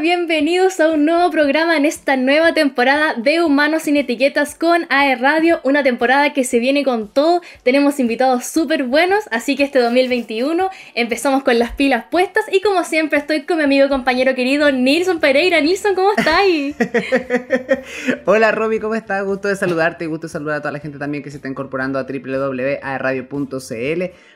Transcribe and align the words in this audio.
bienvenidos 0.00 0.78
a 0.78 0.90
un 0.92 1.04
nuevo 1.04 1.28
programa 1.30 1.76
en 1.76 1.84
esta 1.84 2.16
nueva 2.16 2.54
temporada 2.54 3.14
de 3.14 3.42
Humanos 3.42 3.82
sin 3.82 3.96
Etiquetas 3.96 4.54
con 4.54 4.86
AE 4.90 5.16
Radio, 5.16 5.60
una 5.64 5.82
temporada 5.82 6.32
que 6.32 6.44
se 6.44 6.60
viene 6.60 6.84
con 6.84 7.08
todo, 7.08 7.42
tenemos 7.64 7.98
invitados 7.98 8.44
súper 8.46 8.84
buenos, 8.84 9.24
así 9.32 9.56
que 9.56 9.64
este 9.64 9.80
2021 9.80 10.70
empezamos 10.94 11.42
con 11.42 11.58
las 11.58 11.72
pilas 11.72 12.04
puestas 12.12 12.44
y 12.52 12.60
como 12.60 12.84
siempre 12.84 13.18
estoy 13.18 13.42
con 13.42 13.56
mi 13.56 13.64
amigo 13.64 13.86
y 13.86 13.88
compañero 13.88 14.36
querido 14.36 14.70
Nilson 14.70 15.18
Pereira. 15.18 15.60
Nilson, 15.60 15.96
¿cómo 15.96 16.12
estás? 16.16 16.38
Hola 18.24 18.52
Roby, 18.52 18.78
¿cómo 18.78 18.94
estás? 18.94 19.24
Gusto 19.24 19.48
de 19.48 19.56
saludarte, 19.56 20.06
gusto 20.06 20.28
de 20.28 20.32
saludar 20.32 20.58
a 20.58 20.60
toda 20.60 20.70
la 20.70 20.78
gente 20.78 20.98
también 20.98 21.24
que 21.24 21.32
se 21.32 21.38
está 21.38 21.48
incorporando 21.48 21.98
a 21.98 22.04
www.aeradio.cl. 22.04 23.38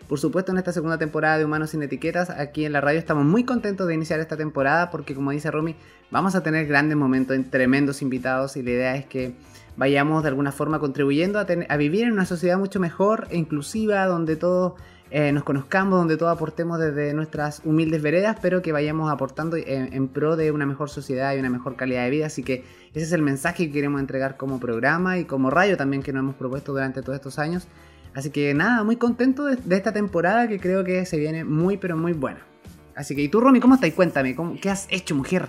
Por 0.09 0.19
supuesto, 0.19 0.51
en 0.53 0.59
esta 0.59 0.73
segunda 0.73 0.99
temporada 0.99 1.39
de 1.39 1.45
Humanos 1.45 1.71
sin 1.71 1.83
Etiquetas, 1.85 2.31
aquí 2.31 2.65
en 2.65 2.73
la 2.73 2.81
radio 2.81 2.99
estamos 2.99 3.25
muy 3.25 3.45
contentos 3.45 3.87
de 3.87 3.95
iniciar 3.95 4.19
esta 4.19 4.37
temporada 4.37 4.91
porque 4.91 5.15
como 5.15 5.31
dice 5.31 5.52
Romy, 5.53 5.77
vamos 6.11 6.35
a 6.35 6.43
tener 6.43 6.67
grandes 6.67 6.97
momentos, 6.97 7.39
tremendos 7.51 8.03
invitados 8.03 8.57
y 8.57 8.63
la 8.63 8.71
idea 8.71 8.97
es 8.97 9.07
que 9.07 9.35
vayamos 9.77 10.23
de 10.23 10.29
alguna 10.29 10.53
forma 10.53 10.79
contribuyendo 10.79 11.39
a, 11.39 11.77
vivir 11.77 12.05
en 12.05 12.13
una 12.13 12.27
sociedad 12.27 12.59
mucho 12.59 12.81
mejor 12.81 13.27
e 13.31 13.39
inclusiva, 13.39 14.07
donde 14.07 14.37
todos 14.37 14.75
eh, 15.11 15.33
nos 15.33 15.45
conozcamos, 15.45 15.99
donde 15.99 16.17
todos 16.17 16.33
aportemos 16.33 16.79
desde 16.79 17.15
nuestras 17.15 17.63
humildes 17.65 18.03
veredas, 18.03 18.37
pero 18.41 18.63
que 18.63 18.73
vayamos 18.73 19.11
aportando 19.11 19.57
en, 19.57 20.09
pro 20.09 20.37
de 20.37 20.51
una 20.51 20.67
mejor 20.67 20.91
sociedad 20.91 21.35
y 21.35 21.39
una 21.39 21.51
mejor 21.51 21.77
calidad 21.77 22.05
de 22.05 22.11
vida. 22.11 22.27
Así 22.27 22.43
que 22.43 22.65
ese 22.95 23.05
es 23.05 23.13
el 23.13 23.23
mensaje 23.23 23.67
que 23.67 23.73
queremos 23.73 24.01
entregar 24.01 24.37
como 24.37 24.61
programa 24.61 25.19
y 25.19 25.25
como 25.25 25.51
radio 25.51 25.77
también 25.77 26.03
que 26.03 26.13
nos 26.13 26.21
hemos 26.21 26.35
propuesto 26.37 26.73
durante 26.73 27.03
todos 27.03 27.17
estos 27.17 27.39
años. 27.39 27.67
Así 28.15 28.31
que 28.31 28.53
nada, 28.53 28.85
muy 28.85 28.97
contento 28.97 29.45
de 29.45 29.77
esta 29.77 29.93
temporada 29.93 30.47
que 30.49 30.61
creo 30.61 30.85
que 30.85 31.07
se 31.07 31.19
viene 31.19 31.45
muy 31.45 31.79
pero 31.79 31.97
muy 31.97 32.13
buena. 32.13 32.52
Así 32.95 33.15
que, 33.15 33.23
¿y 33.23 33.29
tú, 33.29 33.41
Romy, 33.41 33.61
cómo 33.61 33.75
estás? 33.75 33.93
Cuéntame, 33.93 34.37
¿qué 34.61 34.71
has 34.71 34.87
hecho, 34.91 35.15
mujer? 35.15 35.49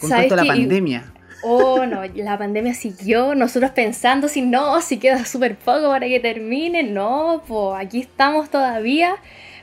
Con 0.00 0.10
toda 0.10 0.44
la 0.44 0.44
pandemia. 0.44 1.12
Oh, 1.42 1.84
no, 1.86 2.02
la 2.14 2.38
pandemia 2.38 2.74
siguió, 2.74 3.34
nosotros 3.34 3.70
pensando 3.72 4.28
si 4.28 4.42
no, 4.42 4.80
si 4.80 4.98
queda 4.98 5.24
súper 5.24 5.56
poco 5.56 5.88
para 5.88 6.06
que 6.06 6.20
termine, 6.20 6.82
no, 6.82 7.42
pues 7.46 7.84
aquí 7.84 8.00
estamos 8.00 8.50
todavía, 8.50 9.16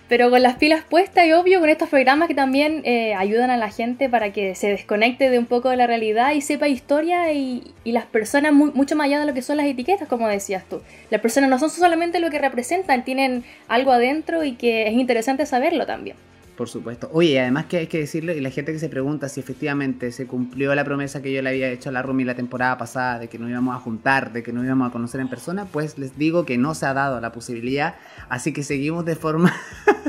pero 0.08 0.30
con 0.30 0.44
las 0.44 0.56
pilas 0.56 0.84
puestas 0.84 1.26
y 1.26 1.34
obvio 1.34 1.60
con 1.60 1.70
estos 1.70 1.90
programas 1.90 2.28
que 2.28 2.36
también 2.36 2.82
eh, 2.86 3.16
ayudan 3.16 3.50
a 3.50 3.58
la 3.58 3.70
gente 3.70 4.08
para 4.10 4.32
que 4.32 4.54
se 4.54 4.68
desconecte 4.68 5.30
de 5.30 5.40
un 5.40 5.46
poco 5.46 5.70
de 5.70 5.78
la 5.78 5.88
realidad 5.88 6.34
y 6.34 6.42
sepa 6.42 6.68
historia 6.68 7.34
y, 7.34 7.74
las 7.86 8.06
personas 8.06 8.54
mucho 8.54 8.96
más 8.96 9.06
allá 9.06 9.20
de 9.20 9.26
lo 9.26 9.34
que 9.34 9.42
son 9.42 9.58
las 9.58 9.66
etiquetas, 9.66 10.08
como 10.08 10.28
decías 10.28 10.64
tú. 10.70 10.82
Las 11.10 11.22
personas 11.22 11.50
no 11.50 11.60
son 11.60 11.70
solamente 11.70 12.20
lo 12.20 12.30
que 12.30 12.40
representan, 12.40 13.04
tienen 13.04 13.44
algo 13.68 13.92
adentro 13.92 14.44
y 14.44 14.54
que 14.54 14.88
es 14.88 14.94
interesante 14.94 15.46
saberlo 15.46 15.86
también. 15.86 16.16
Por 16.56 16.70
supuesto. 16.70 17.10
Oye, 17.12 17.40
además 17.40 17.66
que 17.66 17.78
hay 17.78 17.88
que 17.88 17.98
decirle, 17.98 18.38
y 18.38 18.42
la 18.42 18.52
gente 18.52 18.72
que 18.72 18.80
se 18.80 18.88
pregunta 18.88 19.28
si 19.28 19.40
efectivamente 19.40 20.12
se 20.12 20.28
cumplió 20.28 20.76
la 20.76 20.84
promesa 20.84 21.22
que 21.22 21.34
yo 21.34 21.42
le 21.42 21.50
había 21.50 21.70
hecho 21.70 21.90
a 21.90 21.92
la 21.92 22.04
Rumi 22.04 22.26
la 22.26 22.36
temporada 22.36 22.78
pasada 22.78 23.18
de 23.18 23.28
que 23.28 23.40
nos 23.40 23.50
íbamos 23.50 23.76
a 23.76 23.80
juntar, 23.80 24.32
de 24.34 24.44
que 24.44 24.54
nos 24.54 24.64
íbamos 24.64 24.88
a 24.88 24.92
conocer 24.92 25.20
en 25.20 25.30
persona, 25.30 25.66
pues 25.66 25.98
les 25.98 26.16
digo 26.16 26.46
que 26.46 26.60
no 26.60 26.76
se 26.76 26.86
ha 26.86 26.94
dado 26.94 27.20
la 27.20 27.32
posibilidad, 27.32 27.96
así 28.30 28.54
que 28.54 28.62
seguimos 28.62 29.04
de 29.04 29.16
forma 29.16 29.52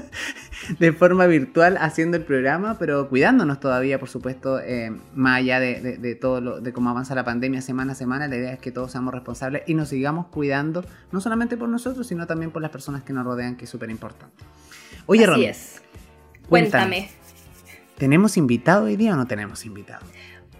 de 0.79 0.93
forma 0.93 1.27
virtual 1.27 1.79
haciendo 1.81 2.19
el 2.19 2.25
programa, 2.25 2.77
pero 2.79 3.09
cuidándonos 3.09 3.59
todavía, 3.59 3.99
por 3.99 4.11
supuesto, 4.11 4.61
eh, 4.61 4.95
más 5.15 5.39
allá 5.39 5.61
de, 5.61 5.97
de, 5.97 6.15
todo 6.15 6.43
lo, 6.43 6.61
de 6.61 6.75
cómo 6.75 6.91
avanza 6.91 7.15
la 7.15 7.25
pandemia 7.25 7.63
semana 7.63 7.93
a 7.93 7.95
semana, 7.95 8.29
la 8.29 8.37
idea 8.37 8.53
es 8.53 8.59
que 8.59 8.71
todos 8.71 8.93
seamos 8.93 9.15
responsables 9.15 9.63
y 9.67 9.73
nos 9.73 9.89
sigamos 9.89 10.27
cuidando, 10.27 10.85
no 11.11 11.23
solamente 11.23 11.57
por 11.57 11.71
nosotros, 11.71 12.07
sino 12.07 12.27
también 12.27 12.51
por 12.51 12.61
las 12.61 12.71
personas 12.71 13.03
que 13.03 13.15
nos 13.15 13.25
rodean, 13.25 13.57
que 13.57 13.65
es 13.65 13.71
súper 13.71 13.89
importante. 13.89 14.45
Oye, 15.07 15.25
Así 15.25 15.45
es. 15.45 15.84
Cuéntame. 16.49 17.11
¿Tenemos 17.99 18.37
invitado 18.37 18.87
hoy 18.87 18.97
día 18.97 19.13
o 19.15 19.17
no 19.17 19.27
tenemos 19.27 19.65
invitado? 19.65 20.05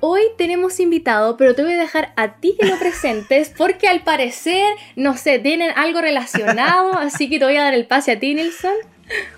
Hoy 0.01 0.23
tenemos 0.37 0.81
invitado, 0.81 1.37
pero 1.37 1.55
te 1.55 1.63
voy 1.63 1.73
a 1.73 1.79
dejar 1.79 2.13
a 2.17 2.35
ti 2.35 2.57
que 2.61 2.67
lo 2.67 2.79
presentes 2.79 3.53
porque 3.57 3.89
al 3.89 4.03
parecer, 4.03 4.67
no 4.97 5.17
sé, 5.17 5.39
tienen 5.39 5.71
algo 5.77 6.01
relacionado, 6.01 6.95
así 6.99 7.29
que 7.31 7.39
te 7.39 7.45
voy 7.45 7.57
a 7.57 7.63
dar 7.63 7.75
el 7.75 7.87
pase 7.87 8.13
a 8.13 8.21
ti, 8.21 8.35
Nilsson. 8.35 8.75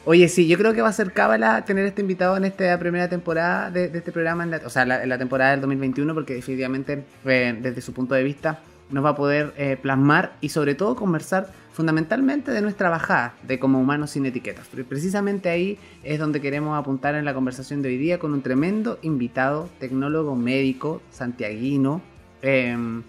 Oye, 0.04 0.28
sí, 0.28 0.46
yo 0.46 0.58
creo 0.58 0.74
que 0.74 0.82
va 0.82 0.88
a 0.88 0.92
ser 0.92 1.12
cábala 1.12 1.64
tener 1.64 1.86
este 1.86 2.00
invitado 2.00 2.36
en 2.36 2.44
esta 2.44 2.78
primera 2.78 3.08
temporada 3.08 3.70
de, 3.70 3.86
este 3.86 4.12
programa, 4.12 4.48
o 4.64 4.70
sea, 4.70 4.82
en 4.82 5.08
la 5.08 5.18
temporada 5.18 5.52
del 5.52 5.60
2021, 5.60 6.14
porque 6.14 6.34
definitivamente, 6.34 7.04
eh, 7.24 7.56
desde 7.60 7.80
su 7.80 7.92
punto 7.92 8.14
de 8.14 8.22
vista, 8.22 8.60
nos 8.90 9.04
va 9.04 9.10
a 9.10 9.16
poder 9.16 9.52
eh, 9.56 9.76
plasmar 9.80 10.34
y 10.40 10.50
sobre 10.50 10.74
todo 10.74 10.94
conversar 10.94 11.48
fundamentalmente 11.76 12.52
de 12.52 12.62
nuestra 12.62 12.88
bajada 12.88 13.34
de 13.42 13.58
como 13.58 13.78
humanos 13.78 14.12
sin 14.12 14.24
etiquetas. 14.24 14.66
Precisamente 14.88 15.50
ahí 15.50 15.78
es 16.02 16.18
donde 16.18 16.40
queremos 16.40 16.74
apuntar 16.78 17.14
en 17.16 17.26
la 17.26 17.34
conversación 17.34 17.82
de 17.82 17.90
hoy 17.90 17.98
día 17.98 18.18
con 18.18 18.32
un 18.32 18.40
tremendo 18.40 18.98
invitado, 19.02 19.68
tecnólogo 19.78 20.36
médico, 20.36 21.02
santiaguino, 21.10 22.00
em, 22.40 23.02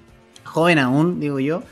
joven 0.43 0.79
aún, 0.79 1.21
digo 1.21 1.39
yo, 1.39 1.63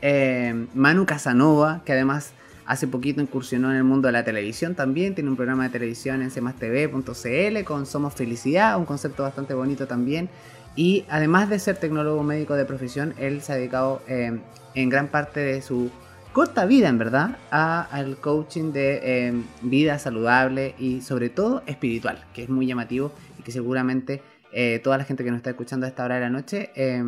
em, 0.00 0.68
Manu 0.72 1.04
Casanova, 1.04 1.82
que 1.84 1.92
además 1.92 2.32
hace 2.64 2.88
poquito 2.88 3.20
incursionó 3.20 3.70
en 3.70 3.76
el 3.76 3.84
mundo 3.84 4.08
de 4.08 4.12
la 4.12 4.24
televisión 4.24 4.74
también, 4.74 5.14
tiene 5.14 5.28
un 5.28 5.36
programa 5.36 5.64
de 5.64 5.68
televisión 5.68 6.22
en 6.22 6.30
cmastv.cl 6.30 7.62
con 7.64 7.84
Somos 7.84 8.14
Felicidad, 8.14 8.78
un 8.78 8.86
concepto 8.86 9.22
bastante 9.22 9.52
bonito 9.52 9.86
también. 9.86 10.30
Y 10.76 11.04
además 11.10 11.50
de 11.50 11.58
ser 11.58 11.76
tecnólogo 11.76 12.22
médico 12.22 12.54
de 12.54 12.64
profesión, 12.64 13.12
él 13.18 13.42
se 13.42 13.52
ha 13.52 13.56
dedicado 13.56 14.00
em, 14.06 14.40
en 14.74 14.88
gran 14.88 15.08
parte 15.08 15.40
de 15.40 15.60
su 15.60 15.90
corta 16.38 16.66
vida, 16.66 16.88
en 16.88 16.98
verdad, 16.98 17.36
al 17.50 18.18
coaching 18.18 18.70
de 18.70 19.26
em, 19.26 19.42
vida 19.60 19.98
saludable 19.98 20.76
y 20.78 21.00
sobre 21.00 21.30
todo 21.30 21.64
espiritual, 21.66 22.24
que 22.32 22.44
es 22.44 22.48
muy 22.48 22.64
llamativo 22.64 23.10
y 23.40 23.42
que 23.42 23.50
seguramente 23.50 24.22
eh, 24.52 24.78
toda 24.84 24.98
la 24.98 25.02
gente 25.02 25.24
que 25.24 25.30
nos 25.32 25.38
está 25.38 25.50
escuchando 25.50 25.84
a 25.84 25.88
esta 25.88 26.04
hora 26.04 26.14
de 26.14 26.20
la 26.20 26.30
noche 26.30 26.70
eh, 26.76 27.02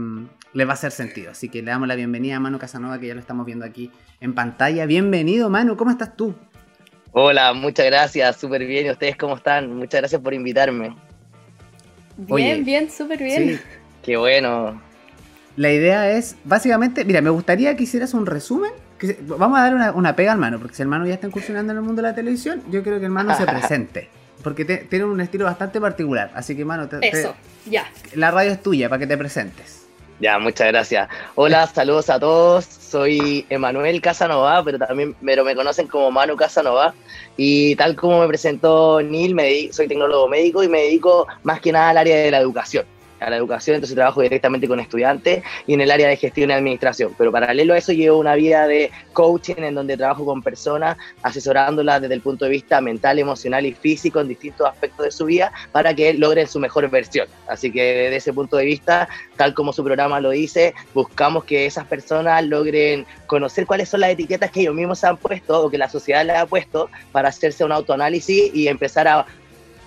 le 0.52 0.64
va 0.64 0.72
a 0.72 0.74
hacer 0.74 0.90
sentido. 0.90 1.30
Así 1.30 1.48
que 1.48 1.62
le 1.62 1.70
damos 1.70 1.86
la 1.86 1.94
bienvenida 1.94 2.38
a 2.38 2.40
Manu 2.40 2.58
Casanova, 2.58 2.98
que 2.98 3.06
ya 3.06 3.14
lo 3.14 3.20
estamos 3.20 3.46
viendo 3.46 3.64
aquí 3.64 3.92
en 4.20 4.34
pantalla. 4.34 4.84
Bienvenido, 4.84 5.48
Manu, 5.48 5.76
¿cómo 5.76 5.92
estás 5.92 6.16
tú? 6.16 6.34
Hola, 7.12 7.52
muchas 7.52 7.86
gracias, 7.86 8.36
súper 8.36 8.66
bien. 8.66 8.86
¿Y 8.86 8.90
ustedes 8.90 9.16
cómo 9.16 9.36
están? 9.36 9.72
Muchas 9.76 10.00
gracias 10.00 10.20
por 10.20 10.34
invitarme. 10.34 10.96
Bien, 12.16 12.64
bien, 12.64 12.90
súper 12.90 13.22
bien. 13.22 13.48
Sí. 13.48 13.60
Qué 14.02 14.16
bueno. 14.16 14.82
La 15.56 15.72
idea 15.72 16.10
es, 16.10 16.34
básicamente, 16.42 17.04
mira, 17.04 17.20
me 17.20 17.30
gustaría 17.30 17.76
que 17.76 17.84
hicieras 17.84 18.12
un 18.12 18.26
resumen. 18.26 18.72
Vamos 19.22 19.58
a 19.58 19.70
dar 19.70 19.94
una, 19.94 20.16
pega 20.16 20.32
al 20.32 20.38
mano, 20.38 20.58
porque 20.58 20.74
si 20.74 20.82
el 20.82 20.88
mano 20.88 21.06
ya 21.06 21.14
está 21.14 21.26
incursionando 21.26 21.72
en 21.72 21.78
el 21.78 21.84
mundo 21.84 22.02
de 22.02 22.08
la 22.08 22.14
televisión, 22.14 22.62
yo 22.70 22.82
creo 22.82 22.98
que 22.98 23.06
el 23.06 23.10
mano 23.10 23.36
se 23.36 23.44
presente. 23.46 24.08
Porque 24.42 24.64
tiene 24.64 25.04
un 25.04 25.20
estilo 25.20 25.44
bastante 25.44 25.80
particular. 25.80 26.30
Así 26.34 26.56
que, 26.56 26.64
mano, 26.64 26.88
Eso, 27.02 27.34
ya. 27.66 27.86
La 28.14 28.30
radio 28.30 28.52
es 28.52 28.62
tuya 28.62 28.88
para 28.88 28.98
que 28.98 29.06
te 29.06 29.18
presentes. 29.18 29.86
Ya, 30.18 30.38
muchas 30.38 30.68
gracias. 30.68 31.08
Hola, 31.34 31.66
saludos 31.66 32.08
a 32.08 32.18
todos. 32.18 32.64
Soy 32.64 33.44
Emanuel 33.50 34.00
Casanova, 34.00 34.62
pero 34.64 34.78
también 34.78 35.14
pero 35.24 35.44
me 35.44 35.54
conocen 35.54 35.86
como 35.88 36.10
Manu 36.10 36.36
Casanova. 36.36 36.94
Y 37.36 37.76
tal 37.76 37.96
como 37.96 38.20
me 38.20 38.28
presentó 38.28 39.02
Neil, 39.02 39.34
me 39.34 39.70
soy 39.72 39.88
tecnólogo 39.88 40.28
médico 40.28 40.62
y 40.62 40.68
me 40.68 40.82
dedico 40.82 41.26
más 41.42 41.60
que 41.60 41.72
nada 41.72 41.90
al 41.90 41.98
área 41.98 42.16
de 42.16 42.30
la 42.30 42.38
educación 42.38 42.86
a 43.20 43.30
la 43.30 43.36
educación, 43.36 43.76
entonces 43.76 43.94
trabajo 43.94 44.22
directamente 44.22 44.66
con 44.66 44.80
estudiantes 44.80 45.42
y 45.66 45.74
en 45.74 45.80
el 45.80 45.90
área 45.90 46.08
de 46.08 46.16
gestión 46.16 46.50
y 46.50 46.52
administración. 46.52 47.14
Pero 47.16 47.30
paralelo 47.30 47.74
a 47.74 47.78
eso 47.78 47.92
llevo 47.92 48.18
una 48.18 48.34
vida 48.34 48.66
de 48.66 48.90
coaching 49.12 49.56
en 49.58 49.74
donde 49.74 49.96
trabajo 49.96 50.24
con 50.24 50.42
personas, 50.42 50.96
asesorándolas 51.22 52.00
desde 52.00 52.14
el 52.14 52.20
punto 52.20 52.44
de 52.44 52.52
vista 52.52 52.80
mental, 52.80 53.18
emocional 53.18 53.66
y 53.66 53.72
físico 53.72 54.20
en 54.20 54.28
distintos 54.28 54.66
aspectos 54.66 55.06
de 55.06 55.10
su 55.12 55.26
vida 55.26 55.52
para 55.72 55.94
que 55.94 56.14
logren 56.14 56.46
su 56.46 56.58
mejor 56.58 56.88
versión. 56.90 57.28
Así 57.48 57.70
que 57.70 57.82
desde 57.82 58.16
ese 58.16 58.32
punto 58.32 58.56
de 58.56 58.64
vista, 58.64 59.08
tal 59.36 59.54
como 59.54 59.72
su 59.72 59.84
programa 59.84 60.20
lo 60.20 60.30
dice, 60.30 60.74
buscamos 60.94 61.44
que 61.44 61.66
esas 61.66 61.86
personas 61.86 62.44
logren 62.44 63.06
conocer 63.26 63.66
cuáles 63.66 63.88
son 63.88 64.00
las 64.00 64.10
etiquetas 64.10 64.50
que 64.50 64.60
ellos 64.60 64.74
mismos 64.74 65.04
han 65.04 65.16
puesto 65.16 65.64
o 65.64 65.70
que 65.70 65.78
la 65.78 65.88
sociedad 65.88 66.24
les 66.24 66.36
ha 66.36 66.46
puesto 66.46 66.90
para 67.12 67.28
hacerse 67.28 67.64
un 67.64 67.72
autoanálisis 67.72 68.54
y 68.54 68.68
empezar 68.68 69.08
a 69.08 69.26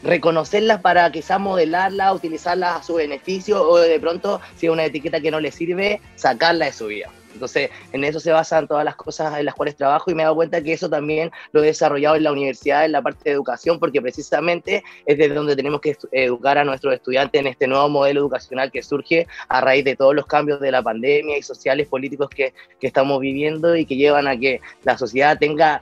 reconocerlas 0.04 0.82
para 0.82 1.12
quizás 1.12 1.40
modelarlas, 1.40 2.14
utilizarlas 2.14 2.82
a 2.82 2.84
su 2.84 2.96
beneficio 2.96 3.68
o 3.68 3.78
de 3.78 4.00
pronto, 4.00 4.42
si 4.58 4.68
es 4.68 4.72
una 4.72 4.86
etiqueta 4.86 5.22
que 5.22 5.32
no 5.32 5.40
le 5.40 5.52
sirve, 5.52 6.02
sacarla 6.16 6.66
de 6.66 6.74
su 6.74 6.88
vida. 6.88 7.10
Entonces, 7.34 7.72
en 7.92 8.04
eso 8.04 8.20
se 8.20 8.32
basan 8.32 8.68
todas 8.68 8.86
las 8.86 8.96
cosas 8.96 9.38
en 9.40 9.46
las 9.46 9.56
cuales 9.56 9.76
trabajo 9.76 10.12
y 10.12 10.16
me 10.16 10.22
he 10.22 10.26
dado 10.26 10.36
cuenta 10.36 10.62
que 10.62 10.74
eso 10.74 10.90
también 10.90 11.32
lo 11.52 11.64
he 11.64 11.68
desarrollado 11.68 12.16
en 12.16 12.24
la 12.24 12.32
universidad, 12.32 12.86
en 12.86 12.92
la 12.92 13.02
parte 13.02 13.22
de 13.26 13.32
educación, 13.32 13.80
porque 13.80 14.02
precisamente 14.02 14.84
es 15.06 15.18
desde 15.18 15.34
donde 15.34 15.56
tenemos 15.56 15.82
que 15.82 15.98
educar 16.12 16.58
a 16.58 16.64
nuestros 16.64 16.94
estudiantes 16.94 17.42
en 17.42 17.48
este 17.48 17.68
nuevo 17.68 17.90
modelo 17.90 18.22
educacional 18.22 18.72
que 18.72 18.84
surge 18.84 19.28
a 19.48 19.62
raíz 19.62 19.84
de 19.84 19.96
todos 19.96 20.16
los 20.16 20.26
cambios 20.26 20.60
de 20.60 20.72
la 20.72 20.84
pandemia 20.84 21.38
y 21.38 21.44
sociales, 21.44 21.88
políticos 21.88 22.30
que, 22.30 22.54
que 22.80 22.88
estamos 22.88 23.20
viviendo 23.20 23.76
y 23.76 23.86
que 23.86 23.96
llevan 23.96 24.28
a 24.28 24.38
que 24.38 24.62
la 24.84 24.98
sociedad 24.98 25.38
tenga 25.40 25.82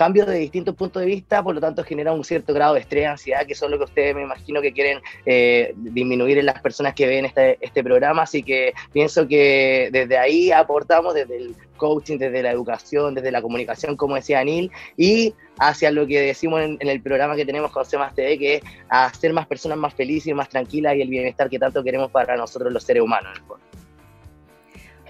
cambios 0.00 0.26
de 0.28 0.38
distintos 0.38 0.74
puntos 0.74 1.02
de 1.02 1.06
vista, 1.06 1.42
por 1.42 1.54
lo 1.54 1.60
tanto 1.60 1.84
genera 1.84 2.10
un 2.14 2.24
cierto 2.24 2.54
grado 2.54 2.72
de 2.72 2.80
estrés, 2.80 3.06
ansiedad, 3.06 3.44
que 3.44 3.54
son 3.54 3.70
lo 3.70 3.76
que 3.76 3.84
ustedes 3.84 4.14
me 4.14 4.22
imagino 4.22 4.62
que 4.62 4.72
quieren 4.72 4.98
eh, 5.26 5.74
disminuir 5.76 6.38
en 6.38 6.46
las 6.46 6.58
personas 6.62 6.94
que 6.94 7.06
ven 7.06 7.26
este, 7.26 7.58
este 7.60 7.84
programa, 7.84 8.22
así 8.22 8.42
que 8.42 8.72
pienso 8.94 9.28
que 9.28 9.90
desde 9.92 10.16
ahí 10.16 10.52
aportamos, 10.52 11.12
desde 11.12 11.36
el 11.36 11.54
coaching, 11.76 12.16
desde 12.16 12.42
la 12.42 12.50
educación, 12.50 13.14
desde 13.14 13.30
la 13.30 13.42
comunicación, 13.42 13.94
como 13.94 14.14
decía 14.14 14.40
Anil, 14.40 14.70
y 14.96 15.34
hacia 15.58 15.90
lo 15.90 16.06
que 16.06 16.18
decimos 16.22 16.62
en, 16.62 16.78
el 16.80 17.02
programa 17.02 17.36
que 17.36 17.44
tenemos 17.44 17.70
con 17.70 17.84
CEMAS 17.84 18.14
TV, 18.14 18.38
que 18.38 18.54
es 18.54 18.62
hacer 18.88 19.34
más 19.34 19.46
personas 19.46 19.76
más 19.76 19.92
felices 19.92 20.34
más 20.34 20.48
tranquilas 20.48 20.96
y 20.96 21.02
el 21.02 21.08
bienestar 21.10 21.50
que 21.50 21.58
tanto 21.58 21.84
queremos 21.84 22.10
para 22.10 22.38
nosotros 22.38 22.72
los 22.72 22.82
seres 22.82 23.02
humanos. 23.02 23.38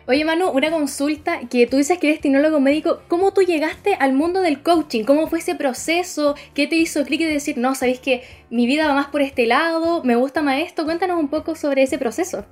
Oye 0.06 0.24
Manu, 0.24 0.50
una 0.50 0.70
consulta 0.70 1.40
que 1.48 1.66
tú 1.66 1.76
dices 1.76 1.98
que 1.98 2.08
eres 2.08 2.20
tecnólogo 2.20 2.58
médico, 2.58 3.02
¿cómo 3.08 3.32
tú 3.32 3.42
llegaste 3.42 3.94
al 3.94 4.12
mundo 4.12 4.40
del 4.40 4.62
coaching? 4.62 5.04
¿Cómo 5.04 5.26
fue 5.28 5.40
ese 5.40 5.54
proceso? 5.54 6.34
¿Qué 6.54 6.66
te 6.66 6.76
hizo 6.76 7.04
clic 7.04 7.20
de 7.20 7.28
decir, 7.28 7.58
no, 7.58 7.74
sabéis 7.74 8.00
que 8.00 8.22
mi 8.48 8.66
vida 8.66 8.88
va 8.88 8.94
más 8.94 9.08
por 9.08 9.20
este 9.20 9.46
lado, 9.46 10.02
me 10.02 10.16
gusta 10.16 10.42
más 10.42 10.60
esto? 10.60 10.84
Cuéntanos 10.84 11.18
un 11.18 11.28
poco 11.28 11.54
sobre 11.54 11.82
ese 11.82 11.98
proceso. 11.98 12.44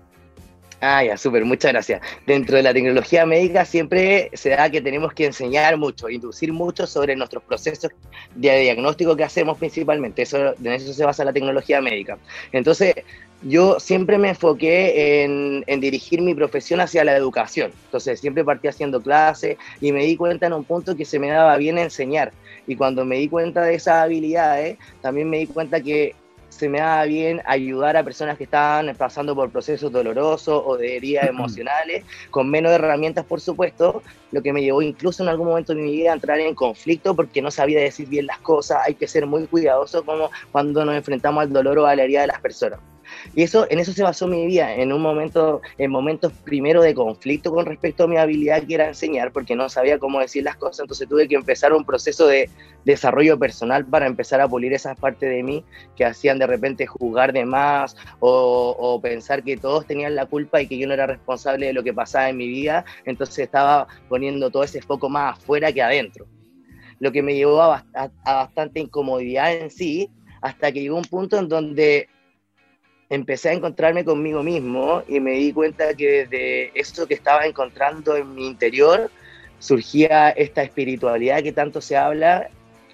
Ah, 0.80 1.02
ya, 1.02 1.16
súper, 1.16 1.44
muchas 1.44 1.72
gracias. 1.72 2.00
Dentro 2.25 2.56
de 2.56 2.62
la 2.62 2.72
tecnología 2.72 3.26
médica 3.26 3.64
siempre 3.64 4.30
se 4.34 4.50
da 4.50 4.70
que 4.70 4.80
tenemos 4.80 5.12
que 5.12 5.26
enseñar 5.26 5.76
mucho, 5.76 6.08
inducir 6.08 6.52
mucho 6.52 6.86
sobre 6.86 7.16
nuestros 7.16 7.42
procesos 7.42 7.90
de 8.36 8.60
diagnóstico 8.60 9.16
que 9.16 9.25
hacemos 9.25 9.58
principalmente. 9.58 10.22
Eso, 10.22 10.54
en 10.56 10.72
eso 10.72 10.92
se 10.92 11.04
basa 11.04 11.25
la 11.25 11.32
tecnología 11.32 11.80
médica. 11.80 12.16
Entonces, 12.52 12.94
yo 13.42 13.80
siempre 13.80 14.19
me 14.19 14.28
enfoqué 14.28 15.25
en, 15.25 15.64
en, 15.66 15.80
dirigir 15.80 16.22
mi 16.22 16.34
profesión 16.34 16.80
hacia 16.80 17.04
la 17.04 17.16
educación. 17.16 17.72
Entonces, 17.86 18.20
siempre 18.20 18.44
partí 18.44 18.69
haciendo 18.69 19.00
clases 19.00 19.56
y 19.80 19.90
me 19.90 20.04
di 20.04 20.16
cuenta 20.16 20.46
en 20.46 20.52
un 20.52 20.62
punto 20.62 20.96
que 20.96 21.04
se 21.04 21.19
me 21.19 21.28
daba 21.28 21.56
bien 21.56 21.78
enseñar. 21.78 22.32
Y 22.69 22.76
cuando 22.76 23.04
me 23.04 23.16
di 23.16 23.28
cuenta 23.28 23.62
de 23.62 23.75
esas 23.75 24.04
habilidades, 24.04 24.78
también 25.00 25.28
me 25.28 25.38
di 25.38 25.46
cuenta 25.48 25.80
que 25.80 26.14
se 26.58 26.69
me 26.69 26.81
da 26.81 27.05
bien 27.05 27.40
ayudar 27.46 27.96
a 27.96 28.02
personas 28.02 28.37
que 28.37 28.44
están 28.44 28.93
pasando 28.96 29.34
por 29.37 29.50
procesos 29.50 29.93
dolorosos 29.93 30.60
o 30.66 30.76
de 30.76 30.96
heridas 30.96 31.28
emocionales, 31.28 32.05
con 32.31 32.50
menos 32.50 32.72
herramientas, 32.72 33.25
por 33.25 33.40
supuesto, 33.40 34.02
lo 34.32 34.43
que 34.43 34.52
me 34.52 34.60
llevó 34.60 34.82
incluso 34.82 35.22
en 35.22 35.28
algún 35.28 35.46
momento 35.46 35.72
de 35.72 35.82
mi 35.82 35.93
vida 35.93 36.10
a 36.10 36.14
entrar 36.14 36.40
en 36.40 36.56
conflicto 36.56 37.14
porque 37.14 37.40
no 37.40 37.52
sabía 37.52 37.81
decir 37.81 38.08
bien 38.08 38.26
las 38.26 38.40
cosas. 38.40 38.78
Hay 38.84 38.94
que 38.94 39.06
ser 39.06 39.25
muy 39.26 39.46
cuidadoso 39.46 40.05
como 40.05 40.31
cuando 40.50 40.84
nos 40.84 40.96
enfrentamos 40.96 41.43
al 41.43 41.52
dolor 41.52 41.78
o 41.78 41.87
a 41.87 41.94
la 41.94 42.02
herida 42.02 42.22
de 42.22 42.26
las 42.26 42.40
personas. 42.40 42.81
Y 43.34 43.43
eso, 43.43 43.66
en 43.70 43.78
eso 43.78 43.93
se 43.93 44.02
basó 44.02 44.26
mi 44.26 44.46
vida, 44.46 44.75
en 44.75 44.93
un 44.93 45.00
momento, 45.00 45.60
en 45.78 45.90
momentos 45.90 46.32
primero 46.44 46.82
de 46.82 46.94
conflicto 46.94 47.52
con 47.52 47.66
respecto 47.66 48.05
a 48.05 48.06
mi 48.06 48.16
habilidad 48.16 48.62
que 48.64 48.75
era 48.75 48.88
enseñar, 48.88 49.32
porque 49.32 49.56
no 49.56 49.69
sabía 49.69 49.99
cómo 49.99 50.20
decir 50.20 50.44
las 50.44 50.56
cosas, 50.56 50.81
entonces 50.81 51.08
tuve 51.08 51.28
que 51.28 51.34
empezar 51.34 51.72
un 51.72 51.84
proceso 51.84 52.26
de 52.26 52.50
desarrollo 52.84 53.38
personal 53.38 53.84
para 53.84 54.06
empezar 54.06 54.40
a 54.40 54.49
pulir 54.49 54.72
esas 54.72 54.99
partes 54.99 55.28
de 55.28 55.43
mí 55.43 55.64
que 55.96 56.05
hacían 56.05 56.38
de 56.38 56.46
repente 56.46 56.87
jugar 56.87 57.32
de 57.32 57.44
más 57.44 57.96
o, 58.20 58.76
o 58.78 59.00
pensar 59.00 59.43
que 59.43 59.56
todos 59.56 59.87
tenían 59.87 60.14
la 60.14 60.26
culpa 60.26 60.61
y 60.61 60.66
que 60.66 60.78
yo 60.78 60.87
no 60.87 60.94
era 60.94 61.06
responsable 61.06 61.66
de 61.66 61.72
lo 61.72 61.82
que 61.82 61.93
pasaba 61.93 62.28
en 62.28 62.37
mi 62.37 62.49
vida, 62.49 62.84
entonces 63.04 63.38
estaba 63.40 63.87
poniendo 64.08 64.50
todo 64.50 64.62
ese 64.62 64.81
foco 64.81 65.08
más 65.08 65.38
afuera 65.38 65.72
que 65.72 65.82
adentro 65.82 66.26
lo 67.00 67.12
que 67.12 67.22
me 67.22 67.34
llevó 67.34 67.62
a, 67.62 67.84
bastante 68.25 68.81
incomodidad 68.81 69.52
en 69.54 69.70
sí, 69.70 70.11
hasta 70.40 70.72
que 70.72 70.81
llegó 70.81 70.96
un 70.96 71.04
punto 71.04 71.38
en 71.38 71.49
donde 71.49 72.08
empecé 73.10 73.50
a 73.50 73.52
encontrarme 73.55 74.05
conmigo 74.05 74.43
mismo 74.43 75.02
y 75.08 75.20
me 75.20 75.32
di 75.32 75.52
cuenta 75.52 75.94
que 75.94 76.26
desde 76.26 76.78
eso 76.78 77.06
que 77.06 77.14
estaba 77.14 77.46
encontrando 77.46 78.16
en 78.16 78.34
mi 78.34 78.46
interior 78.46 79.10
surgía 79.58 80.31
esta 80.31 80.62
espiritualidad 80.62 81.43
que 81.43 81.52
tanto 81.52 81.81
se 81.81 81.96
habla 81.96 82.50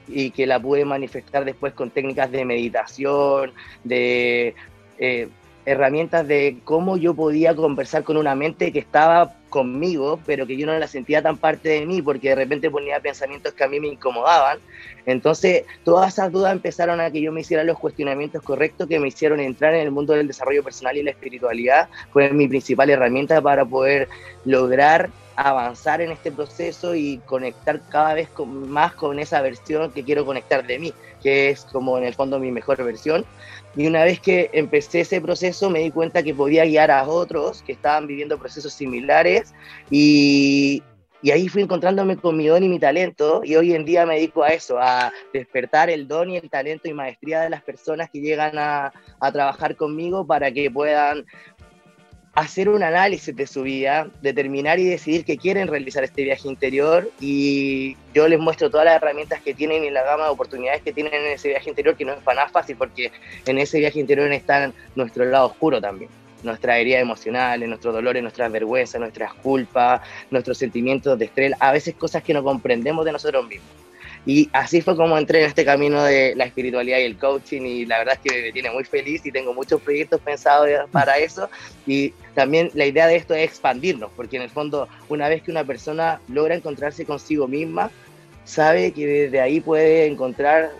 y 0.06 0.30
que 0.30 0.46
la 0.46 0.60
pude 0.60 0.84
manifestar 0.84 1.44
después 1.44 1.72
con 1.72 1.90
técnicas 1.90 2.30
de 2.30 2.44
meditación, 2.44 3.52
de 3.82 4.54
eh, 4.98 5.28
herramientas 5.66 6.26
de 6.26 6.58
cómo 6.64 6.96
yo 6.96 7.14
podía 7.14 7.54
conversar 7.54 8.04
con 8.04 8.16
una 8.16 8.34
mente 8.34 8.72
que 8.72 8.78
estaba 8.78 9.34
conmigo, 9.48 10.18
pero 10.26 10.46
que 10.46 10.56
yo 10.56 10.66
no 10.66 10.76
la 10.78 10.88
sentía 10.88 11.22
tan 11.22 11.36
parte 11.36 11.68
de 11.68 11.86
mí 11.86 12.02
porque 12.02 12.30
de 12.30 12.34
repente 12.34 12.70
ponía 12.70 12.98
pensamientos 13.00 13.54
que 13.54 13.64
a 13.64 13.68
mí 13.68 13.78
me 13.80 13.88
incomodaban. 13.88 14.58
Entonces, 15.06 15.64
todas 15.84 16.14
esas 16.14 16.32
dudas 16.32 16.52
empezaron 16.52 17.00
a 17.00 17.10
que 17.10 17.20
yo 17.20 17.30
me 17.30 17.42
hiciera 17.42 17.62
los 17.62 17.78
cuestionamientos 17.78 18.42
correctos 18.42 18.88
que 18.88 18.98
me 18.98 19.08
hicieron 19.08 19.40
entrar 19.40 19.74
en 19.74 19.80
el 19.80 19.90
mundo 19.90 20.14
del 20.14 20.26
desarrollo 20.26 20.64
personal 20.64 20.96
y 20.96 21.02
la 21.02 21.10
espiritualidad. 21.10 21.88
Fue 22.12 22.30
mi 22.30 22.48
principal 22.48 22.90
herramienta 22.90 23.40
para 23.40 23.64
poder 23.64 24.08
lograr 24.44 25.10
avanzar 25.36 26.00
en 26.00 26.12
este 26.12 26.30
proceso 26.30 26.94
y 26.94 27.18
conectar 27.26 27.80
cada 27.88 28.14
vez 28.14 28.28
más 28.46 28.94
con 28.94 29.18
esa 29.18 29.40
versión 29.40 29.90
que 29.90 30.04
quiero 30.04 30.24
conectar 30.24 30.66
de 30.66 30.78
mí, 30.78 30.94
que 31.24 31.48
es 31.48 31.64
como 31.64 31.98
en 31.98 32.04
el 32.04 32.14
fondo 32.14 32.38
mi 32.38 32.52
mejor 32.52 32.84
versión. 32.84 33.24
Y 33.74 33.88
una 33.88 34.04
vez 34.04 34.20
que 34.20 34.50
empecé 34.52 35.00
ese 35.00 35.20
proceso 35.20 35.70
me 35.70 35.80
di 35.80 35.90
cuenta 35.90 36.22
que 36.22 36.34
podía 36.34 36.64
guiar 36.64 36.92
a 36.92 37.08
otros 37.08 37.62
que 37.62 37.72
estaban 37.72 38.06
viviendo 38.06 38.38
procesos 38.38 38.72
similares 38.74 39.52
y, 39.90 40.82
y 41.22 41.30
ahí 41.30 41.48
fui 41.48 41.62
encontrándome 41.62 42.18
con 42.18 42.36
mi 42.36 42.46
don 42.46 42.62
y 42.62 42.68
mi 42.68 42.78
talento 42.78 43.40
y 43.42 43.56
hoy 43.56 43.74
en 43.74 43.86
día 43.86 44.04
me 44.04 44.16
dedico 44.16 44.44
a 44.44 44.48
eso, 44.48 44.78
a 44.78 45.10
despertar 45.32 45.88
el 45.88 46.06
don 46.06 46.30
y 46.30 46.36
el 46.36 46.50
talento 46.50 46.88
y 46.88 46.92
maestría 46.92 47.40
de 47.40 47.50
las 47.50 47.62
personas 47.62 48.10
que 48.10 48.20
llegan 48.20 48.58
a, 48.58 48.92
a 49.18 49.32
trabajar 49.32 49.74
conmigo 49.74 50.26
para 50.26 50.52
que 50.52 50.70
puedan 50.70 51.24
hacer 52.34 52.68
un 52.68 52.82
análisis 52.82 53.34
de 53.34 53.46
su 53.46 53.62
vida, 53.62 54.08
determinar 54.20 54.78
y 54.80 54.84
decidir 54.84 55.24
que 55.24 55.36
quieren 55.36 55.68
realizar 55.68 56.02
este 56.02 56.24
viaje 56.24 56.48
interior 56.48 57.10
y 57.20 57.96
yo 58.12 58.26
les 58.26 58.40
muestro 58.40 58.70
todas 58.70 58.86
las 58.86 58.96
herramientas 58.96 59.40
que 59.40 59.54
tienen 59.54 59.84
y 59.84 59.90
la 59.90 60.02
gama 60.02 60.24
de 60.24 60.30
oportunidades 60.30 60.82
que 60.82 60.92
tienen 60.92 61.14
en 61.14 61.32
ese 61.32 61.48
viaje 61.48 61.70
interior, 61.70 61.96
que 61.96 62.04
no 62.04 62.12
es 62.12 62.22
para 62.22 62.40
nada 62.42 62.48
fácil 62.48 62.76
porque 62.76 63.12
en 63.46 63.58
ese 63.58 63.78
viaje 63.78 64.00
interior 64.00 64.30
está 64.32 64.72
nuestro 64.96 65.24
lado 65.24 65.46
oscuro 65.46 65.80
también, 65.80 66.10
nuestra 66.42 66.76
herida 66.78 66.98
emocional, 66.98 67.66
nuestros 67.68 67.94
dolores, 67.94 68.22
nuestras 68.22 68.50
vergüenzas, 68.50 69.00
nuestras 69.00 69.32
culpas, 69.34 70.00
nuestros 70.30 70.58
sentimientos 70.58 71.16
de 71.16 71.26
estrés, 71.26 71.52
a 71.60 71.72
veces 71.72 71.94
cosas 71.94 72.24
que 72.24 72.34
no 72.34 72.42
comprendemos 72.42 73.04
de 73.04 73.12
nosotros 73.12 73.46
mismos. 73.46 73.84
Y 74.26 74.48
así 74.52 74.80
fue 74.80 74.96
como 74.96 75.18
entré 75.18 75.40
en 75.40 75.48
este 75.48 75.64
camino 75.66 76.02
de 76.02 76.34
la 76.34 76.44
espiritualidad 76.44 76.98
y 76.98 77.02
el 77.02 77.18
coaching 77.18 77.60
y 77.60 77.84
la 77.84 77.98
verdad 77.98 78.14
es 78.14 78.32
que 78.32 78.42
me 78.42 78.52
tiene 78.52 78.70
muy 78.70 78.84
feliz 78.84 79.24
y 79.26 79.30
tengo 79.30 79.52
muchos 79.52 79.82
proyectos 79.82 80.20
pensados 80.22 80.68
para 80.90 81.18
eso. 81.18 81.50
Y 81.86 82.14
también 82.34 82.70
la 82.74 82.86
idea 82.86 83.06
de 83.06 83.16
esto 83.16 83.34
es 83.34 83.44
expandirnos, 83.44 84.10
porque 84.16 84.36
en 84.36 84.42
el 84.42 84.50
fondo 84.50 84.88
una 85.08 85.28
vez 85.28 85.42
que 85.42 85.50
una 85.50 85.64
persona 85.64 86.20
logra 86.28 86.54
encontrarse 86.54 87.04
consigo 87.04 87.48
misma, 87.48 87.90
sabe 88.44 88.92
que 88.92 89.06
desde 89.06 89.40
ahí 89.40 89.60
puede 89.60 90.06
encontrar 90.06 90.70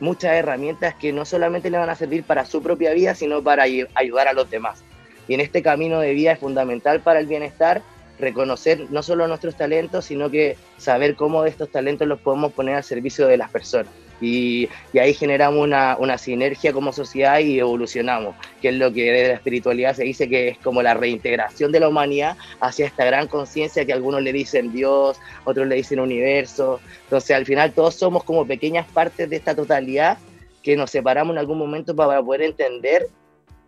muchas 0.00 0.32
herramientas 0.32 0.94
que 0.94 1.12
no 1.12 1.24
solamente 1.24 1.70
le 1.70 1.78
van 1.78 1.90
a 1.90 1.94
servir 1.94 2.22
para 2.22 2.44
su 2.44 2.62
propia 2.62 2.92
vida, 2.92 3.14
sino 3.14 3.42
para 3.42 3.64
ayudar 3.64 4.28
a 4.28 4.32
los 4.32 4.50
demás. 4.50 4.82
Y 5.28 5.34
en 5.34 5.40
este 5.40 5.62
camino 5.62 6.00
de 6.00 6.12
vida 6.12 6.32
es 6.32 6.38
fundamental 6.38 7.00
para 7.00 7.20
el 7.20 7.26
bienestar 7.26 7.82
reconocer 8.18 8.86
no 8.90 9.02
solo 9.02 9.26
nuestros 9.26 9.56
talentos, 9.56 10.06
sino 10.06 10.30
que 10.30 10.56
saber 10.78 11.16
cómo 11.16 11.44
estos 11.44 11.70
talentos 11.70 12.06
los 12.06 12.20
podemos 12.20 12.52
poner 12.52 12.76
al 12.76 12.84
servicio 12.84 13.26
de 13.26 13.36
las 13.36 13.50
personas. 13.50 13.92
Y, 14.20 14.68
ahí 14.98 15.12
generamos 15.12 15.62
una, 15.62 15.96
una, 15.98 16.16
sinergia 16.16 16.72
como 16.72 16.92
sociedad 16.92 17.38
y 17.40 17.58
evolucionamos, 17.58 18.34
que 18.62 18.70
es 18.70 18.74
lo 18.76 18.92
que 18.92 19.12
desde 19.12 19.28
la 19.28 19.34
espiritualidad 19.34 19.94
se 19.94 20.04
dice 20.04 20.28
que 20.28 20.48
es 20.48 20.58
como 20.58 20.82
la 20.82 20.94
reintegración 20.94 21.70
de 21.70 21.80
la 21.80 21.88
humanidad 21.88 22.36
hacia 22.60 22.86
esta 22.86 23.04
gran 23.04 23.28
conciencia 23.28 23.84
que 23.84 23.92
algunos 23.92 24.22
le 24.22 24.32
dicen 24.32 24.72
Dios, 24.72 25.20
otros 25.44 25.66
le 25.66 25.76
dicen 25.76 26.00
universo. 26.00 26.80
Entonces 27.04 27.36
al 27.36 27.44
final 27.44 27.72
todos 27.72 27.94
somos 27.94 28.24
como 28.24 28.46
pequeñas 28.46 28.86
partes 28.86 29.28
de 29.28 29.36
esta 29.36 29.54
totalidad 29.54 30.18
que 30.62 30.76
nos 30.76 30.90
separamos 30.90 31.34
en 31.34 31.38
algún 31.38 31.58
momento 31.58 31.94
para 31.94 32.22
poder 32.22 32.42
entender 32.42 33.08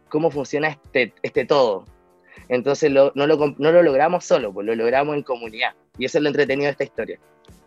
cómo 0.08 0.30
funciona 0.30 0.68
este, 0.68 1.12
este 1.22 1.44
todo. 1.44 1.84
Entonces 2.48 2.90
no, 2.90 3.12
lo, 3.14 3.54
no 3.58 3.72
lo 3.72 3.82
logramos 3.82 4.24
solo, 4.24 4.52
pues 4.52 4.66
lo 4.66 4.74
logramos 4.74 5.14
en 5.14 5.22
comunidad. 5.22 5.74
Y 5.98 6.06
eso 6.06 6.18
es 6.18 6.22
lo 6.22 6.28
entretenido 6.28 6.66
de 6.66 6.72
esta 6.72 6.84
historia. 6.84 7.18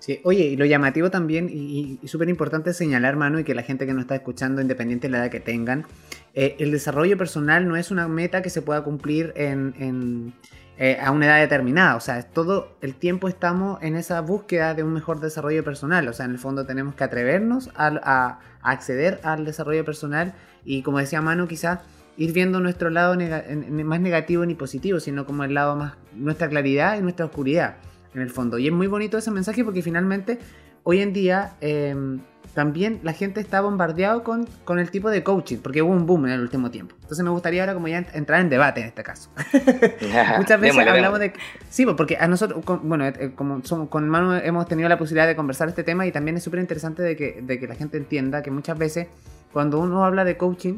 Sí, 0.02 0.20
oye, 0.24 0.46
y 0.46 0.56
lo 0.58 0.66
llamativo 0.66 1.12
también, 1.12 1.48
y, 1.48 2.00
súper 2.08 2.28
importante 2.28 2.74
señalar, 2.74 3.18
mano, 3.18 3.38
y 3.38 3.44
que 3.44 3.54
la 3.54 3.62
gente 3.62 3.86
que 3.86 3.94
nos 3.94 4.02
está 4.02 4.16
escuchando, 4.16 4.60
independiente 4.60 5.06
de 5.06 5.12
la 5.12 5.20
edad 5.20 5.30
que 5.30 5.40
tengan, 5.40 5.86
eh, 6.34 6.56
el 6.58 6.72
desarrollo 6.72 7.20
personal 7.20 7.68
no 7.68 7.76
es 7.76 7.92
una 7.92 8.08
meta 8.08 8.42
que 8.42 8.50
se 8.50 8.64
pueda 8.64 8.84
cumplir 8.84 9.32
en, 9.36 10.34
eh, 10.80 10.98
a 11.00 11.12
una 11.12 11.28
edad 11.28 11.40
determinada. 11.40 11.96
O 11.98 12.00
sea, 12.00 12.24
todo 12.24 12.76
el 12.82 12.96
tiempo 12.96 13.28
estamos 13.28 13.78
en 13.84 13.96
esa 13.96 14.22
búsqueda 14.22 14.74
de 14.74 14.82
un 14.82 14.92
mejor 14.92 15.20
desarrollo 15.20 15.64
personal. 15.64 16.08
O 16.08 16.14
sea, 16.14 16.26
en 16.26 16.32
el 16.32 16.40
fondo 16.40 16.66
tenemos 16.66 16.96
que 16.96 17.04
atrevernos 17.04 17.70
a, 17.76 17.92
a 18.04 18.40
acceder 18.64 19.20
al 19.22 19.46
desarrollo 19.46 19.86
personal 19.86 20.34
y, 20.66 20.82
como 20.82 20.98
decía 20.98 21.22
Manu, 21.22 21.48
quizás 21.48 21.78
ir 22.18 22.34
viendo 22.34 22.60
nuestro 22.60 22.90
lado 22.90 23.16
más 23.16 24.00
negativo 24.00 24.48
ni 24.48 24.56
positivo, 24.56 25.00
sino 25.00 25.28
como 25.28 25.44
el 25.44 25.54
lado 25.54 25.76
más, 25.76 25.94
nuestra 26.16 26.50
claridad 26.50 26.98
y 26.98 27.02
nuestra 27.02 27.26
oscuridad, 27.26 27.76
en 28.14 28.22
el 28.22 28.30
fondo. 28.30 28.58
Y 28.58 28.68
es 28.68 28.74
muy 28.74 28.88
bonito 28.88 29.18
ese 29.18 29.32
mensaje 29.32 29.64
porque 29.64 29.82
finalmente 29.82 30.40
hoy 30.84 31.02
en 31.02 31.14
día 31.14 31.54
em, 31.62 32.22
también 32.54 33.00
la 33.04 33.14
gente 33.14 33.40
está 33.40 33.62
bombardeado 33.62 34.24
con, 34.24 34.46
con 34.66 34.80
el 34.80 34.92
tipo 34.92 35.10
de 35.10 35.24
coaching, 35.24 35.58
porque 35.58 35.82
hubo 35.82 35.92
un 35.92 36.06
boom 36.06 36.26
en 36.26 36.34
el 36.34 36.42
último 36.42 36.70
tiempo. 36.70 36.96
Entonces 37.02 37.24
me 37.24 37.30
gustaría 37.30 37.62
ahora 37.62 37.74
como 37.74 37.88
ya 37.88 38.06
entrar 38.14 38.42
en 38.42 38.50
debate 38.50 38.82
en 38.82 38.88
este 38.88 39.04
caso. 39.04 39.30
Muchas 40.38 40.60
veces 40.60 40.88
hablamos 40.88 41.20
de... 41.20 41.34
Sí, 41.70 41.86
pues, 41.86 41.96
porque 41.96 42.18
a 42.18 42.28
nosotros, 42.28 42.64
bueno, 42.84 43.06
eh, 43.06 43.32
como 43.36 43.64
somos, 43.64 43.90
con 43.90 44.10
Manu 44.10 44.34
hemos 44.34 44.68
tenido 44.68 44.90
la 44.90 44.98
posibilidad 44.98 45.28
de 45.28 45.36
conversar 45.36 45.70
este 45.70 45.84
tema 45.84 46.06
y 46.06 46.12
también 46.12 46.38
es 46.38 46.44
súper 46.44 46.60
interesante 46.60 47.04
de 47.04 47.16
que, 47.16 47.42
de 47.42 47.60
que 47.60 47.68
la 47.68 47.76
gente 47.76 47.98
entienda 47.98 48.42
que 48.42 48.52
muchas 48.52 48.78
veces 48.78 49.08
cuando 49.54 49.80
uno 49.80 50.04
habla 50.04 50.26
de 50.26 50.36
coaching, 50.38 50.78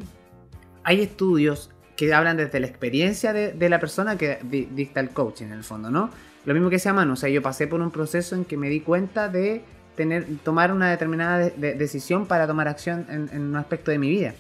hay 0.83 1.01
estudios 1.01 1.71
que 1.95 2.13
hablan 2.13 2.37
desde 2.37 2.59
la 2.59 2.67
experiencia 2.67 3.33
de, 3.33 3.53
de 3.53 3.69
la 3.69 3.79
persona 3.79 4.17
que 4.17 4.39
dicta 4.43 4.99
el 4.99 5.09
coaching 5.09 5.45
en 5.45 5.53
el 5.53 5.63
fondo, 5.63 5.89
¿no? 5.89 6.09
Lo 6.45 6.53
mismo 6.53 6.69
que 6.69 6.75
decía 6.75 6.93
Manu, 6.93 7.13
o 7.13 7.15
sea, 7.15 7.29
yo 7.29 7.41
pasé 7.41 7.67
por 7.67 7.81
un 7.81 7.91
proceso 7.91 8.35
en 8.35 8.45
que 8.45 8.57
me 8.57 8.69
di 8.69 8.81
cuenta 8.81 9.29
de 9.29 9.63
tener, 9.95 10.25
tomar 10.43 10.71
una 10.71 10.89
determinada 10.89 11.37
decisión 11.37 12.25
para 12.25 12.47
tomar 12.47 12.67
acción 12.67 13.05
en, 13.09 13.41
un 13.41 13.55
aspecto 13.55 13.91
de 13.91 13.99
mi 13.99 14.09
vida. 14.09 14.33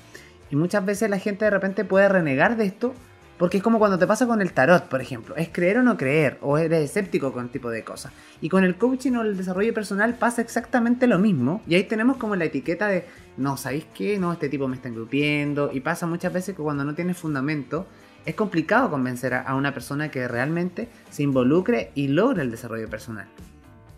Y 0.49 0.55
muchas 0.55 0.85
veces 0.85 1.09
la 1.09 1.19
gente 1.19 1.45
de 1.45 1.51
repente 1.51 1.85
puede 1.85 2.09
renegar 2.09 2.57
de 2.57 2.65
esto 2.65 2.93
porque 3.37 3.57
es 3.57 3.63
como 3.63 3.79
cuando 3.79 3.97
te 3.97 4.05
pasa 4.05 4.27
con 4.27 4.41
el 4.41 4.53
tarot, 4.53 4.87
por 4.87 5.01
ejemplo. 5.01 5.35
Es 5.35 5.49
creer 5.49 5.79
o 5.79 5.83
no 5.83 5.97
creer, 5.97 6.37
o 6.41 6.57
eres 6.57 6.83
escéptico 6.83 7.33
con 7.33 7.45
este 7.45 7.59
tipo 7.59 7.69
de 7.71 7.83
cosas. 7.83 8.13
Y 8.41 8.49
con 8.49 8.63
el 8.63 8.75
coaching 8.75 9.13
o 9.13 9.21
el 9.23 9.35
desarrollo 9.35 9.73
personal 9.73 10.13
pasa 10.15 10.41
exactamente 10.41 11.07
lo 11.07 11.17
mismo. 11.17 11.61
Y 11.67 11.75
ahí 11.75 11.83
tenemos 11.83 12.17
como 12.17 12.35
la 12.35 12.45
etiqueta 12.45 12.87
de, 12.87 13.05
no, 13.37 13.57
¿sabéis 13.57 13.85
qué? 13.95 14.19
No, 14.19 14.31
este 14.31 14.49
tipo 14.49 14.67
me 14.67 14.75
está 14.75 14.87
engrupiendo. 14.87 15.71
Y 15.73 15.79
pasa 15.79 16.05
muchas 16.05 16.31
veces 16.31 16.55
que 16.55 16.61
cuando 16.61 16.85
no 16.85 16.93
tienes 16.93 17.17
fundamento, 17.17 17.87
es 18.25 18.35
complicado 18.35 18.89
convencer 18.89 19.33
a 19.33 19.55
una 19.55 19.73
persona 19.73 20.09
que 20.09 20.27
realmente 20.27 20.89
se 21.09 21.23
involucre 21.23 21.91
y 21.95 22.07
logre 22.07 22.41
el 22.41 22.51
desarrollo 22.51 22.89
personal. 22.89 23.27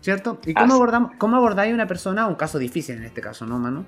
¿Cierto? 0.00 0.38
¿Y 0.46 0.54
cómo, 0.54 0.74
abordamos, 0.74 1.12
cómo 1.18 1.36
abordáis 1.36 1.74
una 1.74 1.86
persona, 1.86 2.26
un 2.28 2.36
caso 2.36 2.58
difícil 2.58 2.96
en 2.98 3.04
este 3.04 3.20
caso, 3.20 3.44
¿no, 3.44 3.58
Manu? 3.58 3.84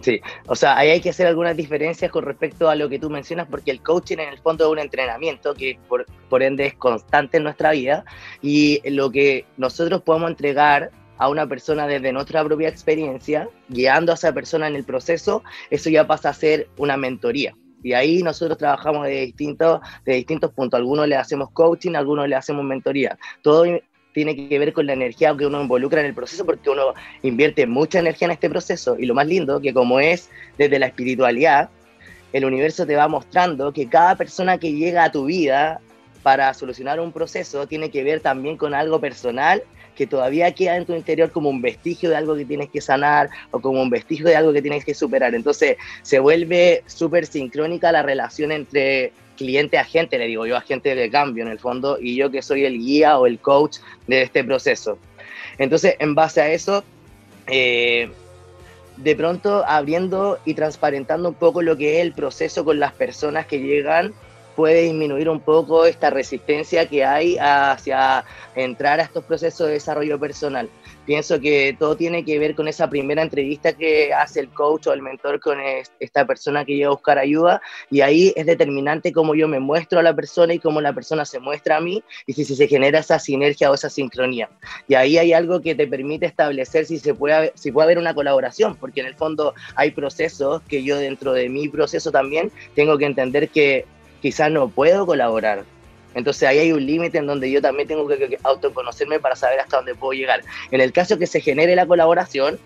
Sí, 0.00 0.20
o 0.46 0.56
sea, 0.56 0.78
ahí 0.78 0.90
hay 0.90 1.00
que 1.00 1.10
hacer 1.10 1.26
algunas 1.26 1.56
diferencias 1.56 2.10
con 2.10 2.24
respecto 2.24 2.70
a 2.70 2.74
lo 2.74 2.88
que 2.88 2.98
tú 2.98 3.10
mencionas, 3.10 3.46
porque 3.48 3.70
el 3.70 3.82
coaching 3.82 4.18
en 4.18 4.30
el 4.30 4.38
fondo 4.38 4.64
es 4.64 4.70
un 4.72 4.78
entrenamiento 4.78 5.54
que 5.54 5.78
por, 5.88 6.06
por 6.28 6.42
ende 6.42 6.66
es 6.66 6.74
constante 6.74 7.36
en 7.36 7.44
nuestra 7.44 7.72
vida 7.72 8.04
y 8.40 8.80
lo 8.90 9.10
que 9.10 9.44
nosotros 9.58 10.02
podemos 10.02 10.30
entregar 10.30 10.90
a 11.18 11.28
una 11.28 11.46
persona 11.46 11.86
desde 11.86 12.12
nuestra 12.12 12.42
propia 12.42 12.68
experiencia, 12.68 13.48
guiando 13.68 14.12
a 14.12 14.14
esa 14.14 14.32
persona 14.32 14.68
en 14.68 14.76
el 14.76 14.84
proceso, 14.84 15.42
eso 15.68 15.90
ya 15.90 16.06
pasa 16.06 16.30
a 16.30 16.34
ser 16.34 16.68
una 16.78 16.96
mentoría. 16.96 17.54
Y 17.82 17.92
ahí 17.92 18.22
nosotros 18.22 18.58
trabajamos 18.58 19.06
de 19.06 19.26
distintos, 19.26 19.80
de 20.04 20.14
distintos 20.14 20.52
puntos. 20.52 20.78
Algunos 20.78 21.08
le 21.08 21.16
hacemos 21.16 21.50
coaching, 21.50 21.94
algunos 21.94 22.28
le 22.28 22.36
hacemos 22.36 22.64
mentoría. 22.64 23.18
Todo 23.42 23.64
tiene 24.12 24.34
que 24.36 24.58
ver 24.58 24.72
con 24.72 24.86
la 24.86 24.92
energía 24.92 25.36
que 25.36 25.46
uno 25.46 25.60
involucra 25.62 26.00
en 26.00 26.06
el 26.06 26.14
proceso, 26.14 26.44
porque 26.44 26.70
uno 26.70 26.94
invierte 27.22 27.66
mucha 27.66 28.00
energía 28.00 28.26
en 28.26 28.32
este 28.32 28.50
proceso. 28.50 28.96
Y 28.98 29.06
lo 29.06 29.14
más 29.14 29.26
lindo, 29.26 29.60
que 29.60 29.72
como 29.72 30.00
es 30.00 30.30
desde 30.58 30.78
la 30.78 30.86
espiritualidad, 30.86 31.70
el 32.32 32.44
universo 32.44 32.86
te 32.86 32.96
va 32.96 33.08
mostrando 33.08 33.72
que 33.72 33.88
cada 33.88 34.16
persona 34.16 34.58
que 34.58 34.72
llega 34.72 35.04
a 35.04 35.12
tu 35.12 35.24
vida 35.24 35.80
para 36.22 36.52
solucionar 36.54 37.00
un 37.00 37.12
proceso 37.12 37.66
tiene 37.66 37.90
que 37.90 38.04
ver 38.04 38.20
también 38.20 38.56
con 38.56 38.74
algo 38.74 39.00
personal 39.00 39.62
que 39.94 40.06
todavía 40.06 40.52
queda 40.52 40.76
en 40.76 40.86
tu 40.86 40.94
interior 40.94 41.30
como 41.30 41.50
un 41.50 41.60
vestigio 41.60 42.10
de 42.10 42.16
algo 42.16 42.36
que 42.36 42.44
tienes 42.44 42.70
que 42.70 42.80
sanar 42.80 43.30
o 43.50 43.60
como 43.60 43.82
un 43.82 43.90
vestigio 43.90 44.26
de 44.26 44.36
algo 44.36 44.52
que 44.52 44.62
tienes 44.62 44.84
que 44.84 44.94
superar. 44.94 45.34
Entonces 45.34 45.76
se 46.02 46.18
vuelve 46.18 46.82
súper 46.86 47.26
sincrónica 47.26 47.92
la 47.92 48.02
relación 48.02 48.52
entre 48.52 49.12
cliente 49.36 49.78
agente, 49.78 50.18
le 50.18 50.26
digo 50.26 50.44
yo, 50.44 50.56
agente 50.56 50.94
de 50.94 51.10
cambio 51.10 51.44
en 51.44 51.50
el 51.50 51.58
fondo, 51.58 51.98
y 51.98 52.14
yo 52.14 52.30
que 52.30 52.42
soy 52.42 52.66
el 52.66 52.78
guía 52.78 53.18
o 53.18 53.26
el 53.26 53.38
coach 53.38 53.78
de 54.06 54.20
este 54.20 54.44
proceso. 54.44 54.98
Entonces, 55.56 55.96
en 55.98 56.14
base 56.14 56.42
a 56.42 56.52
eso, 56.52 56.84
eh, 57.46 58.10
de 58.98 59.16
pronto 59.16 59.64
abriendo 59.66 60.38
y 60.44 60.52
transparentando 60.52 61.30
un 61.30 61.34
poco 61.34 61.62
lo 61.62 61.76
que 61.76 61.96
es 61.96 62.02
el 62.02 62.12
proceso 62.12 62.66
con 62.66 62.78
las 62.78 62.92
personas 62.92 63.46
que 63.46 63.60
llegan 63.60 64.12
puede 64.60 64.82
disminuir 64.82 65.30
un 65.30 65.40
poco 65.40 65.86
esta 65.86 66.10
resistencia 66.10 66.86
que 66.86 67.02
hay 67.02 67.38
hacia 67.40 68.26
entrar 68.54 69.00
a 69.00 69.04
estos 69.04 69.24
procesos 69.24 69.68
de 69.68 69.72
desarrollo 69.72 70.20
personal. 70.20 70.68
Pienso 71.06 71.40
que 71.40 71.74
todo 71.78 71.96
tiene 71.96 72.26
que 72.26 72.38
ver 72.38 72.54
con 72.54 72.68
esa 72.68 72.90
primera 72.90 73.22
entrevista 73.22 73.72
que 73.72 74.12
hace 74.12 74.40
el 74.40 74.50
coach 74.50 74.86
o 74.86 74.92
el 74.92 75.00
mentor 75.00 75.40
con 75.40 75.56
esta 75.98 76.26
persona 76.26 76.66
que 76.66 76.76
llega 76.76 76.88
a 76.88 76.90
buscar 76.90 77.18
ayuda 77.18 77.62
y 77.90 78.02
ahí 78.02 78.34
es 78.36 78.44
determinante 78.44 79.14
cómo 79.14 79.34
yo 79.34 79.48
me 79.48 79.60
muestro 79.60 79.98
a 79.98 80.02
la 80.02 80.14
persona 80.14 80.52
y 80.52 80.58
cómo 80.58 80.82
la 80.82 80.92
persona 80.92 81.24
se 81.24 81.40
muestra 81.40 81.78
a 81.78 81.80
mí 81.80 82.04
y 82.26 82.34
si, 82.34 82.44
se 82.44 82.68
genera 82.68 82.98
esa 82.98 83.18
sinergia 83.18 83.70
o 83.70 83.74
esa 83.74 83.88
sincronía. 83.88 84.50
Y 84.88 84.94
ahí 84.94 85.16
hay 85.16 85.32
algo 85.32 85.62
que 85.62 85.74
te 85.74 85.86
permite 85.86 86.26
establecer 86.26 86.84
si, 86.84 86.98
se 86.98 87.14
puede, 87.14 87.52
si 87.54 87.72
puede 87.72 87.86
haber 87.86 87.98
una 87.98 88.12
colaboración, 88.12 88.76
porque 88.76 89.00
en 89.00 89.06
el 89.06 89.14
fondo 89.14 89.54
hay 89.74 89.92
procesos 89.92 90.60
que 90.68 90.84
yo 90.84 90.98
dentro 90.98 91.32
de 91.32 91.48
mi 91.48 91.66
proceso 91.70 92.12
también 92.12 92.52
tengo 92.74 92.98
que 92.98 93.06
entender 93.06 93.48
que 93.48 93.86
quizás 94.20 94.50
no 94.50 94.68
puedo 94.68 95.06
colaborar. 95.06 95.64
Entonces 96.14 96.48
ahí 96.48 96.58
hay 96.58 96.72
un 96.72 96.84
límite 96.84 97.18
en 97.18 97.26
donde 97.26 97.50
yo 97.50 97.62
también 97.62 97.86
tengo 97.86 98.06
que, 98.08 98.38
autoconocerme 98.42 99.20
para 99.20 99.36
saber 99.36 99.60
hasta 99.60 99.76
dónde 99.76 99.94
puedo 99.94 100.12
llegar. 100.12 100.42
En 100.70 100.80
el 100.80 100.92
caso 100.92 101.18
que 101.18 101.26
se 101.26 101.40
genere 101.40 101.76
la 101.76 101.86
colaboración, 101.86 102.58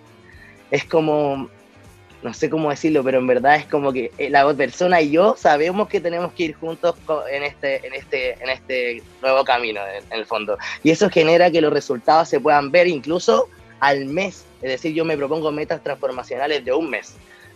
es 0.70 0.84
como, 0.84 1.49
no 2.23 2.34
sé 2.34 2.49
cómo 2.49 2.70
decirlo, 2.70 3.04
pero 3.04 3.18
en 3.18 3.26
verdad 3.26 3.56
es 3.56 3.66
como 3.66 3.92
que 3.92 4.11
eh, 4.16 4.30
la 4.30 4.50
persona 4.54 5.00
y 5.02 5.11
yo 5.11 5.37
sabemos 5.37 5.88
que 5.88 6.00
tenemos 6.00 6.32
que 6.32 6.44
ir 6.44 6.54
juntos 6.54 6.96
en 7.30 7.42
este, 7.42 7.87
en 7.87 7.92
este, 7.92 8.42
en 8.42 8.49
este 8.49 9.02
nuevo 9.20 9.44
camino, 9.44 9.80
en 9.87 10.18
el 10.18 10.25
fondo. 10.25 10.56
Y 10.82 10.90
eso 10.90 11.11
genera 11.11 11.50
que 11.50 11.61
los 11.61 11.73
resultados 11.73 12.30
se 12.30 12.40
puedan 12.40 12.70
ver 12.70 12.87
incluso 12.87 13.49
al 13.80 14.06
mes. 14.06 14.46
Es 14.62 14.70
decir, 14.70 14.94
yo 14.94 15.04
me 15.04 15.16
propongo 15.18 15.52
metas 15.52 15.82
transformacionales 15.82 16.64
de 16.64 16.73
un 16.73 16.88
mes. 16.88 17.14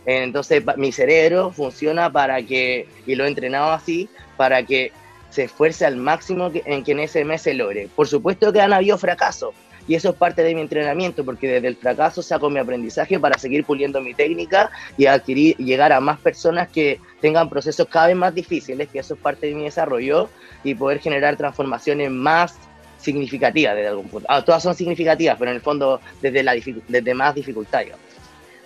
Entonces 0.08 0.64
mi 0.78 0.90
cerebro 0.90 1.50
funciona 1.50 2.10
para 2.10 2.40
que, 2.42 2.88
y 3.06 3.14
lo 3.14 3.26
he 3.26 3.28
entrenado 3.28 3.72
así, 3.72 4.08
para 4.38 4.62
que 4.62 4.90
se 5.28 5.44
esfuerce 5.44 5.84
al 5.84 5.96
máximo 5.96 6.50
en 6.64 6.82
que 6.82 6.92
en 6.92 7.00
ese 7.00 7.26
mes 7.26 7.42
se 7.42 7.52
logre. 7.52 7.90
Por 7.94 8.08
supuesto 8.08 8.50
que 8.50 8.62
han 8.62 8.72
habido 8.72 8.96
fracasos, 8.96 9.54
y 9.86 9.96
eso 9.96 10.08
es 10.08 10.14
parte 10.14 10.42
de 10.42 10.54
mi 10.54 10.62
entrenamiento, 10.62 11.26
porque 11.26 11.48
desde 11.48 11.68
el 11.68 11.76
fracaso 11.76 12.22
saco 12.22 12.48
mi 12.48 12.58
aprendizaje 12.58 13.20
para 13.20 13.38
seguir 13.38 13.64
puliendo 13.64 14.00
mi 14.00 14.14
técnica 14.14 14.70
y 14.96 15.04
adquirir, 15.04 15.58
llegar 15.58 15.92
a 15.92 16.00
más 16.00 16.18
personas 16.18 16.68
que 16.68 16.98
tengan 17.20 17.50
procesos 17.50 17.86
cada 17.88 18.06
vez 18.06 18.16
más 18.16 18.34
difíciles, 18.34 18.88
que 18.88 19.00
eso 19.00 19.12
es 19.12 19.20
parte 19.20 19.48
de 19.48 19.54
mi 19.54 19.64
desarrollo, 19.64 20.30
y 20.64 20.74
poder 20.74 21.00
generar 21.00 21.36
transformaciones 21.36 22.10
más 22.10 22.56
significativas 22.98 23.76
desde 23.76 23.88
algún 23.88 24.08
punto. 24.08 24.26
Ah, 24.30 24.42
todas 24.42 24.62
son 24.62 24.74
significativas, 24.74 25.36
pero 25.38 25.50
en 25.50 25.56
el 25.56 25.62
fondo 25.62 26.00
desde, 26.22 26.42
la 26.42 26.54
desde 26.88 27.14
más 27.14 27.34
dificultad. 27.34 27.82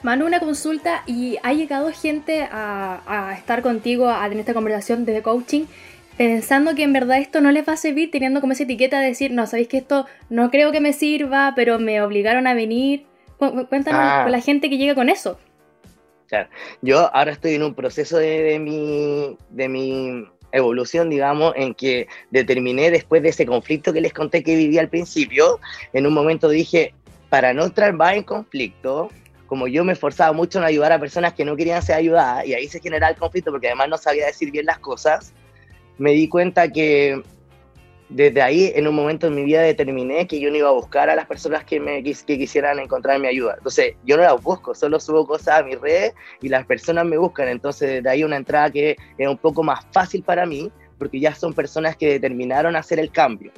Manu, 0.02 0.26
una 0.26 0.40
consulta 0.40 1.04
y 1.06 1.38
ha 1.44 1.52
llegado 1.52 1.92
gente 1.92 2.48
a, 2.50 3.34
estar 3.36 3.62
contigo, 3.62 4.08
a 4.08 4.22
tener 4.24 4.40
esta 4.40 4.54
conversación 4.54 5.04
de 5.04 5.22
coaching, 5.22 5.66
pensando 6.16 6.74
que 6.74 6.82
en 6.82 6.92
verdad 6.92 7.18
esto 7.18 7.40
no 7.40 7.52
les 7.52 7.66
va 7.66 7.74
a 7.74 7.76
servir, 7.76 8.10
teniendo 8.10 8.40
como 8.40 8.52
esa 8.52 8.64
etiqueta 8.64 9.00
de 9.00 9.06
decir, 9.06 9.30
no, 9.30 9.46
sabéis 9.46 9.68
que 9.68 9.78
esto 9.78 10.06
no 10.28 10.50
creo 10.50 10.72
que 10.72 10.80
me 10.80 10.92
sirva, 10.92 11.52
pero 11.54 11.78
me 11.78 12.02
obligaron 12.02 12.46
a 12.46 12.54
venir. 12.54 13.06
Cuéntanos 13.38 14.00
ah. 14.02 14.20
con 14.24 14.32
la 14.32 14.40
gente 14.40 14.68
que 14.68 14.76
llega 14.76 14.94
con 14.94 15.08
eso. 15.08 15.38
Claro. 16.26 16.48
Yo 16.80 17.14
ahora 17.14 17.32
estoy 17.32 17.54
en 17.54 17.62
un 17.62 17.74
proceso 17.74 18.18
de, 18.18 18.42
de, 18.42 18.58
mi, 18.58 19.36
de 19.50 19.68
mi 19.68 20.26
evolución, 20.50 21.10
digamos, 21.10 21.52
en 21.56 21.74
que 21.74 22.08
determiné 22.30 22.90
después 22.90 23.22
de 23.22 23.30
ese 23.30 23.46
conflicto 23.46 23.92
que 23.92 24.00
les 24.00 24.12
conté 24.12 24.42
que 24.42 24.56
vivía 24.56 24.80
al 24.80 24.88
principio, 24.88 25.60
en 25.92 26.06
un 26.06 26.14
momento 26.14 26.48
dije, 26.48 26.94
para 27.28 27.54
no 27.54 27.64
entrar 27.64 27.92
más 27.92 28.14
en 28.14 28.22
conflicto, 28.22 29.10
como 29.52 29.68
yo 29.68 29.84
me 29.84 29.92
esforzaba 29.92 30.32
mucho 30.32 30.58
en 30.58 30.64
ayudar 30.64 30.92
a 30.92 30.98
personas 30.98 31.34
que 31.34 31.44
no 31.44 31.54
querían 31.56 31.82
ser 31.82 31.96
ayudadas, 31.96 32.46
y 32.46 32.54
ahí 32.54 32.66
se 32.68 32.80
generaba 32.80 33.10
el 33.10 33.18
conflicto 33.18 33.50
porque 33.50 33.66
además 33.66 33.90
no 33.90 33.98
sabía 33.98 34.24
decir 34.24 34.50
bien 34.50 34.64
las 34.64 34.78
cosas, 34.78 35.34
me 35.98 36.12
di 36.12 36.26
cuenta 36.26 36.68
que 36.68 37.20
desde 38.08 38.40
ahí, 38.40 38.72
en 38.74 38.88
un 38.88 38.94
momento 38.94 39.26
en 39.26 39.34
mi 39.34 39.44
vida, 39.44 39.60
determiné 39.60 40.26
que 40.26 40.40
yo 40.40 40.50
no 40.50 40.56
iba 40.56 40.70
a 40.70 40.72
buscar 40.72 41.10
a 41.10 41.14
las 41.14 41.26
personas 41.26 41.64
que, 41.64 41.78
me, 41.78 42.02
que 42.02 42.14
quisieran 42.14 42.78
encontrar 42.78 43.20
mi 43.20 43.28
ayuda. 43.28 43.56
Entonces, 43.58 43.94
yo 44.06 44.16
no 44.16 44.22
las 44.22 44.42
busco, 44.42 44.74
solo 44.74 44.98
subo 44.98 45.26
cosas 45.26 45.60
a 45.60 45.62
mis 45.62 45.78
redes 45.78 46.14
y 46.40 46.48
las 46.48 46.64
personas 46.64 47.04
me 47.04 47.18
buscan. 47.18 47.48
Entonces, 47.48 47.90
desde 47.90 48.08
ahí 48.08 48.24
una 48.24 48.36
entrada 48.36 48.70
que 48.70 48.96
es 49.18 49.28
un 49.28 49.36
poco 49.36 49.62
más 49.62 49.84
fácil 49.92 50.22
para 50.22 50.46
mí, 50.46 50.72
porque 50.96 51.20
ya 51.20 51.34
son 51.34 51.52
personas 51.52 51.94
que 51.94 52.08
determinaron 52.08 52.74
hacer 52.74 52.98
el 52.98 53.10
cambio. 53.10 53.52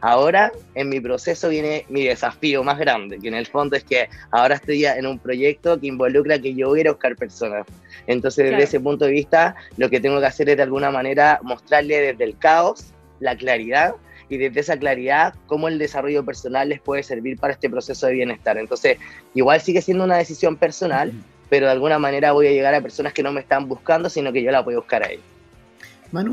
Ahora, 0.00 0.52
en 0.74 0.88
mi 0.88 1.00
proceso 1.00 1.48
viene 1.48 1.84
mi 1.88 2.04
desafío 2.04 2.62
más 2.62 2.78
grande, 2.78 3.18
que 3.18 3.28
en 3.28 3.34
el 3.34 3.46
fondo 3.46 3.76
es 3.76 3.84
que 3.84 4.08
ahora 4.30 4.56
estoy 4.56 4.84
en 4.84 5.06
un 5.06 5.18
proyecto 5.18 5.78
que 5.80 5.86
involucra 5.86 6.38
que 6.38 6.54
yo 6.54 6.68
voy 6.68 6.86
a 6.86 6.92
buscar 6.92 7.16
personas. 7.16 7.66
Entonces, 8.06 8.50
desde 8.50 8.62
ese 8.62 8.80
punto 8.80 9.04
de 9.04 9.12
vista, 9.12 9.56
lo 9.76 9.90
que 9.90 10.00
tengo 10.00 10.20
que 10.20 10.26
hacer 10.26 10.48
es 10.48 10.56
de 10.56 10.62
alguna 10.62 10.90
manera 10.90 11.40
mostrarle 11.42 12.00
desde 12.00 12.24
el 12.24 12.38
caos 12.38 12.92
la 13.20 13.36
claridad 13.36 13.94
y 14.28 14.36
desde 14.36 14.60
esa 14.60 14.76
claridad 14.76 15.34
cómo 15.46 15.68
el 15.68 15.78
desarrollo 15.78 16.24
personal 16.24 16.68
les 16.68 16.80
puede 16.80 17.02
servir 17.02 17.38
para 17.38 17.52
este 17.52 17.68
proceso 17.68 18.06
de 18.06 18.12
bienestar. 18.14 18.58
Entonces, 18.58 18.98
igual 19.34 19.60
sigue 19.60 19.82
siendo 19.82 20.04
una 20.04 20.16
decisión 20.16 20.56
personal, 20.56 21.12
pero 21.48 21.66
de 21.66 21.72
alguna 21.72 21.98
manera 21.98 22.32
voy 22.32 22.46
a 22.46 22.50
llegar 22.50 22.74
a 22.74 22.80
personas 22.80 23.12
que 23.12 23.22
no 23.22 23.32
me 23.32 23.40
están 23.40 23.68
buscando, 23.68 24.08
sino 24.08 24.32
que 24.32 24.42
yo 24.42 24.50
la 24.50 24.60
voy 24.60 24.74
a 24.74 24.78
buscar 24.78 25.02
a 25.02 25.10
ellos. 25.10 25.24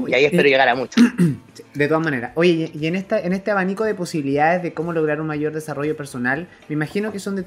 y 0.08 0.14
ahí 0.14 0.26
espero 0.26 0.48
llegar 0.48 0.68
a 0.68 0.76
mucho. 0.76 1.02
De 1.76 1.90
todas 1.90 2.04
maneras. 2.04 2.32
Oye, 2.36 2.72
y 2.74 2.88
en, 2.88 2.96
esta, 2.96 3.20
en 3.20 3.34
este 3.34 3.52
abanico 3.52 3.84
de 3.84 3.94
posibilidades 3.94 4.64
de 4.64 4.74
cómo 4.74 4.94
lograr 4.94 5.20
un 5.20 5.28
mayor 5.28 5.52
desarrollo 5.52 5.98
personal, 5.98 6.48
me 6.70 6.74
imagino 6.74 7.12
que 7.12 7.20
son 7.20 7.44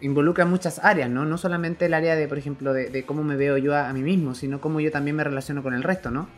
involucran 0.00 0.50
muchas 0.50 0.80
áreas, 0.80 1.08
¿no? 1.08 1.24
No 1.24 1.38
solamente 1.38 1.86
el 1.86 1.94
área 1.94 2.16
de, 2.16 2.26
por 2.26 2.36
ejemplo, 2.36 2.72
de, 2.72 3.04
cómo 3.04 3.22
me 3.22 3.36
veo 3.36 3.56
yo 3.58 3.76
a, 3.76 3.92
mí 3.92 4.02
mismo, 4.02 4.34
sino 4.34 4.60
cómo 4.60 4.80
yo 4.80 4.90
también 4.90 5.14
me 5.14 5.22
relaciono 5.22 5.62
con 5.62 5.74
el 5.74 5.84
resto, 5.84 6.10
¿no? 6.10 6.28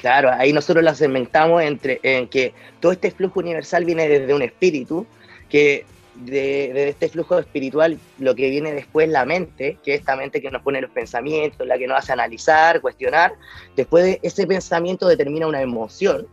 Claro, 0.00 0.30
ahí 0.32 0.52
nosotros 0.52 0.82
las 0.82 0.98
segmentamos 0.98 1.62
entre 1.62 2.00
en 2.02 2.26
que 2.26 2.52
todo 2.80 2.90
este 2.90 3.12
flujo 3.12 3.38
universal 3.38 3.84
viene 3.84 4.08
desde 4.08 4.34
un 4.34 4.42
espíritu 4.42 5.06
que 5.48 5.84
de, 6.16 6.88
este 6.88 7.08
flujo 7.08 7.38
espiritual, 7.38 7.98
lo 8.18 8.34
que 8.34 8.50
viene 8.50 8.72
después 8.72 9.08
la 9.08 9.24
mente, 9.24 9.78
que 9.84 9.94
es 9.94 10.00
esta 10.00 10.16
mente 10.16 10.40
que 10.40 10.50
nos 10.50 10.62
pone 10.62 10.80
los 10.80 10.90
pensamientos, 10.90 11.66
la 11.66 11.78
que 11.78 11.86
nos 11.86 11.98
hace 11.98 12.12
analizar, 12.12 12.80
cuestionar, 12.80 13.34
después 13.76 14.04
de 14.04 14.20
ese 14.22 14.46
pensamiento 14.46 15.06
determina 15.06 15.46
una 15.46 15.60
emoción, 15.60 16.26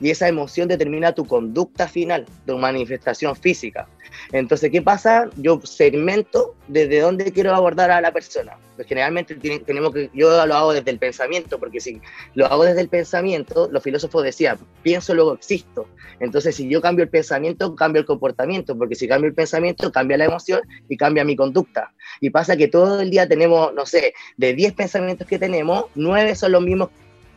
y 0.00 0.10
esa 0.10 0.28
emoción 0.28 0.68
determina 0.68 1.12
tu 1.12 1.26
conducta 1.26 1.86
final, 1.86 2.26
tu 2.46 2.58
manifestación 2.58 3.36
física. 3.36 3.86
Entonces, 4.32 4.70
¿qué 4.70 4.82
pasa? 4.82 5.28
Yo 5.36 5.60
segmento 5.62 6.54
desde 6.68 7.00
dónde 7.00 7.32
quiero 7.32 7.54
abordar 7.54 7.90
a 7.90 8.00
la 8.00 8.12
persona. 8.12 8.56
Pues 8.76 8.88
generalmente 8.88 9.34
tenemos 9.34 9.92
que, 9.92 10.10
yo 10.14 10.46
lo 10.46 10.54
hago 10.54 10.72
desde 10.72 10.90
el 10.90 10.98
pensamiento, 10.98 11.58
porque 11.58 11.80
si 11.80 12.00
lo 12.34 12.46
hago 12.46 12.64
desde 12.64 12.80
el 12.80 12.88
pensamiento, 12.88 13.68
los 13.70 13.82
filósofos 13.82 14.24
decían, 14.24 14.58
pienso, 14.82 15.14
luego 15.14 15.34
existo. 15.34 15.86
Entonces, 16.18 16.56
si 16.56 16.68
yo 16.68 16.80
cambio 16.80 17.04
el 17.04 17.10
pensamiento, 17.10 17.74
cambio 17.74 18.00
el 18.00 18.06
comportamiento, 18.06 18.76
porque 18.76 18.94
si 18.94 19.06
cambio 19.06 19.28
el 19.28 19.34
pensamiento, 19.34 19.92
cambia 19.92 20.16
la 20.16 20.24
emoción 20.24 20.62
y 20.88 20.96
cambia 20.96 21.24
mi 21.24 21.36
conducta. 21.36 21.92
Y 22.20 22.30
pasa 22.30 22.56
que 22.56 22.68
todo 22.68 23.00
el 23.00 23.10
día 23.10 23.28
tenemos, 23.28 23.74
no 23.74 23.86
sé, 23.86 24.14
de 24.36 24.54
10 24.54 24.72
pensamientos 24.74 25.26
que 25.26 25.38
tenemos, 25.38 25.84
9 25.94 26.34
son 26.34 26.52
los 26.52 26.62
mismos 26.62 26.88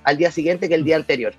al 0.03 0.17
día 0.17 0.31
siguiente 0.31 0.67
que 0.69 0.75
el 0.75 0.83
día 0.83 0.95
anterior. 0.95 1.33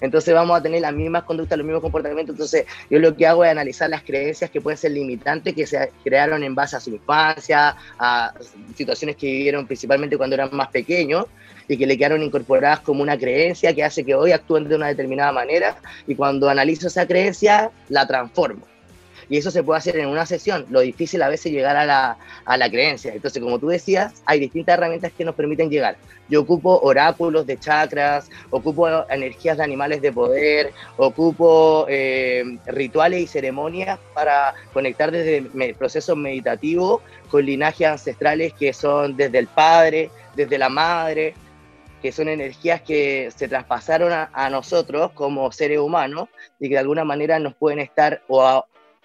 Entonces 0.00 0.34
vamos 0.34 0.58
a 0.58 0.62
tener 0.62 0.80
las 0.80 0.92
mismas 0.92 1.24
conductas, 1.24 1.56
los 1.56 1.66
mismos 1.66 1.82
comportamientos. 1.82 2.34
Entonces 2.34 2.66
yo 2.90 2.98
lo 2.98 3.16
que 3.16 3.26
hago 3.26 3.44
es 3.44 3.50
analizar 3.50 3.88
las 3.88 4.02
creencias 4.02 4.50
que 4.50 4.60
pueden 4.60 4.76
ser 4.76 4.92
limitantes, 4.92 5.54
que 5.54 5.66
se 5.66 5.90
crearon 6.02 6.42
en 6.42 6.54
base 6.54 6.76
a 6.76 6.80
su 6.80 6.90
infancia, 6.90 7.76
a 7.98 8.34
situaciones 8.74 9.16
que 9.16 9.26
vivieron 9.26 9.66
principalmente 9.66 10.16
cuando 10.16 10.34
eran 10.34 10.50
más 10.52 10.68
pequeños 10.68 11.26
y 11.68 11.76
que 11.76 11.86
le 11.86 11.96
quedaron 11.96 12.22
incorporadas 12.22 12.80
como 12.80 13.02
una 13.02 13.18
creencia 13.18 13.74
que 13.74 13.82
hace 13.82 14.04
que 14.04 14.14
hoy 14.14 14.32
actúen 14.32 14.68
de 14.68 14.76
una 14.76 14.88
determinada 14.88 15.32
manera 15.32 15.76
y 16.06 16.14
cuando 16.14 16.48
analizo 16.48 16.88
esa 16.88 17.06
creencia 17.06 17.70
la 17.88 18.06
transformo 18.06 18.73
y 19.28 19.38
eso 19.38 19.50
se 19.50 19.62
puede 19.62 19.78
hacer 19.78 19.96
en 19.98 20.08
una 20.08 20.26
sesión. 20.26 20.66
Lo 20.70 20.80
difícil 20.80 21.22
a 21.22 21.28
veces 21.28 21.52
llegar 21.52 21.76
a 21.76 21.84
la, 21.84 22.16
a 22.44 22.56
la 22.56 22.70
creencia. 22.70 23.12
Entonces, 23.12 23.42
como 23.42 23.58
tú 23.58 23.68
decías, 23.68 24.22
hay 24.26 24.40
distintas 24.40 24.78
herramientas 24.78 25.12
que 25.12 25.24
nos 25.24 25.34
permiten 25.34 25.70
llegar. 25.70 25.96
Yo 26.28 26.40
ocupo 26.40 26.80
oráculos 26.80 27.46
de 27.46 27.58
chakras, 27.58 28.30
ocupo 28.50 28.88
energías 29.10 29.58
de 29.58 29.64
animales 29.64 30.00
de 30.00 30.12
poder, 30.12 30.72
ocupo 30.96 31.86
eh, 31.88 32.58
rituales 32.66 33.20
y 33.20 33.26
ceremonias 33.26 33.98
para 34.14 34.54
conectar 34.72 35.10
desde 35.10 35.74
procesos 35.74 36.16
meditativos 36.16 37.02
con 37.28 37.44
linajes 37.44 37.86
ancestrales 37.86 38.52
que 38.54 38.72
son 38.72 39.16
desde 39.16 39.38
el 39.38 39.48
padre, 39.48 40.10
desde 40.34 40.56
la 40.56 40.68
madre, 40.68 41.34
que 42.00 42.12
son 42.12 42.28
energías 42.28 42.82
que 42.82 43.30
se 43.34 43.48
traspasaron 43.48 44.12
a, 44.12 44.30
a, 44.32 44.50
nosotros 44.50 45.12
como 45.12 45.50
seres 45.52 45.78
humanos 45.78 46.28
y 46.60 46.68
que 46.68 46.74
de 46.74 46.80
alguna 46.80 47.04
manera 47.04 47.38
nos 47.38 47.54
pueden 47.54 47.78
estar 47.78 48.22
o, 48.28 48.64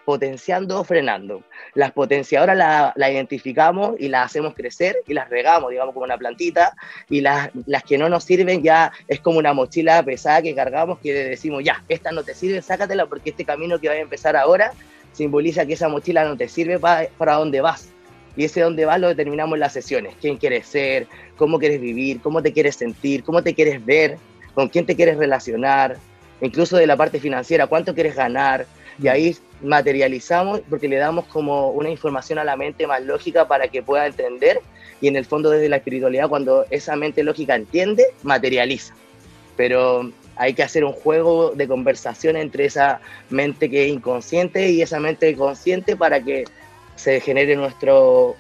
potenciando 0.10 0.80
o 0.80 0.84
frenando. 0.84 1.44
Las 1.75 1.92
potenciadoras 1.92 2.58
las 2.58 2.94
la 2.96 3.12
identificamos 3.12 3.94
y 4.00 4.08
las 4.08 4.25
hacemos 4.25 4.56
crecer 4.56 4.96
y 5.06 5.13
las 5.13 5.30
regamos, 5.30 5.70
digamos, 5.70 5.94
como 5.94 6.06
una 6.06 6.18
plantita, 6.18 6.74
y 7.12 7.22
las, 7.22 7.51
las 7.68 7.84
que 7.84 8.00
no 8.00 8.10
nos 8.10 8.24
sirven 8.24 8.63
ya 8.63 8.92
es 9.08 9.20
como 9.20 9.38
una 9.38 9.54
mochila 9.54 10.01
pesada 10.01 10.42
que 10.42 10.56
cargamos 10.56 10.98
que 10.98 11.13
decimos, 11.13 11.63
ya, 11.63 11.84
esta 11.89 12.12
no 12.12 12.24
te 12.24 12.34
sirve, 12.34 12.60
sácatela 12.63 13.06
porque 13.06 13.30
este 13.30 13.46
camino 13.46 13.78
que 13.78 13.88
va 13.88 13.94
a 13.94 14.00
empezar 14.00 14.36
ahora 14.36 14.72
simboliza 15.13 15.68
que 15.68 15.74
esa 15.74 15.89
mochila 15.89 16.25
no 16.25 16.36
te 16.36 16.48
sirve 16.48 16.80
para, 16.80 17.08
para 17.10 17.36
dónde 17.36 17.62
vas. 17.62 17.89
Y 18.36 18.46
ese 18.46 18.62
dónde 18.62 18.86
vas 18.86 19.00
lo 19.00 19.10
determinamos 19.10 19.58
en 19.58 19.60
las 19.60 19.74
sesiones. 19.74 20.16
¿Quién 20.20 20.38
quieres 20.38 20.66
ser? 20.66 21.06
¿Cómo 21.38 21.60
quieres 21.60 21.80
vivir? 21.80 22.20
¿Cómo 22.22 22.42
te 22.42 22.51
quieres 22.51 22.78
sentir? 22.78 23.24
¿Cómo 23.24 23.44
te 23.44 23.54
quieres 23.54 23.86
ver? 23.86 24.18
¿Con 24.56 24.70
quién 24.70 24.88
te 24.88 24.96
quieres 24.96 25.18
relacionar? 25.18 25.98
Incluso 26.42 26.78
de 26.78 26.88
la 26.88 26.98
parte 26.98 27.20
financiera, 27.20 27.68
¿cuánto 27.68 27.94
quieres 27.94 28.16
ganar? 28.16 28.66
Y 29.01 29.08
ahí 29.08 29.38
materializamos 29.62 30.62
porque 30.70 30.88
le 30.88 30.98
damos 30.98 31.25
como 31.25 31.70
una 31.70 31.89
información 31.89 32.39
a 32.39 32.44
la 32.44 32.56
mente 32.56 32.88
más 32.88 33.01
lógica 33.01 33.48
para 33.48 33.68
que 33.68 33.82
pueda 33.82 34.06
entender 34.06 34.62
y 35.01 35.08
en 35.08 35.15
el 35.15 35.25
fondo 35.25 35.50
desde 35.50 35.70
la 35.70 35.77
espiritualidad 35.77 36.29
cuando 36.29 36.65
esa 36.70 36.96
mente 36.96 37.24
lógica 37.24 37.56
entiende, 37.56 38.06
materializa. 38.24 38.94
Pero 39.56 40.12
hay 40.36 40.53
que 40.53 40.63
hacer 40.63 40.84
un 40.84 40.94
juego 40.94 41.51
de 41.51 41.68
conversación 41.68 42.36
entre 42.36 42.65
esa 42.65 43.01
mente 43.29 43.70
que 43.70 43.86
es 43.86 43.91
inconsciente 43.91 44.70
y 44.72 44.82
esa 44.82 45.00
mente 45.00 45.36
consciente 45.36 45.96
para 45.96 46.22
que 46.22 46.46
se 46.96 47.20
genere 47.22 47.56
nuestro, 47.56 48.36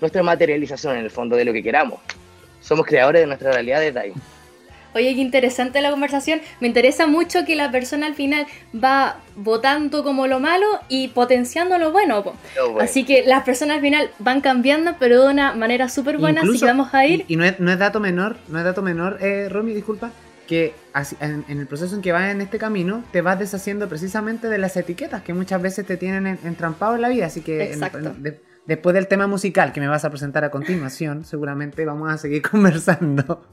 nuestra 0.00 0.22
materialización 0.22 0.96
en 0.96 1.04
el 1.04 1.10
fondo 1.10 1.36
de 1.36 1.44
lo 1.44 1.52
que 1.52 1.62
queramos. 1.62 2.00
Somos 2.60 2.86
creadores 2.86 3.22
de 3.22 3.26
nuestra 3.26 3.52
realidad 3.52 3.80
desde 3.80 4.00
ahí. 4.00 4.12
Oye, 4.96 5.14
qué 5.14 5.20
interesante 5.20 5.82
la 5.82 5.90
conversación. 5.90 6.40
Me 6.60 6.68
interesa 6.68 7.06
mucho 7.06 7.44
que 7.44 7.54
la 7.54 7.70
persona 7.70 8.06
al 8.06 8.14
final 8.14 8.46
va 8.74 9.18
votando 9.36 10.02
como 10.02 10.26
lo 10.26 10.40
malo 10.40 10.66
y 10.88 11.08
potenciando 11.08 11.78
lo 11.78 11.92
bueno. 11.92 12.24
Así 12.80 13.04
que 13.04 13.22
las 13.26 13.44
personas 13.44 13.76
al 13.76 13.82
final 13.82 14.10
van 14.18 14.40
cambiando, 14.40 14.96
pero 14.98 15.22
de 15.22 15.30
una 15.30 15.54
manera 15.54 15.90
súper 15.90 16.16
buena. 16.16 16.40
así 16.40 16.58
que 16.58 16.64
vamos 16.64 16.94
a 16.94 17.06
ir. 17.06 17.26
Y, 17.28 17.36
no, 17.36 17.44
es, 17.44 17.78
dato 17.78 18.00
menor, 18.00 18.38
no 18.48 18.58
es 18.58 18.64
dato 18.64 18.80
menor, 18.80 19.18
eh, 19.20 19.50
Romy, 19.50 19.74
disculpa, 19.74 20.12
que 20.46 20.74
en, 21.20 21.44
el 21.48 21.66
proceso 21.66 21.94
en 21.94 22.00
que 22.00 22.12
vas 22.12 22.30
en 22.30 22.40
este 22.40 22.56
camino, 22.56 23.04
te 23.12 23.20
vas 23.20 23.38
deshaciendo 23.38 23.90
precisamente 23.90 24.48
de 24.48 24.56
las 24.56 24.78
etiquetas 24.78 25.22
que 25.22 25.34
muchas 25.34 25.60
veces 25.60 25.84
te 25.84 25.98
tienen 25.98 26.38
entrampado 26.42 26.94
en 26.94 27.02
la 27.02 27.10
vida. 27.10 27.26
Así 27.26 27.42
que 27.42 27.76
después 28.64 28.94
del 28.94 29.08
tema 29.08 29.26
musical 29.26 29.74
que 29.74 29.80
me 29.80 29.88
vas 29.88 30.06
a 30.06 30.10
presentar 30.10 30.42
a 30.44 30.50
continuación, 30.50 31.26
seguramente 31.26 31.84
vamos 31.84 32.10
a 32.10 32.16
seguir 32.16 32.40
conversando. 32.50 33.44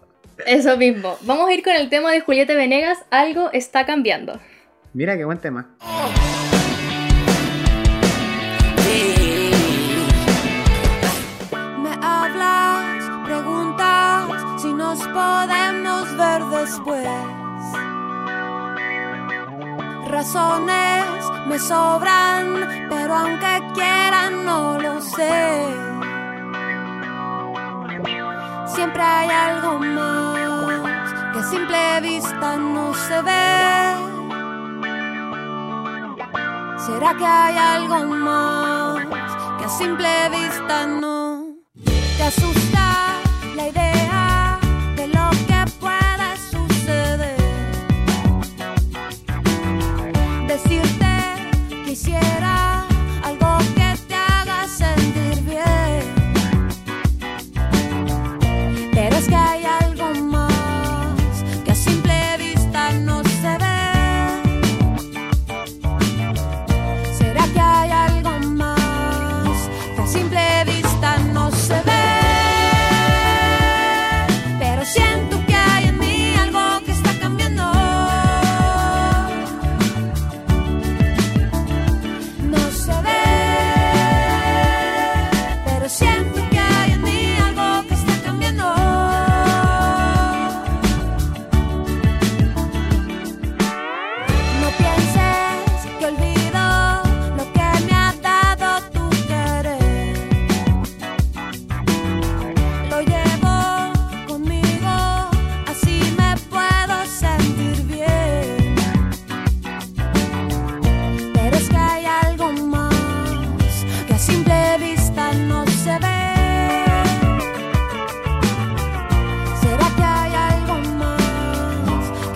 Eso 0.46 0.78
mismo. 0.78 1.18
Vamos 1.22 1.50
a 1.50 1.54
ir 1.54 1.64
con 1.64 1.74
el 1.74 1.90
tema 1.90 2.12
de 2.12 2.22
Julieta 2.22 2.54
Venegas, 2.54 3.00
Algo 3.10 3.50
está 3.54 3.86
cambiando. 3.86 4.40
Mira 4.94 5.18
qué 5.18 5.26
buen 5.26 5.40
tema. 5.40 5.76
Me 11.80 11.92
hablas, 12.02 13.26
preguntas 13.26 14.62
si 14.62 14.74
nos 14.74 15.00
podemos 15.08 16.18
ver 16.18 16.44
después. 16.62 17.08
Razones 20.08 21.06
me 21.48 21.58
sobran, 21.60 22.88
pero 22.90 23.16
aunque 23.16 23.62
quieran 23.74 24.46
no 24.46 24.80
lo 24.80 25.02
sé 25.02 25.93
siempre 28.66 29.02
hay 29.02 29.30
algo 29.30 29.80
más 29.80 31.14
que 31.34 31.40
a 31.40 31.44
simple 31.44 32.02
vista 32.02 32.58
no 32.58 32.94
se 32.94 33.22
ve. 33.22 33.94
¿Será 36.86 37.14
que 37.16 37.26
hay 37.26 37.58
algo 37.58 38.06
más 38.06 39.06
que 39.58 39.66
a 39.66 39.70
simple 39.70 40.30
vista 40.30 40.86
no 40.86 41.56
te 42.18 42.24
asusta 42.24 42.93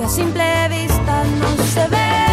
simple 0.08 0.70
vista 0.70 1.24
no 1.24 1.64
se 1.64 1.88
ve. 1.88 2.27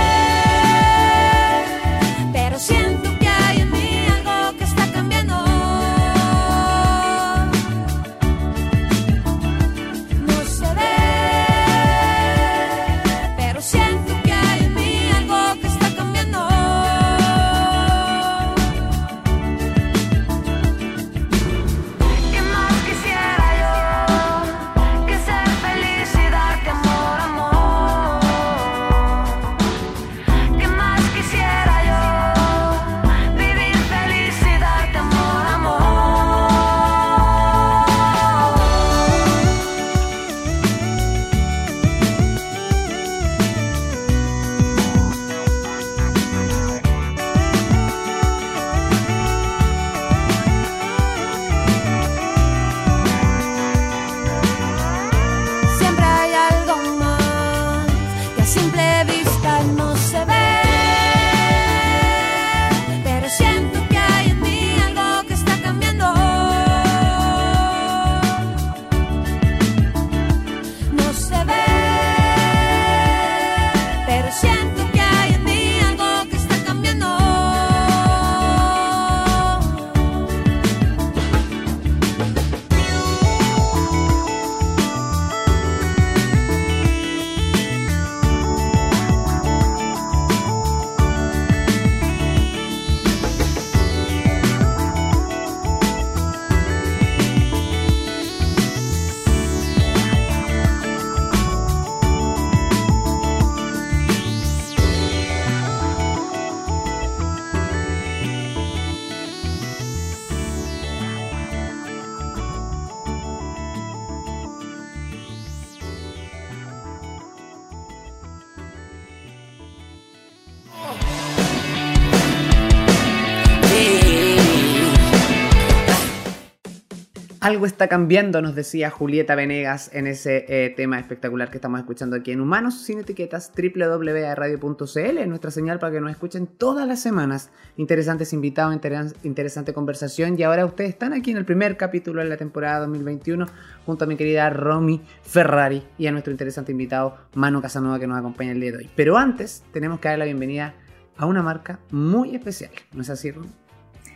Algo 127.55 127.67
está 127.67 127.87
cambiando, 127.87 128.43
nos 128.43 128.57
decía 128.57 128.91
Julieta 128.91 129.37
Venegas 129.37 129.89
en 129.93 130.09
ese 130.09 130.45
eh, 130.49 130.71
tema 130.71 130.99
espectacular 130.99 131.51
que 131.53 131.59
estamos 131.59 131.79
escuchando 131.79 132.17
aquí 132.17 132.33
en 132.33 132.41
Humanos 132.41 132.83
sin 132.83 132.99
Etiquetas, 132.99 133.53
www.radio.cl, 133.57 135.29
nuestra 135.29 135.53
señal 135.53 135.79
para 135.79 135.93
que 135.93 136.01
nos 136.01 136.11
escuchen 136.11 136.49
todas 136.49 136.89
las 136.89 136.99
semanas. 136.99 137.53
Interesantes 137.77 138.33
invitados, 138.33 138.77
interesante 139.23 139.73
conversación. 139.73 140.37
Y 140.37 140.43
ahora 140.43 140.67
ustedes 140.67 140.91
están 140.91 141.13
aquí 141.13 141.31
en 141.31 141.37
el 141.37 141.45
primer 141.45 141.77
capítulo 141.77 142.23
de 142.23 142.29
la 142.29 142.37
temporada 142.37 142.81
2021 142.81 143.47
junto 143.87 144.05
a 144.05 144.09
mi 144.09 144.17
querida 144.17 144.51
Romy 144.51 145.01
Ferrari 145.23 145.85
y 145.97 146.09
a 146.09 146.11
nuestro 146.11 146.33
interesante 146.33 146.73
invitado 146.73 147.17
Manu 147.35 147.63
Casanova 147.63 148.01
que 148.01 148.09
nos 148.09 148.19
acompaña 148.19 148.51
el 148.51 148.61
día 148.61 148.73
de 148.73 148.79
hoy. 148.79 148.91
Pero 148.97 149.17
antes 149.17 149.63
tenemos 149.73 150.01
que 150.01 150.09
dar 150.09 150.19
la 150.19 150.25
bienvenida 150.25 150.75
a 151.17 151.27
una 151.27 151.41
marca 151.41 151.79
muy 151.93 152.35
especial, 152.35 152.73
¿no 152.93 153.03
es 153.03 153.11
así, 153.11 153.31
Romy? 153.31 153.64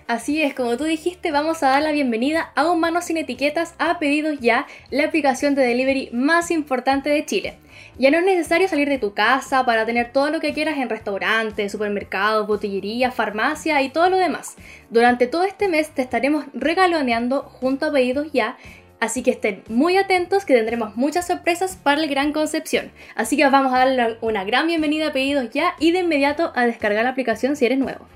Así 0.09 0.41
es, 0.41 0.55
como 0.55 0.79
tú 0.79 0.85
dijiste, 0.85 1.33
vamos 1.33 1.63
a 1.63 1.69
dar 1.69 1.83
la 1.83 1.93
bienvenida 1.93 2.51
a 2.55 2.71
Humanos 2.71 3.05
sin 3.05 3.19
Etiquetas 3.19 3.75
a 3.77 3.99
Pedidos 3.99 4.41
Ya, 4.41 4.67
la 4.91 5.05
aplicación 5.05 5.55
de 5.55 5.61
delivery 5.67 6.09
más 6.15 6.51
importante 6.51 7.11
de 7.11 7.27
Chile. 7.27 7.59
Ya 7.99 8.11
no 8.11 8.17
es 8.17 8.25
necesario 8.25 8.69
salir 8.69 8.89
de 8.89 8.97
tu 8.97 9.13
casa 9.13 9.67
para 9.67 9.85
tener 9.85 10.11
todo 10.11 10.31
lo 10.31 10.41
que 10.41 10.55
quieras 10.55 10.79
en 10.79 10.89
restaurantes, 10.89 11.71
supermercados, 11.71 12.47
botillerías, 12.47 13.15
farmacia 13.15 13.83
y 13.83 13.91
todo 13.91 14.09
lo 14.09 14.17
demás. 14.17 14.57
Durante 14.89 15.27
todo 15.27 15.45
este 15.45 15.69
mes 15.69 15.91
te 15.91 16.01
estaremos 16.01 16.47
regaloneando 16.55 17.43
junto 17.43 17.85
a 17.85 17.93
Pedidos 17.93 18.33
Ya 18.33 18.57
Así 19.01 19.23
que 19.23 19.33
estén 19.33 19.63
muy 19.69 19.99
atentos 19.99 20.47
que 20.47 20.55
tendremos 20.55 20.97
muchas 20.97 21.27
sorpresas 21.27 21.77
para 21.77 22.01
el 22.01 22.09
Gran 22.09 22.33
Concepción. 22.33 22.91
Así 23.15 23.37
que 23.37 23.47
vamos 23.47 23.75
a 23.75 23.81
darle 23.81 24.17
una 24.23 24.43
gran 24.45 24.67
bienvenida 24.67 25.09
a 25.09 25.13
pedidos 25.13 25.51
ya 25.51 25.75
y 25.79 25.93
de 25.93 26.01
inmediato 26.01 26.51
a 26.57 26.65
descargar 26.65 27.05
la 27.05 27.11
aplicación 27.11 27.55
si 27.55 27.67
eres 27.67 27.79
nuevo. 27.79 28.07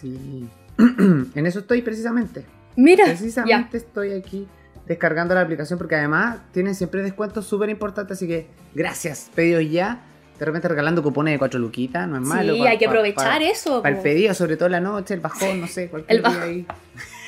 Sí. 0.00 0.48
en 0.78 1.46
eso 1.46 1.60
estoy 1.60 1.82
precisamente. 1.82 2.44
Mira. 2.76 3.06
Precisamente 3.06 3.76
estoy 3.76 4.12
aquí 4.12 4.46
descargando 4.86 5.34
la 5.34 5.42
aplicación 5.42 5.78
porque 5.78 5.96
además 5.96 6.38
tienen 6.52 6.74
siempre 6.74 7.02
descuentos 7.02 7.46
súper 7.46 7.68
importantes, 7.68 8.16
así 8.16 8.26
que 8.26 8.46
gracias, 8.74 9.30
pedidos 9.34 9.70
ya. 9.70 10.04
De 10.38 10.44
repente 10.44 10.68
regalando 10.68 11.02
cupones 11.02 11.34
de 11.34 11.38
cuatro 11.38 11.58
luquitas, 11.58 12.06
no 12.08 12.16
es 12.16 12.22
malo. 12.22 12.54
Sí, 12.54 12.66
hay 12.66 12.78
que 12.78 12.86
aprovechar 12.86 13.42
eso. 13.42 13.82
Para 13.82 13.96
el 13.96 14.00
pedido, 14.00 14.32
sobre 14.34 14.56
todo 14.56 14.68
la 14.68 14.80
noche, 14.80 15.14
el 15.14 15.20
bajón, 15.20 15.60
no 15.60 15.66
sé, 15.66 15.88
cualquier 15.90 16.16
el 16.18 16.22
día 16.22 16.42
ahí. 16.42 16.66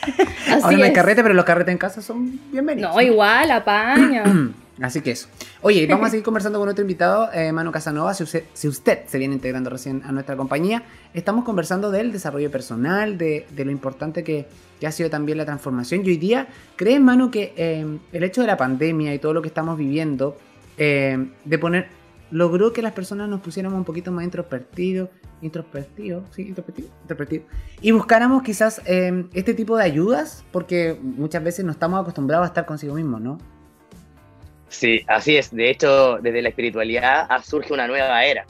Así 0.48 0.62
Ahora 0.62 0.76
no 0.78 0.84
hay 0.84 0.92
carrete, 0.92 1.22
pero 1.22 1.34
los 1.34 1.44
carretes 1.44 1.72
en 1.72 1.78
casa 1.78 2.00
son 2.00 2.40
bienvenidos. 2.52 2.94
No, 2.94 3.00
igual, 3.00 3.50
apaña. 3.50 4.24
Así 4.80 5.02
que 5.02 5.10
eso. 5.10 5.28
Oye, 5.60 5.86
vamos 5.86 6.06
a 6.06 6.10
seguir 6.10 6.24
conversando 6.24 6.58
con 6.58 6.68
otro 6.68 6.82
invitado, 6.82 7.30
eh, 7.32 7.52
Manu 7.52 7.70
Casanova. 7.70 8.14
Si 8.14 8.22
usted, 8.22 8.44
si 8.54 8.66
usted, 8.66 9.00
se 9.06 9.18
viene 9.18 9.34
integrando 9.34 9.68
recién 9.68 10.02
a 10.04 10.12
nuestra 10.12 10.36
compañía, 10.36 10.82
estamos 11.12 11.44
conversando 11.44 11.90
del 11.90 12.12
desarrollo 12.12 12.50
personal, 12.50 13.18
de, 13.18 13.46
lo 13.56 13.70
importante 13.70 14.24
que, 14.24 14.46
ha 14.84 14.92
sido 14.92 15.10
también 15.10 15.36
la 15.36 15.44
transformación. 15.44 16.02
Y 16.06 16.10
hoy 16.10 16.16
día, 16.16 16.48
¿crees, 16.76 17.00
Manu, 17.00 17.30
que 17.30 17.52
eh, 17.56 17.98
el 18.12 18.24
hecho 18.24 18.40
de 18.40 18.46
la 18.46 18.56
pandemia 18.56 19.12
y 19.12 19.18
todo 19.18 19.34
lo 19.34 19.42
que 19.42 19.48
estamos 19.48 19.76
viviendo, 19.76 20.38
eh, 20.78 21.28
de 21.44 21.58
poner, 21.58 21.88
logró 22.30 22.72
que 22.72 22.80
las 22.80 22.92
personas 22.92 23.28
nos 23.28 23.42
pusiéramos 23.42 23.76
un 23.76 23.84
poquito 23.84 24.10
más 24.10 24.24
introspectivos, 24.24 25.10
introspectivo, 25.42 26.24
sí, 26.30 26.48
introspectivo, 26.48 26.88
introspectivo. 27.02 27.44
Y 27.82 27.90
buscáramos 27.90 28.42
quizás 28.42 28.80
este 28.86 29.52
tipo 29.52 29.76
de 29.76 29.84
ayudas, 29.84 30.44
porque 30.50 30.98
muchas 31.02 31.44
veces 31.44 31.66
no 31.66 31.72
estamos 31.72 32.00
acostumbrados 32.00 32.44
a 32.44 32.48
estar 32.48 32.64
consigo 32.64 32.94
mismos, 32.94 33.20
¿no? 33.20 33.38
Sí, 34.70 35.04
así 35.08 35.36
es. 35.36 35.54
De 35.54 35.68
hecho, 35.68 36.18
desde 36.22 36.42
la 36.42 36.48
espiritualidad 36.48 37.28
surge 37.42 37.72
una 37.72 37.86
nueva 37.86 38.24
era, 38.24 38.46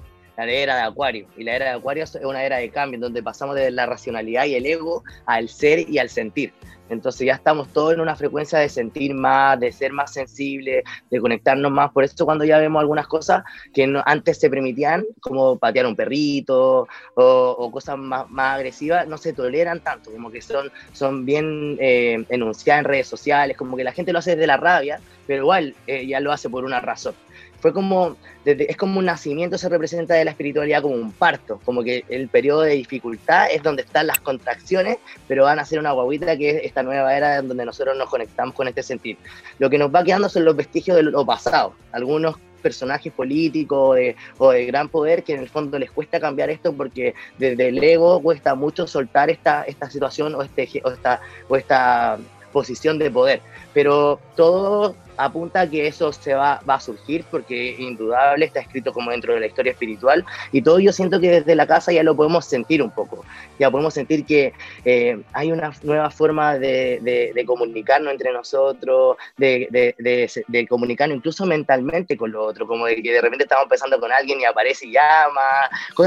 la 0.47 0.53
era 0.53 0.77
de 0.77 0.83
Acuario. 0.83 1.27
Y 1.37 1.45
la 1.45 1.57
era 1.57 1.67
de 1.67 1.73
Acuario 1.73 2.05
es 2.05 2.15
una 2.23 2.45
era 2.45 2.59
de 2.59 2.71
cambio, 2.71 2.97
en 2.97 3.03
donde 3.03 3.23
pasamos 3.23 3.57
de 3.57 3.71
la 3.71 3.87
racionalidad 3.87 4.45
y 4.45 4.55
el 4.55 4.67
ego 4.67 5.03
al 5.27 5.49
ser 5.49 5.89
y 5.89 5.99
al 5.99 6.09
sentir. 6.09 6.53
Entonces 6.91 7.25
ya 7.25 7.35
estamos 7.35 7.69
todos 7.69 7.95
en 7.95 8.01
una 8.01 8.17
frecuencia 8.17 8.59
de 8.59 8.69
sentir 8.69 9.15
más, 9.15 9.59
de 9.61 9.71
ser 9.71 9.93
más 9.93 10.13
sensible, 10.13 10.83
de 11.09 11.21
conectarnos 11.21 11.71
más. 11.71 11.93
Por 11.93 12.03
eso 12.03 12.25
cuando 12.25 12.45
ya 12.45 12.59
vemos 12.59 12.81
algunas 12.81 13.07
cosas 13.07 13.45
que 13.73 13.89
antes 14.05 14.39
se 14.39 14.51
permitían, 14.51 15.07
como 15.21 15.57
patear 15.57 15.87
un 15.87 15.95
perrito 15.95 16.89
o, 17.15 17.71
cosas 17.71 17.97
más, 17.97 18.27
agresivas, 18.37 19.07
no 19.07 19.19
se 19.19 19.33
toleran 19.33 19.81
tanto, 19.81 20.11
como 20.11 20.31
que 20.33 20.43
son, 20.43 20.71
son 20.93 21.25
bien 21.25 21.77
eh, 21.81 22.25
enunciadas 22.29 22.81
en 22.81 22.85
redes 22.85 23.07
sociales, 23.07 23.57
como 23.57 23.77
que 23.77 23.85
la 23.85 23.93
gente 23.93 24.13
lo 24.13 24.19
hace 24.19 24.33
desde 24.33 24.49
la 24.49 24.57
rabia, 24.57 25.01
pero 25.29 25.43
igual 25.43 25.77
eh, 25.87 26.07
ya 26.07 26.19
lo 26.19 26.33
hace 26.33 26.51
por 26.51 26.65
una 26.65 26.81
razón 26.81 27.15
fue 27.61 27.73
como, 27.73 28.17
es 28.45 28.77
como 28.77 28.99
un 28.99 29.05
nacimiento, 29.05 29.59
se 29.59 29.69
representa 29.69 30.15
de 30.15 30.25
la 30.25 30.31
espiritualidad 30.33 30.83
como 30.83 30.95
un 30.95 31.13
parto, 31.13 31.61
como 31.65 31.83
que 31.83 32.05
el 32.09 32.29
periodo 32.29 32.63
de 32.63 32.75
dificultad 32.75 33.51
es 33.51 33.63
donde 33.63 33.83
están 33.83 34.07
las 34.07 34.21
contracciones, 34.21 34.99
pero 35.29 35.45
van 35.45 35.59
a 35.59 35.65
ser 35.65 35.79
una 35.79 35.93
guaguita 35.93 36.37
que 36.37 36.51
es 36.51 36.65
esta 36.65 36.83
nueva 36.83 37.17
era 37.17 37.37
en 37.37 37.49
donde 37.49 37.65
nosotros 37.65 37.97
nos 37.97 38.09
conectamos 38.09 38.55
con 38.55 38.69
este 38.69 38.83
sentido. 38.83 39.19
Lo 39.59 39.71
que 39.71 39.79
nos 39.79 39.95
va 39.95 40.05
quedando 40.05 40.29
son 40.29 40.45
los 40.45 40.57
vestigios 40.57 40.97
de 40.97 41.03
lo 41.05 41.25
pasado, 41.25 41.75
algunos 41.93 42.37
personajes 42.61 43.13
políticos 43.13 43.99
o 44.39 44.51
de 44.51 44.67
gran 44.67 44.89
poder 44.89 45.25
que 45.25 45.35
en 45.35 45.41
el 45.41 45.49
fondo 45.49 45.79
les 45.79 45.91
cuesta 45.91 46.21
cambiar 46.21 46.51
esto 46.51 46.73
porque 46.73 47.15
desde 47.39 47.69
el 47.69 47.83
ego 47.83 48.21
cuesta 48.21 48.55
mucho 48.55 48.87
soltar 48.87 49.31
esta, 49.31 49.63
esta 49.63 49.91
situación 49.91 50.35
o, 50.35 50.43
este, 50.43 50.69
o, 50.85 50.91
esta, 50.91 51.21
o 51.49 51.57
esta 51.57 52.19
posición 52.53 52.99
de 52.99 53.11
poder. 53.11 53.41
Pero 53.73 54.21
todo 54.37 54.95
apunta 55.25 55.63
a 55.63 55.71
que 55.71 55.87
eso 55.87 56.13
se 56.13 56.35
va, 56.35 56.61
va 56.69 56.75
a 56.75 56.81
surgir 56.81 57.25
porque 57.31 57.77
indudable 57.79 58.47
está 58.47 58.61
escrito 58.61 58.93
como 58.93 59.11
dentro 59.11 59.35
de 59.35 59.41
la 59.41 59.47
historia 59.47 59.73
espiritual 59.73 60.25
y 60.53 60.63
todo 60.63 60.79
yo 60.79 60.93
siento 60.93 61.21
que 61.21 61.31
desde 61.31 61.55
la 61.55 61.67
casa 61.67 61.93
ya 61.93 62.03
lo 62.03 62.17
podemos 62.17 62.45
sentir 62.45 62.83
un 62.83 62.91
poco, 62.91 63.25
ya 63.59 63.71
podemos 63.71 63.95
sentir 63.95 64.25
que 64.25 64.53
eh, 64.85 65.21
hay 65.33 65.53
una 65.53 65.73
nueva 65.83 66.11
forma 66.11 66.59
de, 66.59 67.01
de, 67.35 67.45
comunicarnos 67.45 68.13
entre 68.13 68.33
nosotros, 68.33 69.17
de, 69.37 69.95
de, 69.99 70.67
comunicarnos 70.69 71.17
incluso 71.17 71.47
mentalmente 71.47 72.17
con 72.17 72.31
lo 72.33 72.45
otro, 72.45 72.67
como 72.67 72.87
de 72.87 73.03
que 73.03 73.13
de 73.13 73.21
repente 73.21 73.45
estamos 73.45 73.67
pensando 73.69 73.99
con 73.99 74.13
alguien 74.13 74.41
y 74.41 74.45
aparece 74.45 74.87
y 74.87 74.93
llama, 74.93 75.41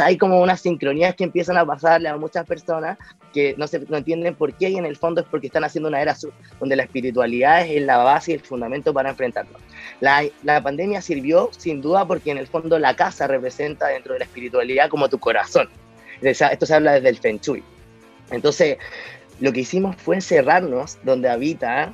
hay 0.03 0.17
como 0.17 0.41
unas 0.41 0.61
sincronías 0.61 1.15
que 1.15 1.23
empiezan 1.23 1.57
a 1.57 1.65
pasarle 1.65 2.09
a 2.09 2.17
muchas 2.17 2.45
personas 2.45 2.97
que 3.33 3.55
no, 3.57 3.67
se, 3.67 3.79
no 3.79 3.97
entienden 3.97 4.35
por 4.35 4.53
qué 4.53 4.69
y 4.69 4.77
en 4.77 4.85
el 4.85 4.95
fondo 4.95 5.21
es 5.21 5.27
porque 5.27 5.47
están 5.47 5.63
haciendo 5.63 5.89
una 5.89 6.01
era 6.01 6.15
donde 6.59 6.75
la 6.75 6.83
espiritualidad 6.83 7.65
es 7.67 7.81
la 7.81 7.97
base 7.97 8.31
y 8.31 8.35
el 8.35 8.41
fundamento 8.41 8.93
para 8.93 9.02
enfrentarlo. 9.11 9.57
La, 9.99 10.23
la, 10.43 10.61
pandemia 10.61 11.01
sirvió 11.01 11.49
sin 11.57 11.81
duda 11.81 12.05
porque 12.05 12.31
en 12.31 12.37
el 12.37 12.47
fondo 12.47 12.79
la 12.79 12.95
casa 12.95 13.27
representa 13.27 13.87
dentro 13.87 14.13
de 14.13 14.19
la 14.19 14.25
espiritualidad 14.25 14.89
como 14.89 15.09
tu 15.09 15.19
corazón. 15.19 15.69
Esto 16.21 16.65
se 16.65 16.73
habla 16.73 16.93
desde 16.93 17.09
el 17.09 17.17
Feng 17.17 17.39
Shui. 17.39 17.63
Entonces, 18.31 18.77
lo 19.39 19.51
que 19.51 19.61
hicimos 19.61 19.95
fue 19.97 20.15
encerrarnos 20.15 20.97
donde 21.03 21.29
habita 21.29 21.93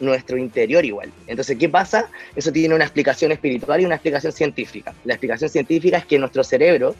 nuestro 0.00 0.36
interior 0.36 0.84
igual. 0.84 1.12
Entonces, 1.26 1.56
¿qué 1.58 1.68
pasa? 1.68 2.10
Eso 2.36 2.52
tiene 2.52 2.74
una 2.74 2.84
explicación 2.84 3.32
espiritual 3.32 3.80
y 3.80 3.86
una 3.86 3.94
explicación 3.94 4.32
científica. 4.32 4.94
La 5.04 5.14
explicación 5.14 5.50
científica 5.50 5.98
es 5.98 6.06
que 6.06 6.18
nuestro 6.18 6.44
cerebro 6.44 6.94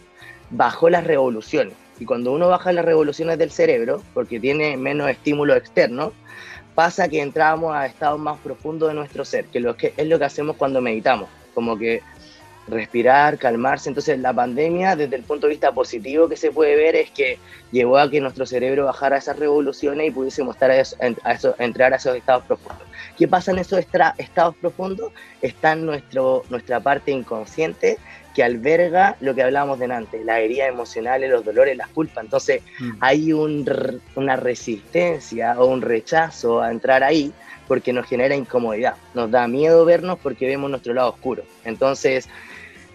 bajó 0.50 0.88
las 0.90 1.04
revoluciones. 1.04 1.74
Y 2.00 2.04
cuando 2.04 2.33
uno 2.33 2.48
baja 2.48 2.72
las 2.72 2.85
revoluciones 2.85 3.38
del 3.38 3.50
cerebro, 3.50 4.02
porque 4.14 4.40
tiene 4.40 4.76
menos 4.76 5.09
estímulo 5.11 5.54
externo, 5.54 6.12
pasa 6.74 7.08
que 7.08 7.20
entramos 7.20 7.74
a 7.74 7.87
estados 7.87 8.18
más 8.18 8.38
profundos 8.40 8.88
de 8.88 8.94
nuestro 8.94 9.24
ser, 9.24 9.46
que, 9.46 9.60
lo 9.60 9.76
que 9.76 9.94
es 9.96 10.06
lo 10.06 10.18
que 10.18 10.24
hacemos 10.24 10.56
cuando 10.56 10.80
meditamos, 10.80 11.28
como 11.54 11.78
que 11.78 12.02
respirar, 12.66 13.38
calmarse. 13.38 13.88
Entonces 13.88 14.18
la 14.18 14.32
pandemia, 14.32 14.96
desde 14.96 15.16
el 15.16 15.22
punto 15.22 15.46
de 15.46 15.52
vista 15.52 15.72
positivo 15.72 16.28
que 16.28 16.37
se 16.37 16.50
puede 16.50 16.76
ver, 16.76 16.96
es 16.96 17.10
que 17.10 17.38
llevó 17.70 17.98
a 17.98 18.10
que 18.10 18.20
nuestro 18.20 18.46
cerebro 18.46 18.87
bajara 18.87 19.18
esas 19.18 19.38
revoluciones 19.38 20.08
y 20.08 20.10
pudiésemos 20.10 20.56
estar 20.56 20.70
a 20.70 20.80
eso, 20.80 20.96
entrar 21.58 21.92
a 21.92 21.96
esos 21.96 22.16
estados 22.16 22.44
profundos. 22.44 22.87
¿Qué 23.16 23.28
pasa 23.28 23.52
en 23.52 23.58
esos 23.58 23.78
estados 24.18 24.56
profundos? 24.56 25.12
Está 25.42 25.76
nuestro, 25.76 26.44
nuestra 26.48 26.80
parte 26.80 27.12
inconsciente 27.12 27.98
que 28.34 28.42
alberga 28.42 29.16
lo 29.20 29.34
que 29.34 29.42
hablábamos 29.42 29.78
delante, 29.78 30.24
las 30.24 30.40
heridas 30.40 30.68
emocionales, 30.68 31.30
los 31.30 31.44
dolores, 31.44 31.76
las 31.76 31.88
culpas. 31.88 32.24
Entonces 32.24 32.62
mm. 32.80 32.92
hay 33.00 33.32
una 33.32 34.36
resistencia 34.36 35.58
o 35.58 35.66
un 35.66 35.82
rechazo 35.82 36.60
a 36.60 36.70
entrar 36.70 37.04
ahí 37.04 37.32
porque 37.68 37.92
nos 37.92 38.06
genera 38.06 38.34
incomodidad, 38.34 38.94
nos 39.14 39.30
da 39.30 39.48
miedo 39.48 39.84
vernos 39.84 40.18
porque 40.18 40.46
vemos 40.46 40.70
nuestro 40.70 40.92
lado 40.92 41.10
oscuro. 41.10 41.44
Entonces, 41.64 42.28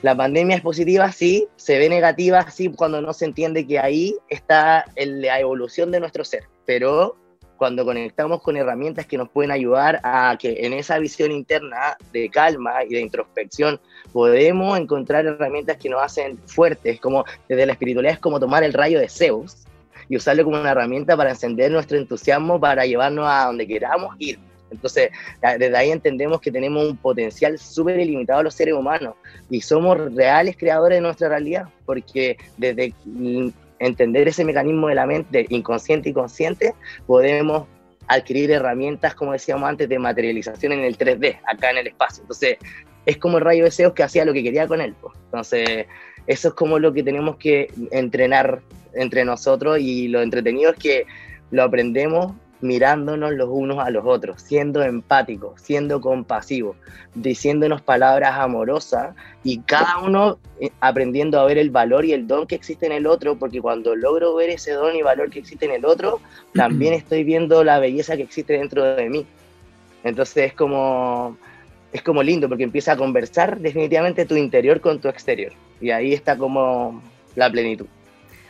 la 0.02 0.16
pandemia 0.16 0.58
es 0.58 0.62
positiva, 0.62 1.12
sí, 1.12 1.48
se 1.56 1.78
ve 1.78 1.90
negativa, 1.90 2.50
sí, 2.52 2.70
cuando 2.70 3.02
no 3.02 3.14
se 3.14 3.26
entiende 3.26 3.66
que 3.66 3.80
ahí 3.80 4.16
está 4.30 4.86
la 4.96 5.40
evolución 5.40 5.92
de 5.92 6.00
nuestro 6.00 6.24
ser, 6.24 6.44
pero 6.66 7.18
cuando 7.60 7.84
conectamos 7.84 8.42
con 8.42 8.56
herramientas 8.56 9.06
que 9.06 9.18
nos 9.18 9.30
pueden 9.30 9.52
ayudar 9.52 10.00
a 10.02 10.36
que 10.40 10.66
en 10.66 10.72
esa 10.72 10.98
visión 10.98 11.32
interna 11.32 11.98
de 12.14 12.30
calma 12.30 12.86
y 12.86 12.94
de 12.94 13.02
introspección 13.02 13.82
podemos 14.14 14.80
encontrar 14.80 15.26
herramientas 15.26 15.76
que 15.78 15.90
nos 15.90 16.02
hacen 16.02 16.38
fuertes, 16.48 17.02
como 17.02 17.26
desde 17.50 17.66
la 17.66 17.74
espiritualidad 17.74 18.14
es 18.14 18.20
como 18.20 18.40
tomar 18.40 18.64
el 18.64 18.72
rayo 18.72 18.98
de 18.98 19.10
Zeus 19.10 19.68
y 20.08 20.16
usarlo 20.16 20.46
como 20.46 20.58
una 20.58 20.72
herramienta 20.72 21.18
para 21.18 21.32
encender 21.32 21.70
nuestro 21.70 21.98
entusiasmo 21.98 22.60
para 22.62 22.86
llevarnos 22.86 23.28
a 23.28 23.48
donde 23.48 23.68
queramos 23.68 24.16
ir. 24.20 24.40
Entonces, 24.72 25.10
desde 25.42 25.76
ahí 25.76 25.92
entendemos 25.92 26.40
que 26.40 26.52
tenemos 26.52 26.88
un 26.88 26.96
potencial 26.96 27.60
súper 27.60 28.00
ilimitado 28.00 28.42
los 28.42 28.54
seres 28.54 28.74
humanos 28.74 29.16
y 29.50 29.60
somos 29.60 30.14
reales 30.16 30.56
creadores 30.58 30.98
de 30.98 31.02
nuestra 31.02 31.28
realidad, 31.28 31.68
porque 31.86 32.38
desde 32.56 32.94
entender 33.80 34.28
ese 34.28 34.46
mecanismo 34.46 34.88
de 34.88 34.96
la 34.96 35.06
mente 35.06 35.46
inconsciente 35.50 36.10
y 36.10 36.14
consciente, 36.14 36.74
podemos 37.08 37.68
adquirir 38.08 38.52
herramientas, 38.52 39.16
como 39.16 39.34
decíamos 39.34 39.70
antes, 39.70 39.88
de 39.88 40.00
materialización 40.00 40.74
en 40.74 40.80
el 40.80 40.98
3D, 40.98 41.40
acá 41.48 41.72
en 41.72 41.78
el 41.78 41.88
espacio. 41.88 42.24
Entonces, 42.24 42.58
es 43.06 43.18
como 43.18 43.38
el 43.38 43.44
rayo 43.44 43.64
de 43.64 43.72
Zeus 43.72 43.94
que 43.94 44.04
hacía 44.04 44.26
lo 44.26 44.34
que 44.34 44.44
quería 44.44 44.68
con 44.68 44.82
él. 44.82 44.96
Entonces, 45.26 45.86
eso 46.28 46.48
es 46.50 46.54
como 46.54 46.80
lo 46.80 46.92
que 46.92 47.04
tenemos 47.04 47.38
que 47.38 47.72
entrenar 47.92 48.62
entre 48.94 49.26
nosotros 49.26 49.80
y 49.80 50.08
lo 50.08 50.22
entretenido 50.22 50.72
es 50.72 50.78
que 50.78 51.06
lo 51.52 51.64
aprendemos 51.64 52.34
mirándonos 52.62 53.32
los 53.34 53.50
unos 53.50 53.80
a 53.80 53.90
los 53.90 54.06
otros, 54.06 54.42
siendo 54.42 54.84
empáticos, 54.84 55.62
siendo 55.62 56.02
compasivos, 56.02 56.76
diciéndonos 57.16 57.82
palabras 57.82 58.36
amorosas 58.38 59.16
y 59.44 59.60
cada 59.60 60.00
uno 60.00 60.40
eh, 60.60 60.70
aprendiendo 60.82 61.40
a 61.40 61.46
ver 61.46 61.58
el 61.58 61.70
valor 61.70 62.06
y 62.06 62.14
el 62.14 62.28
don 62.28 62.48
que 62.48 62.56
existe 62.56 62.86
en 62.86 62.92
el 62.92 63.08
otro, 63.08 63.38
porque 63.38 63.62
cuando 63.62 63.96
logro 63.96 64.36
ver 64.36 64.50
ese 64.50 64.72
don 64.72 64.96
y 64.96 65.02
valor 65.02 65.30
que 65.30 65.40
existe 65.40 65.66
en 65.66 65.72
el 65.72 65.86
otro, 65.86 66.20
también 66.54 66.94
estoy 66.94 67.24
viendo 67.24 67.64
la 67.64 67.80
belleza 67.80 68.18
que 68.18 68.24
existe 68.24 68.54
dentro 68.54 68.84
de 68.84 69.10
mí. 69.10 69.26
Entonces 70.04 70.48
es 70.48 70.54
como, 70.54 71.38
es 71.94 72.02
como 72.02 72.24
lindo 72.24 72.48
porque 72.48 72.64
empieza 72.64 72.94
a 72.94 72.98
conversar 72.98 73.60
definitivamente 73.60 74.26
tu 74.26 74.36
interior 74.36 74.82
con 74.82 75.00
tu 75.00 75.08
exterior 75.08 75.54
y 75.82 75.92
ahí 75.92 76.14
está 76.14 76.38
como 76.38 77.02
la 77.36 77.50
plenitud. 77.50 77.86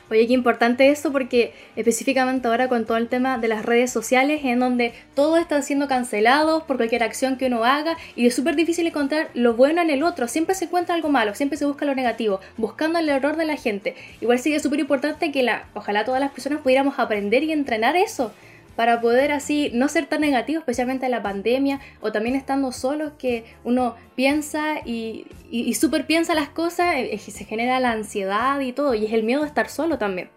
Oye, 0.09 0.25
qué 0.25 0.33
importante 0.33 0.89
eso 0.89 1.11
porque 1.11 1.53
específicamente 1.75 2.47
ahora 2.47 2.67
con 2.67 2.85
todo 2.85 2.97
el 2.97 3.07
tema 3.07 3.37
de 3.37 3.47
las 3.47 3.63
redes 3.63 3.91
sociales 3.91 4.41
en 4.43 4.59
donde 4.59 4.93
todo 5.13 5.37
está 5.37 5.61
siendo 5.61 5.87
cancelado 5.87 6.65
por 6.65 6.77
cualquier 6.77 7.03
acción 7.03 7.37
que 7.37 7.45
uno 7.45 7.63
haga 7.63 7.95
y 8.15 8.25
es 8.25 8.35
súper 8.35 8.55
difícil 8.55 8.87
encontrar 8.87 9.29
lo 9.35 9.53
bueno 9.53 9.81
en 9.81 9.91
el 9.91 10.01
otro. 10.01 10.27
Siempre 10.27 10.55
se 10.55 10.65
encuentra 10.65 10.95
algo 10.95 11.09
malo, 11.09 11.35
siempre 11.35 11.57
se 11.59 11.65
busca 11.65 11.85
lo 11.85 11.93
negativo, 11.93 12.39
buscando 12.57 12.97
el 12.97 13.07
error 13.07 13.37
de 13.37 13.45
la 13.45 13.55
gente. 13.55 13.95
Igual 14.19 14.39
sigue 14.39 14.59
súper 14.59 14.79
importante 14.79 15.31
que 15.31 15.43
la, 15.43 15.65
ojalá 15.75 16.05
todas 16.05 16.19
las 16.19 16.31
personas 16.31 16.61
pudiéramos 16.61 16.97
aprender 16.97 17.43
y 17.43 17.51
entrenar 17.51 17.95
eso 17.95 18.31
para 18.79 19.01
poder 19.01 19.33
así 19.33 19.71
no 19.73 19.89
ser 19.89 20.05
tan 20.05 20.21
negativo, 20.21 20.59
especialmente 20.59 21.05
en 21.05 21.11
la 21.11 21.21
pandemia 21.21 21.81
o 21.99 22.13
también 22.13 22.37
estando 22.37 22.71
solos, 22.71 23.11
que 23.19 23.43
uno 23.65 23.97
piensa 24.15 24.79
y, 24.85 25.27
y, 25.51 25.73
súper 25.73 26.05
piensa 26.05 26.33
las 26.33 26.47
cosas 26.47 26.95
y 26.97 27.17
se 27.17 27.43
genera 27.43 27.81
la 27.81 27.91
ansiedad 27.91 28.57
y 28.61 28.71
todo, 28.71 28.93
y 28.95 29.05
es 29.05 29.11
el 29.11 29.23
miedo 29.23 29.41
de 29.41 29.47
estar 29.47 29.67
solo 29.67 29.97
también. 29.97 30.29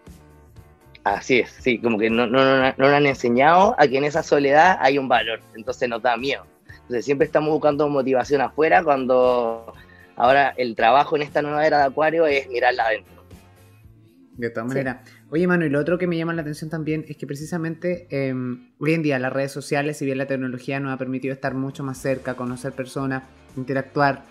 Así 1.05 1.39
es, 1.39 1.51
sí, 1.51 1.79
como 1.79 1.97
que 1.97 2.09
no, 2.09 2.27
no, 2.27 2.43
no, 2.43 2.73
no 2.75 2.87
han 2.87 3.05
enseñado 3.05 3.77
a 3.79 3.87
que 3.87 3.97
en 3.97 4.03
esa 4.03 4.23
soledad 4.23 4.77
hay 4.81 4.97
un 4.97 5.07
valor, 5.07 5.39
entonces 5.55 5.87
nos 5.87 6.01
da 6.01 6.17
miedo. 6.17 6.45
Entonces 6.67 7.05
siempre 7.05 7.25
estamos 7.25 7.49
buscando 7.49 7.87
motivación 7.87 8.41
afuera 8.41 8.83
cuando 8.83 9.73
ahora 10.17 10.53
el 10.57 10.75
trabajo 10.75 11.15
en 11.15 11.21
esta 11.21 11.41
nueva 11.41 11.65
era 11.65 11.77
de 11.77 11.83
Acuario 11.85 12.25
es 12.25 12.49
mirarla 12.49 12.87
adentro. 12.87 13.23
De 14.35 14.49
todas 14.49 14.67
maneras. 14.67 14.97
Oye, 15.33 15.47
Manu, 15.47 15.65
y 15.65 15.69
lo 15.69 15.79
otro 15.79 15.97
que 15.97 16.05
me 16.05 16.15
llama 16.15 16.31
la 16.35 16.43
atención 16.43 16.69
también 16.69 17.05
es 17.07 17.17
que 17.17 17.25
precisamente 17.25 18.05
em, 18.11 18.67
hoy 18.77 18.93
en 18.93 19.01
día 19.01 19.17
las 19.17 19.33
redes 19.33 19.51
sociales, 19.51 19.97
si 19.97 20.05
bien 20.05 20.19
la 20.19 20.27
tecnología 20.27 20.79
nos 20.79 20.93
ha 20.93 20.97
permitido 20.97 21.33
estar 21.33 21.55
mucho 21.55 21.83
más 21.83 21.97
cerca, 21.97 22.35
conocer 22.35 22.73
personas, 22.73 23.23
interactuar, 23.57 24.25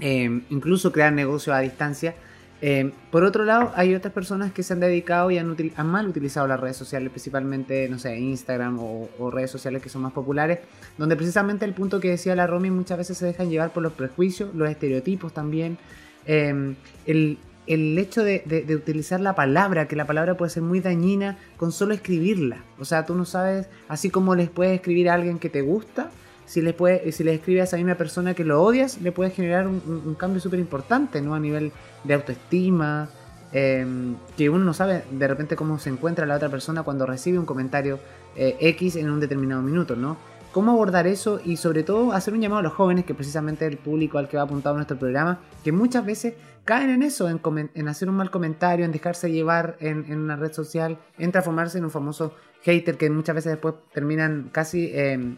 em, 0.00 0.44
incluso 0.48 0.92
crear 0.92 1.12
negocios 1.12 1.54
a 1.54 1.60
distancia, 1.60 2.14
em, 2.62 2.90
por 3.10 3.22
otro 3.24 3.44
lado, 3.44 3.70
hay 3.76 3.94
otras 3.94 4.14
personas 4.14 4.50
que 4.50 4.62
se 4.62 4.72
han 4.72 4.80
dedicado 4.80 5.30
y 5.30 5.36
han, 5.36 5.54
mal 5.84 6.08
utilizado 6.08 6.46
las 6.46 6.58
redes 6.58 6.78
sociales, 6.78 7.10
principalmente, 7.10 7.86
no 7.90 7.98
sé, 7.98 8.18
Instagram 8.18 8.78
o, 8.80 9.30
redes 9.30 9.50
sociales 9.50 9.82
que 9.82 9.90
son 9.90 10.00
más 10.00 10.12
populares, 10.12 10.60
donde 10.96 11.16
precisamente 11.16 11.66
el 11.66 11.74
punto 11.74 12.00
que 12.00 12.08
decía 12.08 12.34
la 12.34 12.46
Romy 12.46 12.70
muchas 12.70 12.96
veces 12.96 13.18
se 13.18 13.26
dejan 13.26 13.50
llevar 13.50 13.74
por 13.74 13.82
los 13.82 13.92
prejuicios, 13.92 14.54
los 14.54 14.70
estereotipos 14.70 15.34
también, 15.34 15.76
el, 16.24 17.38
el 17.74 17.96
hecho 17.98 18.24
de, 18.24 18.42
utilizar 18.74 19.20
la 19.20 19.36
palabra, 19.36 19.86
que 19.86 19.94
la 19.94 20.04
palabra 20.04 20.36
puede 20.36 20.50
ser 20.50 20.64
muy 20.64 20.80
dañina 20.80 21.38
con 21.56 21.70
solo 21.70 21.94
escribirla. 21.94 22.64
O 22.80 22.84
sea, 22.84 23.06
tú 23.06 23.14
no 23.14 23.24
sabes, 23.24 23.68
así 23.86 24.10
como 24.10 24.34
les 24.34 24.50
puedes 24.50 24.74
escribir 24.74 25.08
a 25.08 25.14
alguien 25.14 25.38
que 25.38 25.48
te 25.50 25.62
gusta, 25.62 26.10
si 26.46 26.62
le, 26.62 26.72
puede, 26.72 27.12
si 27.12 27.22
le 27.22 27.32
escribes 27.32 27.60
a 27.60 27.64
esa 27.64 27.76
misma 27.76 27.94
persona 27.94 28.34
que 28.34 28.44
lo 28.44 28.60
odias, 28.60 29.00
le 29.00 29.12
puedes 29.12 29.34
generar 29.34 29.68
un, 29.68 30.16
cambio 30.18 30.40
súper 30.40 30.58
importante, 30.58 31.22
¿no? 31.22 31.36
A 31.36 31.38
nivel 31.38 31.70
de 32.02 32.14
autoestima, 32.14 33.08
em, 33.52 34.16
que 34.36 34.50
uno 34.50 34.64
no 34.64 34.74
sabe 34.74 35.04
de 35.12 35.28
repente 35.28 35.54
cómo 35.54 35.78
se 35.78 35.90
encuentra 35.90 36.26
la 36.26 36.34
otra 36.34 36.48
persona 36.48 36.82
cuando 36.82 37.06
recibe 37.06 37.38
un 37.38 37.46
comentario 37.46 38.00
eh, 38.34 38.56
X 38.58 38.96
en 38.96 39.10
un 39.10 39.20
determinado 39.20 39.62
minuto, 39.62 39.94
¿no? 39.94 40.16
Cómo 40.52 40.72
abordar 40.72 41.06
eso 41.06 41.40
y 41.44 41.56
sobre 41.56 41.82
todo 41.82 42.12
hacer 42.12 42.34
un 42.34 42.40
llamado 42.40 42.60
a 42.60 42.62
los 42.62 42.72
jóvenes, 42.72 43.04
que 43.04 43.14
precisamente 43.14 43.66
el 43.66 43.78
público 43.78 44.18
al 44.18 44.28
que 44.28 44.36
va 44.36 44.44
apuntado 44.44 44.74
nuestro 44.76 44.98
programa, 44.98 45.40
que 45.64 45.72
muchas 45.72 46.04
veces 46.04 46.34
caen 46.64 46.90
en 46.90 47.02
eso, 47.02 47.28
en, 47.28 47.88
hacer 47.88 48.08
un 48.08 48.16
mal 48.16 48.30
comentario, 48.30 48.84
en 48.84 48.92
dejarse 48.92 49.30
llevar 49.30 49.76
en, 49.80 50.12
una 50.12 50.36
red 50.36 50.52
social, 50.52 50.98
en 51.18 51.32
transformarse 51.32 51.78
en 51.78 51.84
un 51.84 51.90
famoso 51.90 52.34
hater 52.62 52.96
que 52.96 53.10
muchas 53.10 53.34
veces 53.34 53.52
después 53.52 53.74
terminan 53.92 54.50
casi... 54.52 54.90
Em, 54.94 55.36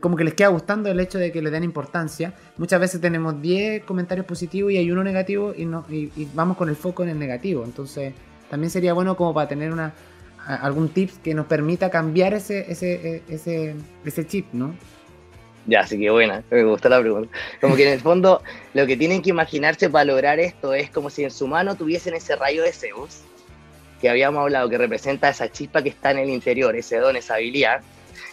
como 0.00 0.16
que 0.16 0.24
les 0.24 0.34
queda 0.34 0.48
gustando 0.48 0.90
el 0.90 0.98
hecho 0.98 1.16
de 1.16 1.30
que 1.30 1.40
le 1.40 1.48
den 1.48 1.62
importancia. 1.62 2.34
Muchas 2.56 2.80
veces 2.80 3.00
tenemos 3.00 3.40
10 3.40 3.84
comentarios 3.84 4.26
positivos 4.26 4.72
y 4.72 4.78
hay 4.78 4.90
uno 4.90 5.04
negativo 5.04 5.54
y, 5.56 5.64
no, 5.64 5.84
y 5.88 6.10
vamos 6.34 6.56
con 6.56 6.68
el 6.68 6.74
foco 6.74 7.04
en 7.04 7.10
el 7.10 7.18
negativo. 7.20 7.62
Entonces 7.64 8.12
también 8.50 8.70
sería 8.70 8.94
bueno 8.94 9.16
como 9.16 9.32
para 9.32 9.46
tener 9.46 9.72
una, 9.72 9.94
algún 10.46 10.88
tips 10.88 11.18
que 11.18 11.34
nos 11.34 11.46
permita 11.46 11.90
cambiar 11.90 12.34
ese, 12.34 12.70
ese, 12.70 12.94
e, 12.94 13.22
ese, 13.28 13.74
ese 14.04 14.26
chip, 14.26 14.46
¿no? 14.52 14.74
Ya, 15.66 15.80
así 15.80 15.98
que 15.98 16.10
buena, 16.10 16.42
me 16.50 16.64
gustó 16.64 16.88
la 16.88 17.00
pregunta. 17.00 17.30
Como 17.60 17.76
que 17.76 17.86
en 17.86 17.92
el 17.92 18.00
fondo 18.00 18.42
lo 18.74 18.86
que 18.86 18.96
tienen 18.96 19.22
que 19.22 19.30
imaginarse 19.30 19.90
para 19.90 20.04
lograr 20.04 20.40
esto 20.40 20.74
es 20.74 20.90
como 20.90 21.10
si 21.10 21.24
en 21.24 21.30
su 21.30 21.46
mano 21.46 21.76
tuviesen 21.76 22.14
ese 22.14 22.34
rayo 22.36 22.62
de 22.62 22.72
Zeus, 22.72 23.20
que 24.00 24.08
habíamos 24.08 24.40
hablado, 24.40 24.68
que 24.68 24.78
representa 24.78 25.28
esa 25.28 25.50
chispa 25.50 25.82
que 25.82 25.90
está 25.90 26.10
en 26.12 26.18
el 26.18 26.30
interior, 26.30 26.74
ese 26.74 26.96
don, 26.96 27.16
esa 27.16 27.34
habilidad. 27.34 27.82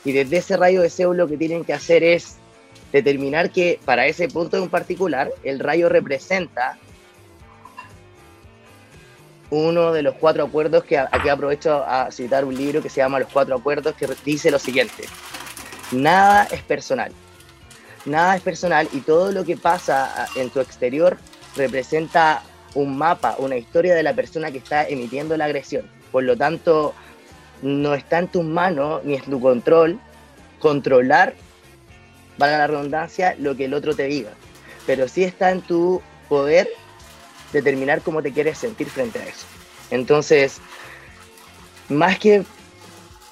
Y 0.05 0.13
desde 0.13 0.37
ese 0.37 0.57
rayo 0.57 0.81
de 0.81 0.89
Zeus 0.89 1.15
lo 1.15 1.27
que 1.27 1.37
tienen 1.37 1.65
que 1.65 1.73
hacer 1.73 2.03
es 2.03 2.37
determinar 2.91 3.51
que 3.51 3.79
para 3.83 4.07
ese 4.07 4.29
punto 4.29 4.57
en 4.57 4.69
particular 4.69 5.29
el 5.43 5.59
rayo 5.59 5.89
representa 5.89 6.77
uno 9.49 9.93
de 9.93 10.03
los 10.03 10.15
cuatro 10.15 10.43
acuerdos 10.43 10.83
que 10.83 10.97
aquí 10.97 11.29
aprovecho 11.29 11.83
a 11.87 12.11
citar 12.11 12.43
un 12.43 12.55
libro 12.55 12.81
que 12.81 12.89
se 12.89 12.97
llama 12.97 13.19
Los 13.19 13.29
cuatro 13.31 13.55
acuerdos 13.55 13.95
que 13.95 14.07
dice 14.25 14.51
lo 14.51 14.59
siguiente, 14.59 15.05
nada 15.91 16.47
es 16.51 16.61
personal, 16.61 17.11
nada 18.05 18.35
es 18.35 18.41
personal 18.41 18.89
y 18.93 18.99
todo 19.01 19.31
lo 19.31 19.45
que 19.45 19.57
pasa 19.57 20.27
en 20.35 20.49
tu 20.49 20.59
exterior 20.59 21.17
representa 21.55 22.43
un 22.75 22.97
mapa, 22.97 23.35
una 23.39 23.55
historia 23.55 23.95
de 23.95 24.03
la 24.03 24.13
persona 24.13 24.51
que 24.51 24.59
está 24.59 24.87
emitiendo 24.87 25.35
la 25.37 25.45
agresión. 25.45 25.89
Por 26.11 26.23
lo 26.23 26.37
tanto, 26.37 26.93
no 27.61 27.95
está 27.95 28.19
en 28.19 28.27
tus 28.27 28.43
manos 28.43 29.03
ni 29.03 29.15
en 29.15 29.23
tu 29.23 29.41
control 29.41 29.99
controlar, 30.59 31.33
valga 32.37 32.59
la 32.59 32.67
redundancia, 32.67 33.35
lo 33.39 33.55
que 33.55 33.65
el 33.65 33.73
otro 33.73 33.95
te 33.95 34.03
diga. 34.03 34.31
Pero 34.85 35.07
sí 35.07 35.23
está 35.23 35.51
en 35.51 35.61
tu 35.61 36.01
poder 36.29 36.67
determinar 37.53 38.01
cómo 38.01 38.21
te 38.21 38.31
quieres 38.31 38.57
sentir 38.57 38.87
frente 38.87 39.19
a 39.19 39.25
eso. 39.25 39.45
Entonces, 39.89 40.59
más 41.89 42.19
que 42.19 42.43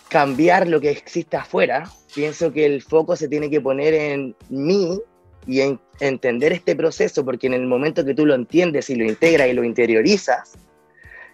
cambiar 0.09 0.67
lo 0.67 0.79
que 0.79 0.91
existe 0.91 1.37
afuera, 1.37 1.89
pienso 2.13 2.51
que 2.51 2.65
el 2.65 2.81
foco 2.81 3.15
se 3.15 3.27
tiene 3.27 3.49
que 3.49 3.61
poner 3.61 3.93
en 3.93 4.35
mí 4.49 5.01
y 5.45 5.61
en 5.61 5.79
entender 5.99 6.53
este 6.53 6.75
proceso, 6.75 7.23
porque 7.25 7.47
en 7.47 7.53
el 7.53 7.67
momento 7.67 8.05
que 8.05 8.13
tú 8.13 8.25
lo 8.25 8.33
entiendes 8.33 8.89
y 8.89 8.95
lo 8.95 9.05
integras 9.05 9.49
y 9.49 9.53
lo 9.53 9.63
interiorizas, 9.63 10.53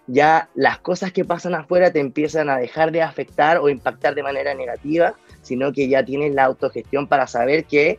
ya 0.06 0.48
las 0.54 0.78
cosas 0.80 1.12
que 1.12 1.24
pasan 1.24 1.54
afuera 1.54 1.92
te 1.92 2.00
empiezan 2.00 2.50
a 2.50 2.58
dejar 2.58 2.90
de 2.92 3.02
afectar 3.02 3.58
o 3.58 3.68
impactar 3.68 4.14
de 4.14 4.22
manera 4.22 4.54
negativa, 4.54 5.14
sino 5.42 5.72
que 5.72 5.88
ya 5.88 6.04
tienes 6.04 6.34
la 6.34 6.44
autogestión 6.44 7.06
para 7.06 7.26
saber 7.26 7.64
que 7.64 7.98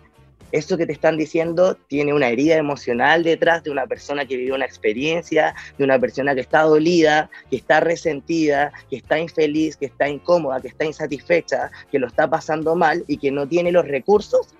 esto 0.54 0.78
que 0.78 0.86
te 0.86 0.94
están 0.94 1.18
diciendo 1.18 1.76
tiene 1.88 2.14
una 2.14 2.30
herida 2.30 2.56
emocional 2.56 3.24
detrás 3.24 3.64
de 3.64 3.72
una 3.72 3.88
persona 3.88 4.26
que 4.26 4.38
vivió 4.38 4.54
una 4.54 4.66
experiencia, 4.66 5.56
de 5.80 5.84
una 5.84 5.98
persona 5.98 6.36
que 6.36 6.42
está 6.42 6.62
dolida, 6.62 7.32
que 7.50 7.56
está 7.56 7.80
resentida, 7.80 8.72
que 8.88 8.98
está 8.98 9.18
infeliz, 9.18 9.76
que 9.76 9.88
está 9.88 10.08
incómoda, 10.08 10.62
que 10.62 10.68
está 10.68 10.86
insatisfecha, 10.86 11.72
que 11.92 11.98
lo 11.98 12.06
está 12.06 12.30
pasando 12.30 12.76
mal 12.76 13.04
y 13.08 13.18
que 13.18 13.32
no 13.32 13.48
tiene 13.48 13.72
los 13.72 13.88
recursos 13.88 14.54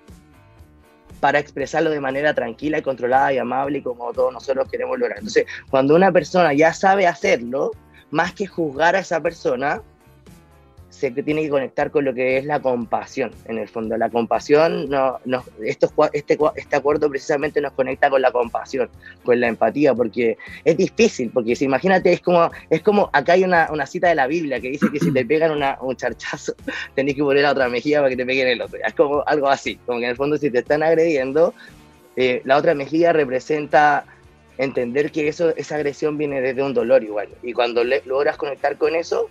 para 1.20 1.38
expresarlo 1.38 1.90
de 1.90 2.00
manera 2.00 2.34
tranquila 2.34 2.78
y 2.78 2.82
controlada 2.82 3.32
y 3.32 3.38
amable 3.38 3.80
como 3.80 4.12
todos 4.12 4.32
nosotros 4.32 4.68
queremos 4.68 4.98
lograr. 4.98 5.18
Entonces, 5.18 5.46
cuando 5.70 5.94
una 5.94 6.10
persona 6.10 6.52
ya 6.52 6.74
sabe 6.74 7.06
hacerlo, 7.06 7.70
más 8.10 8.34
que 8.34 8.48
juzgar 8.48 8.96
a 8.96 8.98
esa 8.98 9.20
persona, 9.20 9.80
se 10.94 11.10
tiene 11.10 11.42
que 11.42 11.50
conectar 11.50 11.90
con 11.90 12.04
lo 12.04 12.14
que 12.14 12.38
es 12.38 12.44
la 12.44 12.60
compasión, 12.60 13.32
en 13.46 13.58
el 13.58 13.68
fondo. 13.68 13.96
La 13.96 14.10
compasión, 14.10 14.88
no, 14.88 15.18
no, 15.24 15.42
esto, 15.62 15.90
este, 16.12 16.38
este 16.54 16.76
acuerdo 16.76 17.10
precisamente 17.10 17.60
nos 17.60 17.72
conecta 17.72 18.08
con 18.08 18.22
la 18.22 18.30
compasión, 18.30 18.88
con 19.24 19.40
la 19.40 19.48
empatía, 19.48 19.92
porque 19.92 20.38
es 20.64 20.76
difícil, 20.76 21.30
porque 21.30 21.56
si 21.56 21.64
imagínate, 21.64 22.12
es 22.12 22.20
como, 22.20 22.48
es 22.70 22.80
como 22.80 23.10
acá 23.12 23.32
hay 23.32 23.42
una, 23.42 23.68
una 23.72 23.86
cita 23.86 24.08
de 24.08 24.14
la 24.14 24.28
Biblia 24.28 24.60
que 24.60 24.70
dice 24.70 24.86
que 24.92 25.00
si 25.00 25.12
te 25.12 25.24
pegan 25.26 25.50
una, 25.50 25.76
un 25.80 25.96
charchazo, 25.96 26.54
tenés 26.94 27.16
que 27.16 27.22
poner 27.22 27.44
a 27.44 27.52
otra 27.52 27.68
mejilla 27.68 27.98
para 27.98 28.10
que 28.10 28.16
te 28.16 28.24
peguen 28.24 28.48
el 28.48 28.62
otro. 28.62 28.78
Es 28.86 28.94
como 28.94 29.24
algo 29.26 29.48
así, 29.48 29.76
como 29.86 29.98
que 29.98 30.04
en 30.04 30.10
el 30.10 30.16
fondo 30.16 30.36
si 30.36 30.48
te 30.50 30.60
están 30.60 30.84
agrediendo, 30.84 31.54
eh, 32.16 32.40
la 32.44 32.56
otra 32.56 32.74
mejilla 32.74 33.12
representa 33.12 34.04
entender 34.58 35.10
que 35.10 35.26
eso, 35.26 35.54
esa 35.56 35.74
agresión 35.74 36.16
viene 36.16 36.40
desde 36.40 36.62
un 36.62 36.72
dolor 36.72 37.02
igual. 37.02 37.28
Y 37.42 37.52
cuando 37.52 37.82
logras 37.82 38.36
conectar 38.36 38.76
con 38.78 38.94
eso, 38.94 39.28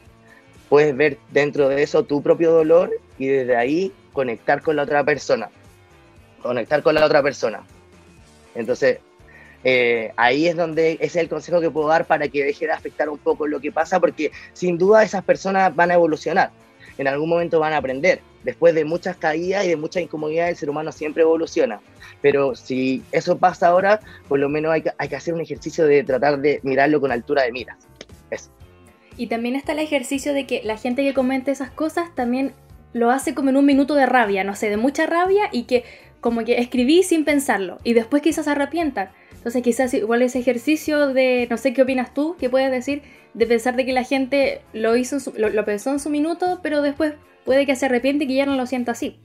puedes 0.69 0.95
ver 0.95 1.17
dentro 1.31 1.69
de 1.69 1.83
eso 1.83 2.03
tu 2.03 2.21
propio 2.21 2.51
dolor 2.51 2.91
y 3.17 3.27
desde 3.27 3.55
ahí 3.55 3.91
conectar 4.11 4.61
con 4.61 4.75
la 4.75 4.83
otra 4.83 5.03
persona. 5.03 5.49
Conectar 6.41 6.83
con 6.83 6.95
la 6.95 7.05
otra 7.05 7.21
persona. 7.21 7.63
Entonces, 8.55 8.99
eh, 9.63 10.11
ahí 10.17 10.47
es 10.47 10.55
donde 10.55 10.93
ese 10.93 11.05
es 11.05 11.15
el 11.15 11.29
consejo 11.29 11.61
que 11.61 11.71
puedo 11.71 11.87
dar 11.87 12.05
para 12.05 12.27
que 12.27 12.43
deje 12.43 12.65
de 12.65 12.73
afectar 12.73 13.09
un 13.09 13.17
poco 13.17 13.47
lo 13.47 13.59
que 13.59 13.71
pasa, 13.71 13.99
porque 13.99 14.31
sin 14.53 14.77
duda 14.77 15.03
esas 15.03 15.23
personas 15.23 15.75
van 15.75 15.91
a 15.91 15.95
evolucionar. 15.95 16.51
En 16.97 17.07
algún 17.07 17.29
momento 17.29 17.59
van 17.59 17.73
a 17.73 17.77
aprender. 17.77 18.19
Después 18.43 18.75
de 18.75 18.85
muchas 18.85 19.15
caídas 19.15 19.65
y 19.65 19.69
de 19.69 19.77
muchas 19.77 20.03
incomodidades, 20.03 20.51
el 20.51 20.57
ser 20.57 20.69
humano 20.69 20.91
siempre 20.91 21.23
evoluciona. 21.23 21.79
Pero 22.21 22.55
si 22.55 23.03
eso 23.11 23.37
pasa 23.37 23.67
ahora, 23.67 23.99
por 24.27 24.39
lo 24.39 24.49
menos 24.49 24.71
hay 24.71 24.81
que, 24.81 24.91
hay 24.97 25.09
que 25.09 25.15
hacer 25.15 25.33
un 25.33 25.41
ejercicio 25.41 25.85
de 25.85 26.03
tratar 26.03 26.39
de 26.39 26.59
mirarlo 26.63 26.99
con 27.01 27.11
altura 27.11 27.43
de 27.43 27.51
miras. 27.51 27.77
Y 29.17 29.27
también 29.27 29.55
está 29.55 29.71
el 29.73 29.79
ejercicio 29.79 30.33
de 30.33 30.45
que 30.45 30.61
la 30.63 30.77
gente 30.77 31.03
que 31.03 31.13
comente 31.13 31.51
esas 31.51 31.71
cosas 31.71 32.13
también 32.15 32.53
lo 32.93 33.11
hace 33.11 33.33
como 33.33 33.49
en 33.49 33.57
un 33.57 33.65
minuto 33.65 33.95
de 33.95 34.05
rabia, 34.05 34.43
no 34.43 34.55
sé, 34.55 34.69
de 34.69 34.77
mucha 34.77 35.05
rabia 35.05 35.49
y 35.51 35.63
que 35.63 35.83
como 36.21 36.45
que 36.45 36.59
escribí 36.59 37.03
sin 37.03 37.25
pensarlo 37.25 37.79
y 37.83 37.93
después 37.93 38.21
quizás 38.21 38.45
se 38.45 38.51
arrepientan. 38.51 39.09
Entonces 39.33 39.61
quizás 39.61 39.93
igual 39.93 40.21
ese 40.21 40.39
ejercicio 40.39 41.13
de, 41.13 41.47
no 41.49 41.57
sé 41.57 41.73
qué 41.73 41.81
opinas 41.81 42.13
tú, 42.13 42.37
qué 42.39 42.49
puedes 42.49 42.71
decir, 42.71 43.01
de 43.33 43.45
pensar 43.45 43.75
de 43.75 43.85
que 43.85 43.91
la 43.91 44.03
gente 44.03 44.61
lo 44.71 44.95
hizo, 44.95 45.17
lo, 45.35 45.65
pensó 45.65 45.91
en 45.91 45.99
su 45.99 46.09
minuto, 46.09 46.59
pero 46.63 46.81
después 46.81 47.15
puede 47.43 47.65
que 47.65 47.75
se 47.75 47.87
arrepiente 47.87 48.23
y 48.23 48.27
que 48.27 48.35
ya 48.35 48.45
no 48.45 48.55
lo 48.55 48.65
sienta 48.65 48.93
así. 48.93 49.19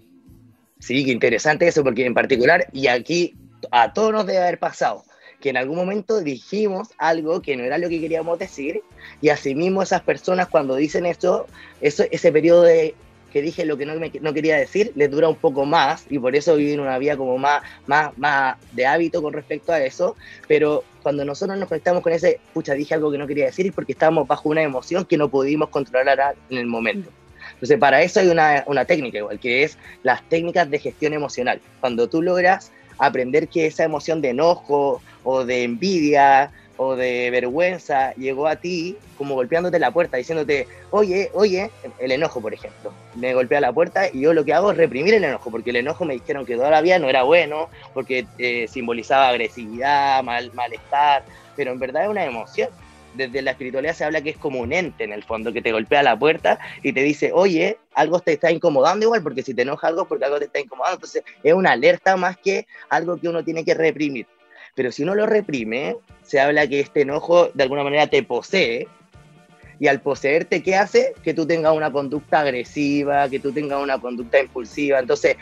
Sí, 0.81 1.05
qué 1.05 1.13
interesante 1.13 1.69
eso, 1.69 1.85
porque 1.85 2.05
en 2.05 2.15
particular, 2.15 2.67
y 2.73 2.89
aquí 2.89 3.37
a 3.71 3.93
todos 3.93 4.13
nos 4.13 4.27
debe 4.27 4.39
haber 4.39 4.59
pasado, 4.59 5.05
que 5.41 5.51
en 5.51 5.57
algún 5.57 5.77
momento 5.77 6.21
dijimos 6.21 6.89
algo 6.99 7.41
que 7.43 7.57
no 7.57 7.65
era 7.65 7.79
lo 7.79 7.89
que 7.89 8.01
queríamos 8.01 8.39
decir, 8.39 8.83
y 9.21 9.29
asimismo 9.29 9.83
esas 9.83 10.03
personas 10.03 10.49
cuando 10.49 10.77
dicen 10.77 11.07
esto, 11.07 11.47
eso 11.81 12.05
ese 12.11 12.33
periodo 12.33 12.63
de 12.63 12.95
que 13.33 13.43
dije 13.43 13.65
lo 13.67 13.77
que 13.77 13.85
no, 13.85 13.95
no 13.95 14.35
quería 14.35 14.57
decir, 14.57 14.93
les 14.95 15.11
dura 15.11 15.29
un 15.29 15.37
poco 15.37 15.67
más 15.67 16.07
y 16.09 16.19
por 16.19 16.35
eso 16.35 16.57
viven 16.57 16.81
una 16.81 16.99
vida 16.99 17.17
como 17.17 17.37
más, 17.37 17.63
más, 17.87 18.17
más 18.17 18.57
de 18.73 18.87
hábito 18.87 19.23
con 19.23 19.33
respecto 19.33 19.73
a 19.73 19.83
eso, 19.85 20.17
pero 20.47 20.83
cuando 21.03 21.25
nosotros 21.25 21.59
nos 21.59 21.69
conectamos 21.69 22.03
con 22.03 22.13
ese, 22.13 22.41
pucha, 22.55 22.75
dije 22.75 22.95
algo 22.95 23.11
que 23.13 23.19
no 23.19 23.27
quería 23.27 23.47
decir, 23.47 23.67
es 23.67 23.73
porque 23.73 23.93
estábamos 23.93 24.27
bajo 24.27 24.49
una 24.49 24.63
emoción 24.63 25.05
que 25.05 25.19
no 25.19 25.29
pudimos 25.29 25.69
controlar 25.69 26.37
en 26.49 26.59
el 26.59 26.67
momento. 26.67 27.11
Entonces, 27.55 27.79
para 27.79 28.03
eso 28.03 28.21
hay 28.21 28.29
una, 28.29 28.63
una 28.67 28.85
técnica 28.85 29.19
igual, 29.19 29.39
que 29.39 29.65
es 29.65 29.79
las 30.03 30.23
técnicas 30.29 30.71
de 30.71 30.79
gestión 30.79 31.13
emocional. 31.13 31.61
Cuando 31.81 32.09
tú 32.09 32.23
logras 32.23 32.73
aprender 32.99 33.49
que 33.49 33.67
esa 33.67 33.85
emoción 33.85 34.21
de 34.21 34.31
enojo 34.31 35.01
o 35.31 35.45
de 35.45 35.63
envidia 35.63 36.51
o 36.79 36.97
de 36.97 37.29
vergüenza 37.31 38.15
llegó 38.15 38.47
a 38.47 38.57
ti 38.57 38.97
como 39.19 39.35
golpeándote 39.35 39.79
la 39.79 39.91
puerta, 39.91 40.17
diciéndote, 40.17 40.67
oye, 40.91 41.31
oye, 41.35 41.71
el 41.99 42.13
enojo, 42.13 42.41
por 42.41 42.55
ejemplo, 42.55 42.95
me 43.15 43.35
golpea 43.35 43.61
la 43.61 43.73
puerta 43.73 44.09
y 44.11 44.21
yo 44.21 44.33
lo 44.33 44.43
que 44.43 44.55
hago 44.55 44.71
es 44.71 44.79
reprimir 44.79 45.13
el 45.13 45.25
enojo, 45.25 45.51
porque 45.51 45.69
el 45.69 45.77
enojo 45.77 46.07
me 46.07 46.15
dijeron 46.15 46.47
que 46.47 46.57
todavía 46.57 46.99
no 46.99 47.11
era 47.11 47.25
bueno, 47.25 47.69
porque 47.93 48.27
eh, 48.39 48.69
simbolizaba 48.69 49.29
agresividad, 49.29 50.23
mal, 50.23 50.51
malestar, 50.55 51.25
pero 51.57 51.73
en 51.73 51.79
verdad 51.79 52.05
es 52.05 52.09
una 52.09 52.25
emoción. 52.25 52.71
Desde 53.15 53.43
la 53.43 53.51
espiritualidad 53.51 53.95
se 53.95 54.05
habla 54.05 54.23
que 54.23 54.31
es 54.31 54.39
como 54.39 54.61
un 54.61 54.73
ente 54.73 55.05
en 55.05 55.13
el 55.13 55.25
fondo, 55.25 55.53
que 55.53 55.61
te 55.61 55.73
golpea 55.73 56.03
la 56.03 56.19
puerta 56.19 56.59
y 56.83 56.93
te 56.93 57.03
dice, 57.03 57.33
oye, 57.35 57.77
algo 57.95 58.21
te 58.21 58.35
está 58.35 58.51
incomodando 58.51 59.05
igual, 59.05 59.23
porque 59.23 59.43
si 59.43 59.53
te 59.53 59.63
enoja 59.63 59.89
algo, 59.89 60.07
porque 60.07 60.25
algo 60.25 60.39
te 60.39 60.45
está 60.45 60.61
incomodando. 60.61 60.97
Entonces 60.97 61.25
es 61.43 61.53
una 61.53 61.73
alerta 61.73 62.17
más 62.17 62.39
que 62.39 62.67
algo 62.89 63.19
que 63.19 63.29
uno 63.29 63.43
tiene 63.43 63.65
que 63.65 63.75
reprimir. 63.75 64.27
Pero 64.79 64.93
si 64.93 65.03
uno 65.03 65.17
lo 65.17 65.27
reprime, 65.27 65.97
se 66.23 66.39
habla 66.39 66.69
que 66.69 66.79
este 66.79 67.01
enojo 67.01 67.49
de 67.53 67.65
alguna 67.65 67.83
manera 67.83 68.07
te 68.07 68.23
posee. 68.23 68.87
Y 69.81 69.89
al 69.89 70.01
poseerte, 70.01 70.63
¿qué 70.63 70.77
hace? 70.77 71.15
Que 71.25 71.35
tú 71.35 71.49
tengas 71.49 71.77
una 71.77 71.91
conducta 71.91 72.39
agresiva, 72.43 73.29
que 73.29 73.41
tú 73.41 73.51
tengas 73.51 73.83
una 73.83 73.99
conducta 73.99 74.39
impulsiva. 74.39 75.01
Entonces, 75.01 75.37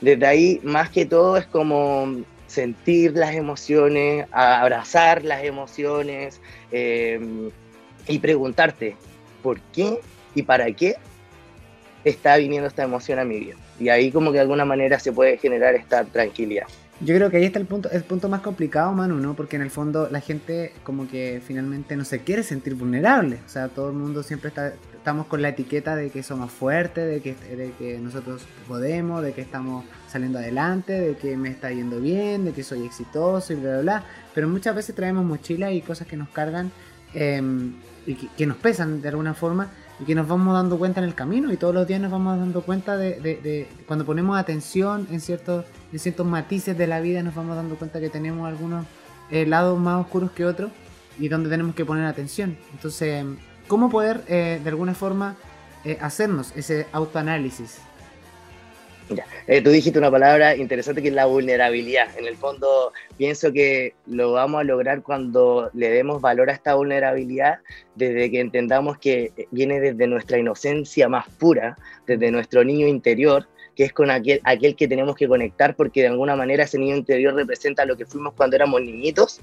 desde 0.00 0.24
ahí, 0.24 0.60
más 0.62 0.88
que 0.90 1.04
todo, 1.04 1.36
es 1.36 1.46
como 1.46 2.14
sentir 2.46 3.16
las 3.16 3.34
emociones, 3.34 4.28
abrazar 4.30 5.24
las 5.24 5.42
emociones 5.42 6.40
eh, 6.70 7.50
y 8.06 8.20
preguntarte, 8.20 8.94
¿por 9.42 9.58
qué 9.72 9.98
y 10.36 10.42
para 10.44 10.70
qué 10.70 10.94
está 12.04 12.36
viniendo 12.36 12.68
esta 12.68 12.84
emoción 12.84 13.18
a 13.18 13.24
mi 13.24 13.40
vida? 13.40 13.56
Y 13.80 13.88
ahí 13.88 14.12
como 14.12 14.30
que 14.30 14.36
de 14.36 14.42
alguna 14.42 14.64
manera 14.64 15.00
se 15.00 15.12
puede 15.12 15.38
generar 15.38 15.74
esta 15.74 16.04
tranquilidad. 16.04 16.68
Yo 17.00 17.14
creo 17.14 17.30
que 17.30 17.36
ahí 17.36 17.44
está 17.44 17.58
el 17.58 17.66
punto, 17.66 17.90
el 17.90 18.04
punto 18.04 18.28
más 18.30 18.40
complicado, 18.40 18.92
Manu, 18.92 19.16
¿no? 19.16 19.34
Porque 19.34 19.56
en 19.56 19.62
el 19.62 19.70
fondo 19.70 20.08
la 20.10 20.20
gente 20.20 20.72
como 20.82 21.06
que 21.06 21.42
finalmente 21.46 21.94
no 21.94 22.04
se 22.04 22.20
quiere 22.20 22.42
sentir 22.42 22.74
vulnerable. 22.74 23.38
O 23.44 23.48
sea, 23.48 23.68
todo 23.68 23.90
el 23.90 23.94
mundo 23.94 24.22
siempre 24.22 24.48
está, 24.48 24.72
estamos 24.94 25.26
con 25.26 25.42
la 25.42 25.50
etiqueta 25.50 25.94
de 25.94 26.10
que 26.10 26.22
somos 26.22 26.50
fuertes, 26.50 27.06
de 27.06 27.20
que, 27.20 27.34
de 27.54 27.72
que 27.78 27.98
nosotros 27.98 28.46
podemos, 28.66 29.22
de 29.22 29.34
que 29.34 29.42
estamos 29.42 29.84
saliendo 30.08 30.38
adelante, 30.38 30.94
de 30.94 31.16
que 31.16 31.36
me 31.36 31.50
está 31.50 31.70
yendo 31.70 32.00
bien, 32.00 32.46
de 32.46 32.52
que 32.52 32.62
soy 32.62 32.86
exitoso 32.86 33.52
y 33.52 33.56
bla, 33.56 33.72
bla, 33.72 33.80
bla. 33.82 34.04
Pero 34.34 34.48
muchas 34.48 34.74
veces 34.74 34.94
traemos 34.94 35.24
mochilas 35.24 35.72
y 35.72 35.82
cosas 35.82 36.08
que 36.08 36.16
nos 36.16 36.30
cargan 36.30 36.72
em, 37.12 37.74
y 38.06 38.14
que, 38.14 38.46
nos 38.46 38.56
pesan 38.56 39.02
de 39.02 39.08
alguna 39.08 39.34
forma 39.34 39.70
y 39.98 40.04
que 40.04 40.14
nos 40.14 40.28
vamos 40.28 40.54
dando 40.54 40.78
cuenta 40.78 41.00
en 41.00 41.06
el 41.06 41.14
camino 41.14 41.52
y 41.52 41.56
todos 41.56 41.74
los 41.74 41.86
días 41.86 42.00
nos 42.00 42.10
vamos 42.10 42.38
dando 42.38 42.62
cuenta 42.62 42.96
de, 42.96 43.20
de 43.20 43.68
cuando 43.86 44.04
ponemos 44.04 44.38
atención 44.38 45.06
en 45.10 45.20
ciertos 45.20 45.64
de 45.90 45.98
ciertos 45.98 46.26
matices 46.26 46.76
de 46.76 46.86
la 46.86 47.00
vida 47.00 47.22
nos 47.22 47.34
vamos 47.34 47.56
dando 47.56 47.76
cuenta 47.76 48.00
que 48.00 48.10
tenemos 48.10 48.46
algunos 48.46 48.84
eh, 49.30 49.44
lados 49.44 49.78
más 49.78 50.04
oscuros 50.04 50.30
que 50.30 50.44
otros 50.44 50.70
y 51.18 51.28
donde 51.28 51.48
tenemos 51.48 51.74
que 51.74 51.84
poner 51.84 52.04
atención. 52.04 52.56
Entonces, 52.72 53.24
¿cómo 53.66 53.90
poder 53.90 54.22
eh, 54.28 54.60
de 54.62 54.68
alguna 54.68 54.94
forma 54.94 55.36
eh, 55.84 55.98
hacernos 56.00 56.52
ese 56.54 56.86
autoanálisis? 56.92 57.78
Ya. 59.08 59.24
tú 59.62 59.70
dijiste 59.70 59.98
una 59.98 60.10
palabra 60.10 60.56
interesante 60.56 61.00
que 61.00 61.08
es 61.08 61.14
la 61.14 61.26
vulnerabilidad. 61.26 62.08
En 62.18 62.26
el 62.26 62.36
fondo, 62.36 62.92
pienso 63.16 63.52
que 63.52 63.94
lo 64.06 64.32
vamos 64.32 64.60
a 64.60 64.64
lograr 64.64 65.02
cuando 65.02 65.70
le 65.74 65.90
demos 65.90 66.20
valor 66.20 66.50
a 66.50 66.52
esta 66.52 66.74
vulnerabilidad, 66.74 67.60
desde 67.94 68.30
que 68.30 68.40
entendamos 68.40 68.98
que 68.98 69.32
viene 69.50 69.80
desde 69.80 70.06
nuestra 70.06 70.38
inocencia 70.38 71.08
más 71.08 71.28
pura, 71.38 71.76
desde 72.06 72.30
nuestro 72.30 72.64
niño 72.64 72.86
interior, 72.86 73.46
que 73.76 73.84
es 73.84 73.92
con 73.92 74.10
aquel, 74.10 74.40
aquel 74.42 74.74
que 74.74 74.88
tenemos 74.88 75.14
que 75.14 75.28
conectar 75.28 75.76
porque 75.76 76.00
de 76.00 76.08
alguna 76.08 76.34
manera 76.34 76.64
ese 76.64 76.78
niño 76.78 76.96
interior 76.96 77.34
representa 77.34 77.84
lo 77.84 77.96
que 77.96 78.06
fuimos 78.06 78.34
cuando 78.34 78.56
éramos 78.56 78.80
niñitos 78.80 79.40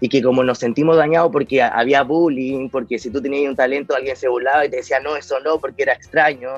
y 0.00 0.08
que 0.08 0.22
como 0.22 0.44
nos 0.44 0.58
sentimos 0.58 0.96
dañados 0.96 1.30
porque 1.32 1.62
había 1.62 2.02
bullying, 2.02 2.68
porque 2.68 2.98
si 2.98 3.10
tú 3.10 3.20
tenías 3.22 3.48
un 3.48 3.56
talento 3.56 3.94
alguien 3.94 4.16
se 4.16 4.28
burlaba 4.28 4.66
y 4.66 4.70
te 4.70 4.76
decía 4.76 5.00
no, 5.00 5.16
eso 5.16 5.40
no, 5.40 5.58
porque 5.58 5.84
era 5.84 5.94
extraño, 5.94 6.50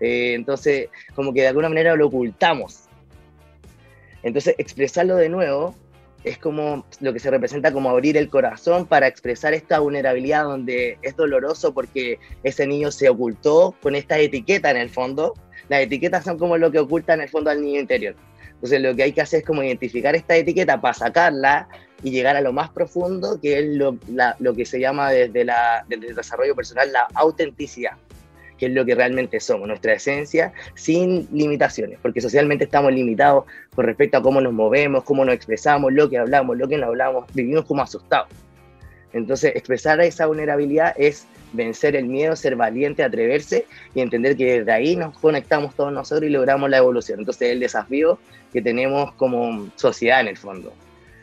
eh, 0.00 0.34
entonces 0.34 0.88
como 1.14 1.32
que 1.32 1.42
de 1.42 1.48
alguna 1.48 1.68
manera 1.68 1.94
lo 1.96 2.06
ocultamos. 2.06 2.84
Entonces 4.22 4.54
expresarlo 4.58 5.16
de 5.16 5.28
nuevo 5.28 5.74
es 6.24 6.38
como 6.38 6.84
lo 7.00 7.12
que 7.12 7.20
se 7.20 7.30
representa 7.30 7.72
como 7.72 7.90
abrir 7.90 8.16
el 8.16 8.28
corazón 8.28 8.86
para 8.86 9.06
expresar 9.06 9.54
esta 9.54 9.78
vulnerabilidad 9.78 10.44
donde 10.44 10.98
es 11.02 11.14
doloroso 11.14 11.72
porque 11.72 12.18
ese 12.42 12.66
niño 12.66 12.90
se 12.90 13.08
ocultó 13.08 13.74
con 13.80 13.94
esta 13.94 14.18
etiqueta 14.18 14.70
en 14.70 14.78
el 14.78 14.90
fondo 14.90 15.34
las 15.68 15.80
etiquetas 15.80 16.24
son 16.24 16.38
como 16.38 16.56
lo 16.56 16.70
que 16.70 16.78
oculta 16.78 17.14
en 17.14 17.22
el 17.22 17.28
fondo 17.28 17.50
al 17.50 17.60
niño 17.60 17.80
interior. 17.80 18.14
Entonces 18.56 18.80
lo 18.80 18.96
que 18.96 19.02
hay 19.02 19.12
que 19.12 19.20
hacer 19.20 19.40
es 19.40 19.46
como 19.46 19.62
identificar 19.62 20.16
esta 20.16 20.34
etiqueta 20.34 20.80
para 20.80 20.94
sacarla 20.94 21.68
y 22.02 22.10
llegar 22.10 22.36
a 22.36 22.40
lo 22.40 22.52
más 22.52 22.70
profundo, 22.70 23.38
que 23.40 23.58
es 23.58 23.66
lo, 23.76 23.98
lo 24.38 24.54
que 24.54 24.64
se 24.64 24.80
llama 24.80 25.10
desde, 25.10 25.44
la, 25.44 25.84
desde 25.88 26.08
el 26.08 26.14
desarrollo 26.14 26.54
personal 26.54 26.90
la 26.92 27.06
autenticidad, 27.14 27.92
que 28.58 28.66
es 28.66 28.72
lo 28.72 28.86
que 28.86 28.94
realmente 28.94 29.40
somos, 29.40 29.68
nuestra 29.68 29.92
esencia, 29.92 30.52
sin 30.74 31.28
limitaciones, 31.32 31.98
porque 32.00 32.22
socialmente 32.22 32.64
estamos 32.64 32.92
limitados 32.92 33.44
con 33.74 33.84
respecto 33.84 34.16
a 34.18 34.22
cómo 34.22 34.40
nos 34.40 34.54
movemos, 34.54 35.04
cómo 35.04 35.24
nos 35.24 35.34
expresamos, 35.34 35.92
lo 35.92 36.08
que 36.08 36.18
hablamos, 36.18 36.56
lo 36.56 36.66
que 36.66 36.78
no 36.78 36.86
hablamos, 36.86 37.26
vivimos 37.34 37.66
como 37.66 37.82
asustados. 37.82 38.28
Entonces 39.12 39.52
expresar 39.54 40.00
esa 40.00 40.26
vulnerabilidad 40.26 40.94
es 40.96 41.26
vencer 41.52 41.96
el 41.96 42.06
miedo, 42.06 42.36
ser 42.36 42.56
valiente, 42.56 43.02
atreverse 43.02 43.66
y 43.94 44.00
entender 44.00 44.36
que 44.36 44.58
desde 44.58 44.72
ahí 44.72 44.96
nos 44.96 45.16
conectamos 45.18 45.74
todos 45.74 45.92
nosotros 45.92 46.28
y 46.28 46.32
logramos 46.32 46.70
la 46.70 46.78
evolución. 46.78 47.20
Entonces 47.20 47.50
el 47.50 47.60
desafío 47.60 48.18
que 48.52 48.62
tenemos 48.62 49.12
como 49.14 49.68
sociedad 49.76 50.20
en 50.20 50.28
el 50.28 50.36
fondo, 50.36 50.72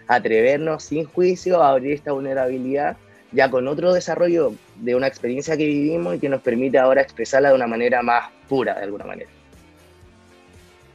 atrevernos 0.08 0.84
sin 0.84 1.06
juicio 1.06 1.62
a 1.62 1.72
abrir 1.72 1.94
esta 1.94 2.12
vulnerabilidad 2.12 2.98
ya 3.32 3.50
con 3.50 3.68
otro 3.68 3.94
desarrollo 3.94 4.54
de 4.76 4.96
una 4.96 5.08
experiencia 5.08 5.58
que 5.58 5.66
vivimos 5.66 6.16
y 6.16 6.20
que 6.20 6.30
nos 6.30 6.42
permite 6.42 6.78
ahora 6.78 7.02
expresarla 7.02 7.50
de 7.50 7.56
una 7.56 7.68
manera 7.68 8.02
más 8.04 8.30
pura, 8.48 8.76
de 8.76 8.84
alguna 8.84 9.06
manera. 9.06 9.30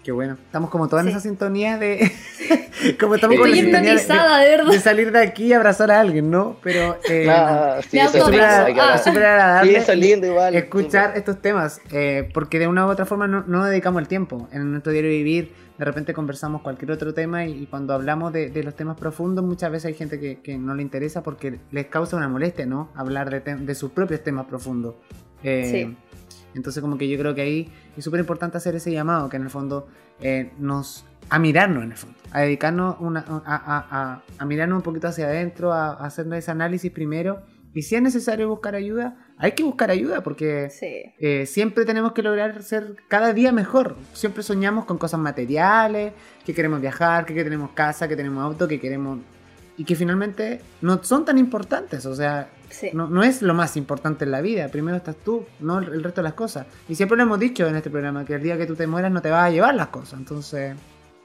Qué 0.03 0.13
bueno. 0.13 0.39
Estamos 0.47 0.71
como 0.71 0.89
toda 0.89 1.03
en 1.03 1.09
esa 1.09 1.21
sintonía 1.21 1.77
de. 1.77 2.11
como 3.01 3.17
estamos 3.17 3.39
con 3.39 3.51
la 3.51 3.57
sintonía 3.57 3.95
de, 3.95 4.81
salir 4.81 5.13
de 5.13 5.19
aquí 5.21 5.47
y 5.47 5.53
abrazar 5.53 5.91
a 5.91 6.01
alguien, 6.01 6.31
¿no? 6.31 6.57
Pero. 6.63 6.99
Eh, 7.09 7.29
sí, 7.89 7.99
eso 7.99 8.17
es 8.17 8.25
súper 8.25 9.23
agradable. 9.25 9.71
Sí, 9.71 9.77
eso 9.77 9.93
es 9.93 9.99
lindo 9.99 10.27
igual. 10.27 10.55
Escuchar 10.55 11.13
estos 11.17 11.43
temas. 11.43 11.81
Eh, 11.91 12.29
porque 12.33 12.59
de 12.59 12.69
una 12.69 12.87
u 12.87 12.91
otra 12.91 13.07
forma 13.07 13.27
no, 13.27 13.45
no, 13.47 13.65
dedicamos 13.65 14.01
el 14.01 14.09
tiempo. 14.09 14.49
En 14.53 14.71
nuestro 14.71 14.93
diario 14.93 15.11
vivir, 15.11 15.53
de 15.77 15.85
repente 15.85 16.15
conversamos 16.15 16.63
cualquier 16.63 16.93
otro 16.93 17.13
tema 17.13 17.45
y, 17.45 17.67
cuando 17.67 17.93
hablamos 17.93 18.33
de, 18.33 18.51
de, 18.51 18.63
los 18.63 18.75
temas 18.75 18.97
profundos, 18.97 19.45
muchas 19.45 19.71
veces 19.71 19.87
hay 19.87 19.95
gente 19.95 20.21
que, 20.21 20.41
que, 20.41 20.57
no 20.59 20.75
le 20.75 20.83
interesa 20.83 21.23
porque 21.23 21.59
les 21.71 21.87
causa 21.87 22.17
una 22.17 22.29
molestia, 22.29 22.67
¿no? 22.67 22.91
Hablar 22.95 23.31
de, 23.31 23.57
de 23.57 23.75
sus 23.75 23.91
propios 23.91 24.23
temas 24.23 24.47
profundos. 24.47 24.95
Eh, 25.43 25.69
sí 25.71 25.97
Entonces 26.55 26.81
como 26.81 26.97
que 26.99 27.09
yo 27.09 27.19
creo 27.19 27.35
que 27.35 27.43
ahí 27.43 27.73
es 27.97 28.05
súper 28.05 28.21
importante 28.21 28.57
hacer 28.59 28.75
ese 28.75 28.91
llamado, 28.93 29.29
que 29.29 29.37
en 29.37 29.43
el 29.45 29.51
fondo 29.51 29.87
eh, 30.21 30.51
nos... 30.59 31.05
a 31.31 31.39
mirarnos 31.39 31.85
en 31.85 31.93
el 31.93 31.97
fondo, 31.99 32.19
a 32.33 32.41
dedicarnos 32.41 32.97
una, 33.01 33.21
a, 33.21 33.43
a- 33.45 33.87
a- 33.91 34.23
a 34.39 34.45
mirarnos 34.47 34.77
un 34.79 34.83
poquito 34.83 35.09
hacia 35.09 35.27
adentro, 35.27 35.73
a, 35.73 35.93
hacer 36.05 36.27
ese 36.35 36.51
análisis 36.51 36.91
primero. 36.91 37.43
Y 37.75 37.83
si 37.83 37.95
es 37.95 38.03
necesario 38.03 38.49
buscar 38.49 38.75
ayuda, 38.75 39.17
hay 39.37 39.53
que 39.53 39.63
buscar 39.63 39.91
ayuda 39.91 40.23
porque 40.23 40.71
Sí. 40.71 41.13
eh, 41.21 41.45
siempre 41.47 41.85
tenemos 41.85 42.13
que 42.13 42.23
lograr 42.23 42.63
ser 42.63 42.97
cada 43.09 43.33
día 43.35 43.53
mejor. 43.53 43.95
Siempre 44.15 44.43
soñamos 44.43 44.87
con 44.87 44.97
cosas 44.99 45.21
materiales, 45.21 46.15
que 46.47 46.55
queremos 46.55 46.81
viajar, 46.81 47.27
que 47.27 47.35
tenemos 47.45 47.71
casa, 47.73 48.09
que 48.09 48.17
tenemos 48.17 48.43
auto, 48.43 48.67
que 48.67 48.81
queremos... 48.81 49.19
Y 49.79 49.85
que 49.85 49.95
finalmente 49.97 50.61
no 50.83 51.03
son 51.03 51.25
tan 51.25 51.39
importantes. 51.39 52.05
O 52.05 52.15
sea, 52.15 52.51
Sí. 52.69 52.91
no, 52.93 53.07
no 53.09 53.23
es 53.23 53.41
lo 53.41 53.55
más 53.55 53.77
importante 53.79 54.25
en 54.27 54.31
la 54.33 54.41
vida. 54.43 54.69
Primero 54.69 54.97
estás 54.99 55.17
tú, 55.25 55.47
no 55.61 55.79
el 55.79 56.03
resto 56.05 56.21
de 56.21 56.25
las 56.25 56.35
cosas. 56.35 56.67
Y 56.89 56.97
siempre 56.97 57.17
lo 57.17 57.23
hemos 57.23 57.39
dicho 57.41 57.67
en 57.67 57.77
este 57.77 57.89
programa, 57.89 58.25
que 58.27 58.35
el 58.35 58.43
día 58.43 58.59
que 58.59 58.67
tú 58.67 58.75
te 58.77 58.87
mueras 58.87 59.11
no 59.11 59.23
te 59.23 59.31
vas 59.31 59.45
a 59.47 59.51
llevar 59.51 59.75
las 59.75 59.87
cosas. 59.89 60.19
Entonces, 60.19 60.75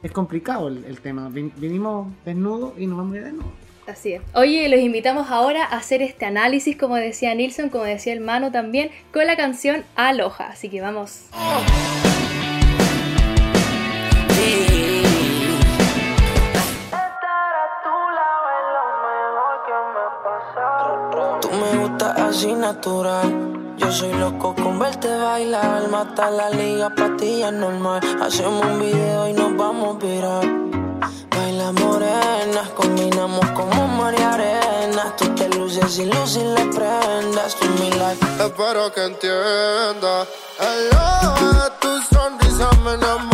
es 0.01 0.11
complicado 0.11 0.67
el, 0.69 0.85
el 0.85 1.01
tema. 1.01 1.27
Vin- 1.29 1.51
vinimos 1.57 2.07
desnudos 2.23 2.73
y 2.77 2.85
nos 2.87 2.97
vamos 2.99 3.15
a 3.15 3.17
ir 3.17 3.23
desnudos. 3.25 3.51
Así 3.87 4.13
es. 4.13 4.21
Oye, 4.33 4.69
los 4.69 4.79
invitamos 4.79 5.29
ahora 5.29 5.65
a 5.65 5.75
hacer 5.77 6.01
este 6.01 6.25
análisis, 6.25 6.77
como 6.77 6.95
decía 6.95 7.35
Nilsson, 7.35 7.67
como 7.69 7.83
decía 7.83 8.13
el 8.13 8.21
Mano 8.21 8.49
también, 8.51 8.91
con 9.11 9.25
la 9.27 9.35
canción 9.35 9.83
Aloha. 9.95 10.47
Así 10.51 10.69
que 10.69 10.79
vamos. 10.79 11.25
Tú 14.29 14.92
así 22.33 22.53
natural. 22.53 23.29
Yo 23.77 23.91
soy 23.91 24.11
loco 24.13 24.55
con 24.55 24.79
verte 24.79 25.07
bailar. 25.07 25.87
Mata 25.89 26.31
la 26.31 26.49
liga, 26.49 26.89
pastillas 26.89 27.53
normal. 27.53 28.01
Hacemos 28.21 28.65
un 28.65 28.79
video 28.79 29.27
y 29.27 29.33
nos 29.33 29.55
vamos 29.55 29.95
a 29.95 30.05
virar. 30.05 30.45
Baila 31.29 31.71
morenas, 31.73 32.69
combinamos 32.75 33.45
como 33.51 33.87
María 33.87 34.33
Arena. 34.33 35.15
Tú 35.17 35.25
te 35.35 35.47
luces 35.49 35.99
y 35.99 36.05
luces 36.05 36.43
le 36.43 36.65
prendas. 36.77 37.55
Tú 37.55 37.67
mi 37.79 37.91
life. 37.91 38.25
Espero 38.39 38.91
que 38.93 39.03
entienda. 39.11 40.25
Aloha, 40.59 41.69
tu 41.79 41.91
sonrisa 42.13 42.69
me 42.83 42.93
enamora. 42.93 43.32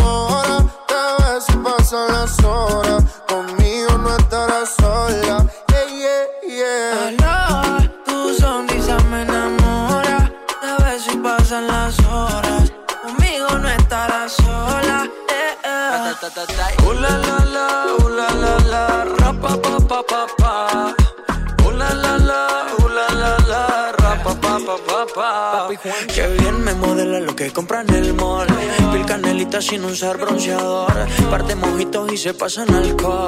Qué 26.14 26.26
bien 26.38 26.62
me 26.62 26.74
modela 26.74 27.20
lo 27.20 27.34
que 27.36 27.52
compra 27.52 27.82
en 27.82 27.94
el 27.94 28.14
mall. 28.14 28.46
Pil 28.92 29.04
canelita 29.06 29.60
sin 29.60 29.84
usar 29.84 30.18
bronceador. 30.18 30.92
Parte 31.30 31.54
mojitos 31.54 32.12
y 32.12 32.16
se 32.16 32.34
pasan 32.34 32.72
alcohol. 32.74 33.26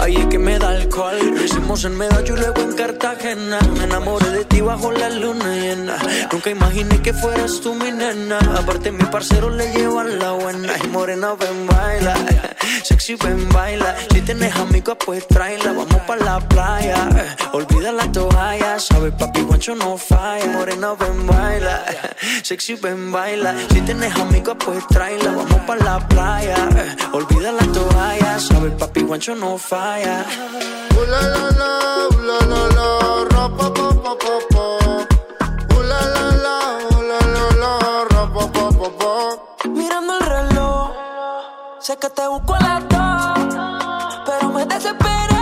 Ahí 0.00 0.16
es 0.16 0.26
que 0.26 0.38
me 0.38 0.58
da 0.58 0.70
alcohol. 0.70 1.18
Lo 1.34 1.42
hicimos 1.42 1.84
en 1.84 1.96
Medallo 1.96 2.36
y 2.36 2.38
luego 2.38 2.60
en 2.62 2.74
Cartagena. 2.74 3.58
Me 3.76 3.84
enamoré 3.84 4.30
de 4.30 4.44
ti 4.44 4.60
bajo 4.60 4.92
la 4.92 5.10
luna 5.10 5.54
llena. 5.56 5.96
Nunca 6.30 6.50
imaginé 6.50 7.00
que 7.02 7.12
fueras 7.12 7.60
tú 7.60 7.74
mi 7.74 7.90
nena. 7.90 8.38
Aparte, 8.56 8.92
mi 8.92 9.04
parcero 9.04 9.50
le 9.50 9.72
llevan 9.72 10.18
la 10.18 10.32
buena. 10.32 10.72
Y 10.84 10.86
morena, 10.88 11.34
ven, 11.34 11.66
baila. 11.66 12.14
Sexy, 12.84 13.16
ven, 13.16 13.48
baila. 13.50 13.96
Si 14.12 14.20
tienes 14.20 14.54
amigos, 14.56 14.96
pues 15.04 15.26
tráela. 15.28 15.72
Vamos 15.72 16.02
pa' 16.06 16.16
la 16.16 16.40
playa. 16.40 17.36
Olvida 17.52 17.92
la 17.92 18.10
toalla. 18.10 18.78
Sabes, 18.78 19.12
papi, 19.14 19.42
guancho 19.42 19.74
no 19.74 19.96
falla. 19.96 20.46
Morena, 20.52 20.94
ven, 21.22 21.26
baila. 21.26 21.84
Sexy, 22.42 22.74
ven, 22.74 23.12
baila. 23.12 23.54
Si 23.70 23.80
tienes 23.82 24.14
amigos, 24.16 24.56
pues 24.64 24.86
tráela. 24.88 25.32
Vamos 25.32 25.60
pa' 25.66 25.76
la 25.76 25.98
playa. 26.08 26.56
Olvida 27.12 27.52
la 27.52 27.66
toalla. 27.72 28.38
Sabes, 28.38 28.72
papi, 28.78 29.02
guancho 29.02 29.34
no 29.34 29.58
falla. 29.58 30.24
Uh, 30.96 31.04
la, 31.10 31.20
la, 31.20 31.50
la, 31.60 32.08
uh, 32.10 32.22
la, 32.28 32.38
la, 32.46 32.62
la, 32.76 33.24
ra, 33.30 33.48
pa, 33.48 33.72
pa, 33.72 33.88
pa, 34.02 34.12
pa, 34.22 34.34
pa. 34.50 34.64
Uh, 35.74 35.82
la, 35.82 36.00
la, 36.14 36.24
la, 36.44 36.56
uh, 36.90 37.02
la, 37.10 37.18
la, 37.34 37.44
la, 37.62 38.04
ra, 38.10 38.22
pa, 38.34 38.52
pa, 38.52 38.64
pa, 38.78 38.88
pa. 38.98 39.68
Mirando 39.68 40.18
el 40.18 40.26
reloj, 40.26 40.90
sé 41.80 41.96
que 41.96 42.10
te 42.10 42.26
busco 42.28 42.54
a 42.54 42.60
las 42.60 42.88
dos, 42.88 44.18
pero 44.26 44.50
me 44.50 44.66
desesperé 44.66 45.41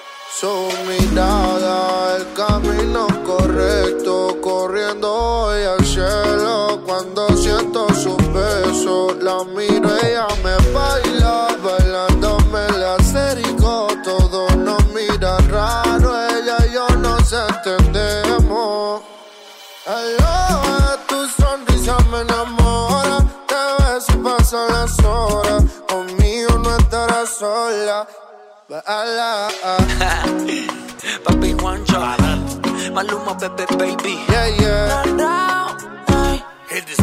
Su 0.41 0.69
mirada, 0.87 2.17
el 2.17 2.33
camino 2.33 3.05
correcto, 3.23 4.41
corriendo 4.41 5.13
hoy 5.13 5.61
al 5.61 5.85
cielo. 5.85 6.81
Cuando 6.83 7.27
siento 7.37 7.87
sus 7.93 8.17
besos, 8.33 9.17
la 9.21 9.43
miro, 9.43 9.87
ella 10.03 10.25
me 10.43 10.55
baila, 10.73 11.47
Papi 31.25 31.51
Juancho. 31.59 31.99
Maluma, 32.95 33.35
Pepe, 33.37 33.65
baby. 33.75 34.15
Yeah, 34.31 34.47
yeah. 34.61 36.39
Hit 36.69 36.87
this 36.87 37.00